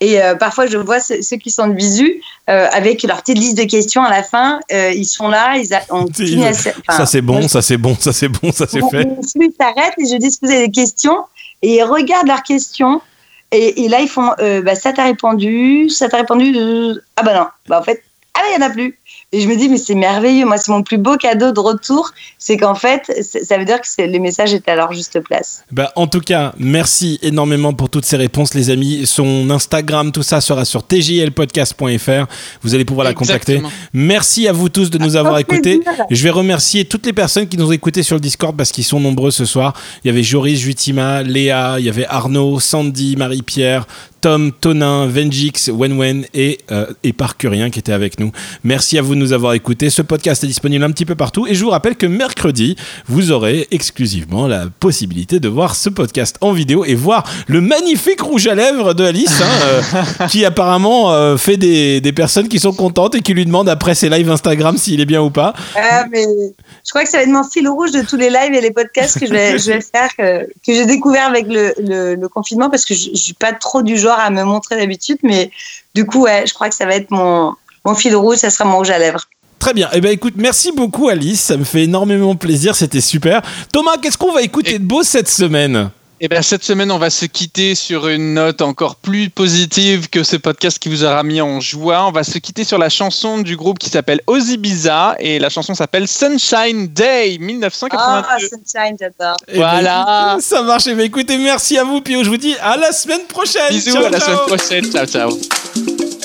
Et 0.01 0.20
euh, 0.20 0.34
parfois, 0.34 0.66
je 0.66 0.76
vois 0.76 1.01
ceux, 1.01 1.36
qui 1.36 1.51
sont 1.51 1.68
de 1.68 1.74
visu 1.74 2.20
euh, 2.51 2.68
avec 2.72 3.03
leur 3.03 3.22
petite 3.22 3.38
liste 3.38 3.57
de 3.57 3.64
questions 3.64 4.03
à 4.03 4.11
la 4.11 4.22
fin. 4.22 4.61
Euh, 4.70 4.92
ils 4.92 5.07
sont 5.07 5.28
là, 5.28 5.57
ils 5.57 5.72
ont 5.90 6.07
ça 6.90 7.07
c'est 7.07 7.22
bon, 7.22 7.49
ça 7.49 7.62
c'est 7.62 7.78
bon, 7.78 7.97
ça 7.99 8.12
c'est 8.12 8.28
bon, 8.28 8.53
ça 8.53 8.66
c'est 8.66 8.82
fait. 8.90 9.09
Ils 9.36 9.53
s'arrêtent 9.59 9.94
et 9.99 10.07
je 10.07 10.16
dis 10.18 10.38
vous 10.42 10.51
avez 10.51 10.66
des 10.66 10.72
questions 10.72 11.24
et 11.62 11.76
ils 11.76 11.82
regardent 11.82 12.28
leurs 12.28 12.42
questions. 12.42 13.01
Et, 13.53 13.84
et 13.84 13.88
là, 13.88 14.01
ils 14.01 14.09
font 14.09 14.32
bah, 14.64 14.74
ça 14.74 14.92
t'a 14.92 15.05
répondu, 15.05 15.88
ça 15.88 16.09
t'a 16.09 16.18
répondu. 16.18 16.55
Ah 17.16 17.22
bah 17.22 17.34
non, 17.34 17.47
bah 17.66 17.80
en 17.80 17.82
fait, 17.82 18.03
ah 18.37 18.43
il 18.49 18.59
n'y 18.59 18.64
en 18.64 18.66
a 18.66 18.70
plus. 18.70 18.99
Et 19.32 19.41
je 19.41 19.49
me 19.49 19.57
dis, 19.57 19.68
mais 19.68 19.78
c'est 19.78 19.95
merveilleux. 19.95 20.47
Moi, 20.47 20.57
c'est 20.57 20.70
mon 20.70 20.82
plus 20.82 20.99
beau 20.99 21.16
cadeau 21.16 21.51
de 21.51 21.59
retour. 21.59 22.12
C'est 22.39 22.57
qu'en 22.57 22.74
fait, 22.74 23.11
ça 23.22 23.59
veut 23.59 23.64
dire 23.64 23.80
que 23.80 24.03
les 24.03 24.18
messages 24.18 24.55
étaient 24.55 24.70
à 24.70 24.76
leur 24.76 24.93
juste 24.93 25.18
place. 25.20 25.64
Bah, 25.72 25.91
en 25.97 26.07
tout 26.07 26.20
cas, 26.20 26.53
merci 26.59 27.18
énormément 27.22 27.72
pour 27.72 27.91
toutes 27.91 28.05
ces 28.05 28.16
réponses, 28.16 28.55
les 28.55 28.70
amis. 28.70 29.05
Son 29.05 29.51
Instagram, 29.51 30.12
tout 30.12 30.22
ça 30.22 30.41
sera 30.41 30.64
sur 30.64 30.82
tjlpodcast.fr. 30.82 32.26
Vous 32.62 32.74
allez 32.74 32.84
pouvoir 32.84 33.05
la 33.05 33.14
contacter. 33.14 33.62
Merci 33.93 34.47
à 34.47 34.53
vous 34.53 34.68
tous 34.68 34.91
de 34.91 34.99
nous 34.99 35.16
avoir 35.16 35.39
écoutés. 35.39 35.80
Je 36.11 36.22
vais 36.22 36.30
remercier 36.30 36.84
toutes 36.84 37.07
les 37.07 37.12
personnes 37.12 37.49
qui 37.49 37.57
nous 37.57 37.68
ont 37.68 37.72
écoutés 37.72 38.03
sur 38.03 38.14
le 38.14 38.20
Discord 38.20 38.57
parce 38.57 38.70
qu'ils 38.70 38.84
sont 38.84 39.01
nombreux 39.01 39.30
ce 39.32 39.45
soir. 39.45 39.72
Il 40.05 40.09
y 40.09 40.11
avait 40.11 40.22
Joris, 40.22 40.61
Jutima, 40.61 41.22
Léa, 41.22 41.76
il 41.78 41.87
y 41.87 41.89
avait 41.89 42.07
Arnaud, 42.07 42.61
Sandy, 42.61 43.16
Marie-Pierre, 43.16 43.87
Tom, 44.26 44.50
Tonin, 44.50 45.06
Venjix, 45.06 45.68
Wenwen 45.68 46.26
et, 46.34 46.58
euh, 46.72 46.86
et 47.04 47.12
Parcurien 47.12 47.70
qui 47.70 47.78
étaient 47.78 47.92
avec 47.92 48.18
nous. 48.18 48.32
Merci 48.64 48.98
à 48.98 49.02
vous 49.02 49.14
de 49.14 49.20
nous 49.20 49.32
avoir 49.32 49.52
écoutés. 49.52 49.88
Ce 49.88 50.02
podcast 50.02 50.42
est 50.42 50.48
disponible 50.48 50.82
un 50.82 50.90
petit 50.90 51.04
peu 51.04 51.14
partout 51.14 51.46
et 51.46 51.54
je 51.54 51.62
vous 51.62 51.70
rappelle 51.70 51.94
que 51.94 52.06
mercredi, 52.06 52.74
vous 53.06 53.30
aurez 53.30 53.68
exclusivement 53.70 54.48
la 54.48 54.64
possibilité 54.80 55.38
de 55.38 55.48
voir 55.48 55.76
ce 55.76 55.90
podcast 55.90 56.38
en 56.40 56.50
vidéo 56.50 56.84
et 56.84 56.96
voir 56.96 57.22
le 57.46 57.60
magnifique 57.60 58.20
rouge 58.20 58.48
à 58.48 58.56
lèvres 58.56 58.94
de 58.94 59.04
Alice 59.04 59.40
hein, 59.40 59.82
euh, 59.94 60.26
qui 60.28 60.44
apparemment 60.44 61.12
euh, 61.12 61.36
fait 61.36 61.56
des, 61.56 62.00
des, 62.00 62.12
personnes 62.12 62.48
qui 62.48 62.58
sont 62.58 62.72
contentes 62.72 63.14
et 63.14 63.20
qui 63.20 63.32
lui 63.32 63.46
demandent 63.46 63.68
après 63.68 63.94
ses 63.94 64.08
lives 64.08 64.28
Instagram 64.28 64.76
s'il 64.76 65.00
est 65.00 65.06
bien 65.06 65.22
ou 65.22 65.30
pas. 65.30 65.54
Ah, 65.76 66.04
mais 66.10 66.24
je 66.84 66.90
crois 66.90 67.04
que 67.04 67.10
ça 67.10 67.18
va 67.18 67.22
être 67.22 67.30
mon 67.30 67.44
fil 67.44 67.68
rouge 67.68 67.92
de 67.92 68.02
tous 68.02 68.16
les 68.16 68.30
lives 68.30 68.54
et 68.54 68.60
les 68.60 68.72
podcasts 68.72 69.20
que 69.20 69.26
je 69.26 69.32
vais, 69.32 69.56
je 69.56 69.70
vais 69.70 69.80
faire, 69.80 70.08
que, 70.18 70.46
que 70.46 70.72
j'ai 70.72 70.86
découvert 70.86 71.28
avec 71.28 71.46
le, 71.46 71.74
le, 71.78 72.16
le, 72.16 72.28
confinement 72.28 72.70
parce 72.70 72.84
que 72.84 72.94
je, 72.94 73.10
je 73.10 73.20
suis 73.20 73.34
pas 73.34 73.52
trop 73.52 73.82
du 73.82 73.96
genre 73.96 74.15
à 74.20 74.30
me 74.30 74.42
montrer 74.44 74.76
d'habitude, 74.76 75.18
mais 75.22 75.50
du 75.94 76.06
coup, 76.06 76.22
ouais, 76.22 76.44
je 76.46 76.54
crois 76.54 76.68
que 76.68 76.74
ça 76.74 76.86
va 76.86 76.94
être 76.94 77.10
mon, 77.10 77.54
mon 77.84 77.94
fil 77.94 78.14
rouge, 78.14 78.38
ça 78.38 78.50
sera 78.50 78.64
mon 78.64 78.78
rouge 78.78 78.90
à 78.90 78.98
lèvres. 78.98 79.24
Très 79.58 79.72
bien. 79.72 79.88
Eh 79.92 80.00
ben 80.00 80.12
écoute, 80.12 80.34
merci 80.36 80.70
beaucoup 80.72 81.08
Alice, 81.08 81.40
ça 81.40 81.56
me 81.56 81.64
fait 81.64 81.84
énormément 81.84 82.36
plaisir, 82.36 82.76
c'était 82.76 83.00
super. 83.00 83.42
Thomas, 83.72 83.96
qu'est-ce 84.00 84.18
qu'on 84.18 84.32
va 84.32 84.42
écouter 84.42 84.78
de 84.78 84.84
beau 84.84 85.02
cette 85.02 85.28
semaine? 85.28 85.90
Eh 86.20 86.28
bien, 86.28 86.40
cette 86.40 86.64
semaine, 86.64 86.90
on 86.90 86.98
va 86.98 87.10
se 87.10 87.26
quitter 87.26 87.74
sur 87.74 88.08
une 88.08 88.34
note 88.34 88.62
encore 88.62 88.96
plus 88.96 89.28
positive 89.28 90.08
que 90.08 90.22
ce 90.22 90.36
podcast 90.36 90.78
qui 90.78 90.88
vous 90.88 91.04
aura 91.04 91.22
mis 91.22 91.40
en 91.40 91.60
joie. 91.60 92.06
On 92.06 92.10
va 92.10 92.24
se 92.24 92.38
quitter 92.38 92.64
sur 92.64 92.78
la 92.78 92.88
chanson 92.88 93.38
du 93.38 93.56
groupe 93.56 93.78
qui 93.78 93.90
s'appelle 93.90 94.20
Ozibiza 94.26 95.16
et 95.18 95.38
la 95.38 95.50
chanson 95.50 95.74
s'appelle 95.74 96.08
Sunshine 96.08 96.88
Day 96.88 97.36
1982. 97.38 98.26
Ah, 98.28 98.36
Sunshine, 98.38 98.96
j'adore. 98.98 99.36
Eh 99.48 99.52
ben, 99.52 99.58
voilà. 99.58 100.38
ça 100.40 100.62
marche. 100.62 100.86
Eh 100.86 100.94
ben, 100.94 101.04
écoutez, 101.04 101.36
merci 101.36 101.76
à 101.76 101.84
vous, 101.84 102.00
Pio. 102.00 102.24
Je 102.24 102.30
vous 102.30 102.38
dis 102.38 102.56
à 102.62 102.76
la 102.76 102.92
semaine 102.92 103.26
prochaine. 103.28 103.68
Bisous, 103.68 103.96
à 103.98 104.08
la 104.08 104.20
semaine 104.20 104.46
prochaine. 104.46 104.90
Ciao, 104.90 105.06
ciao. 105.06 106.15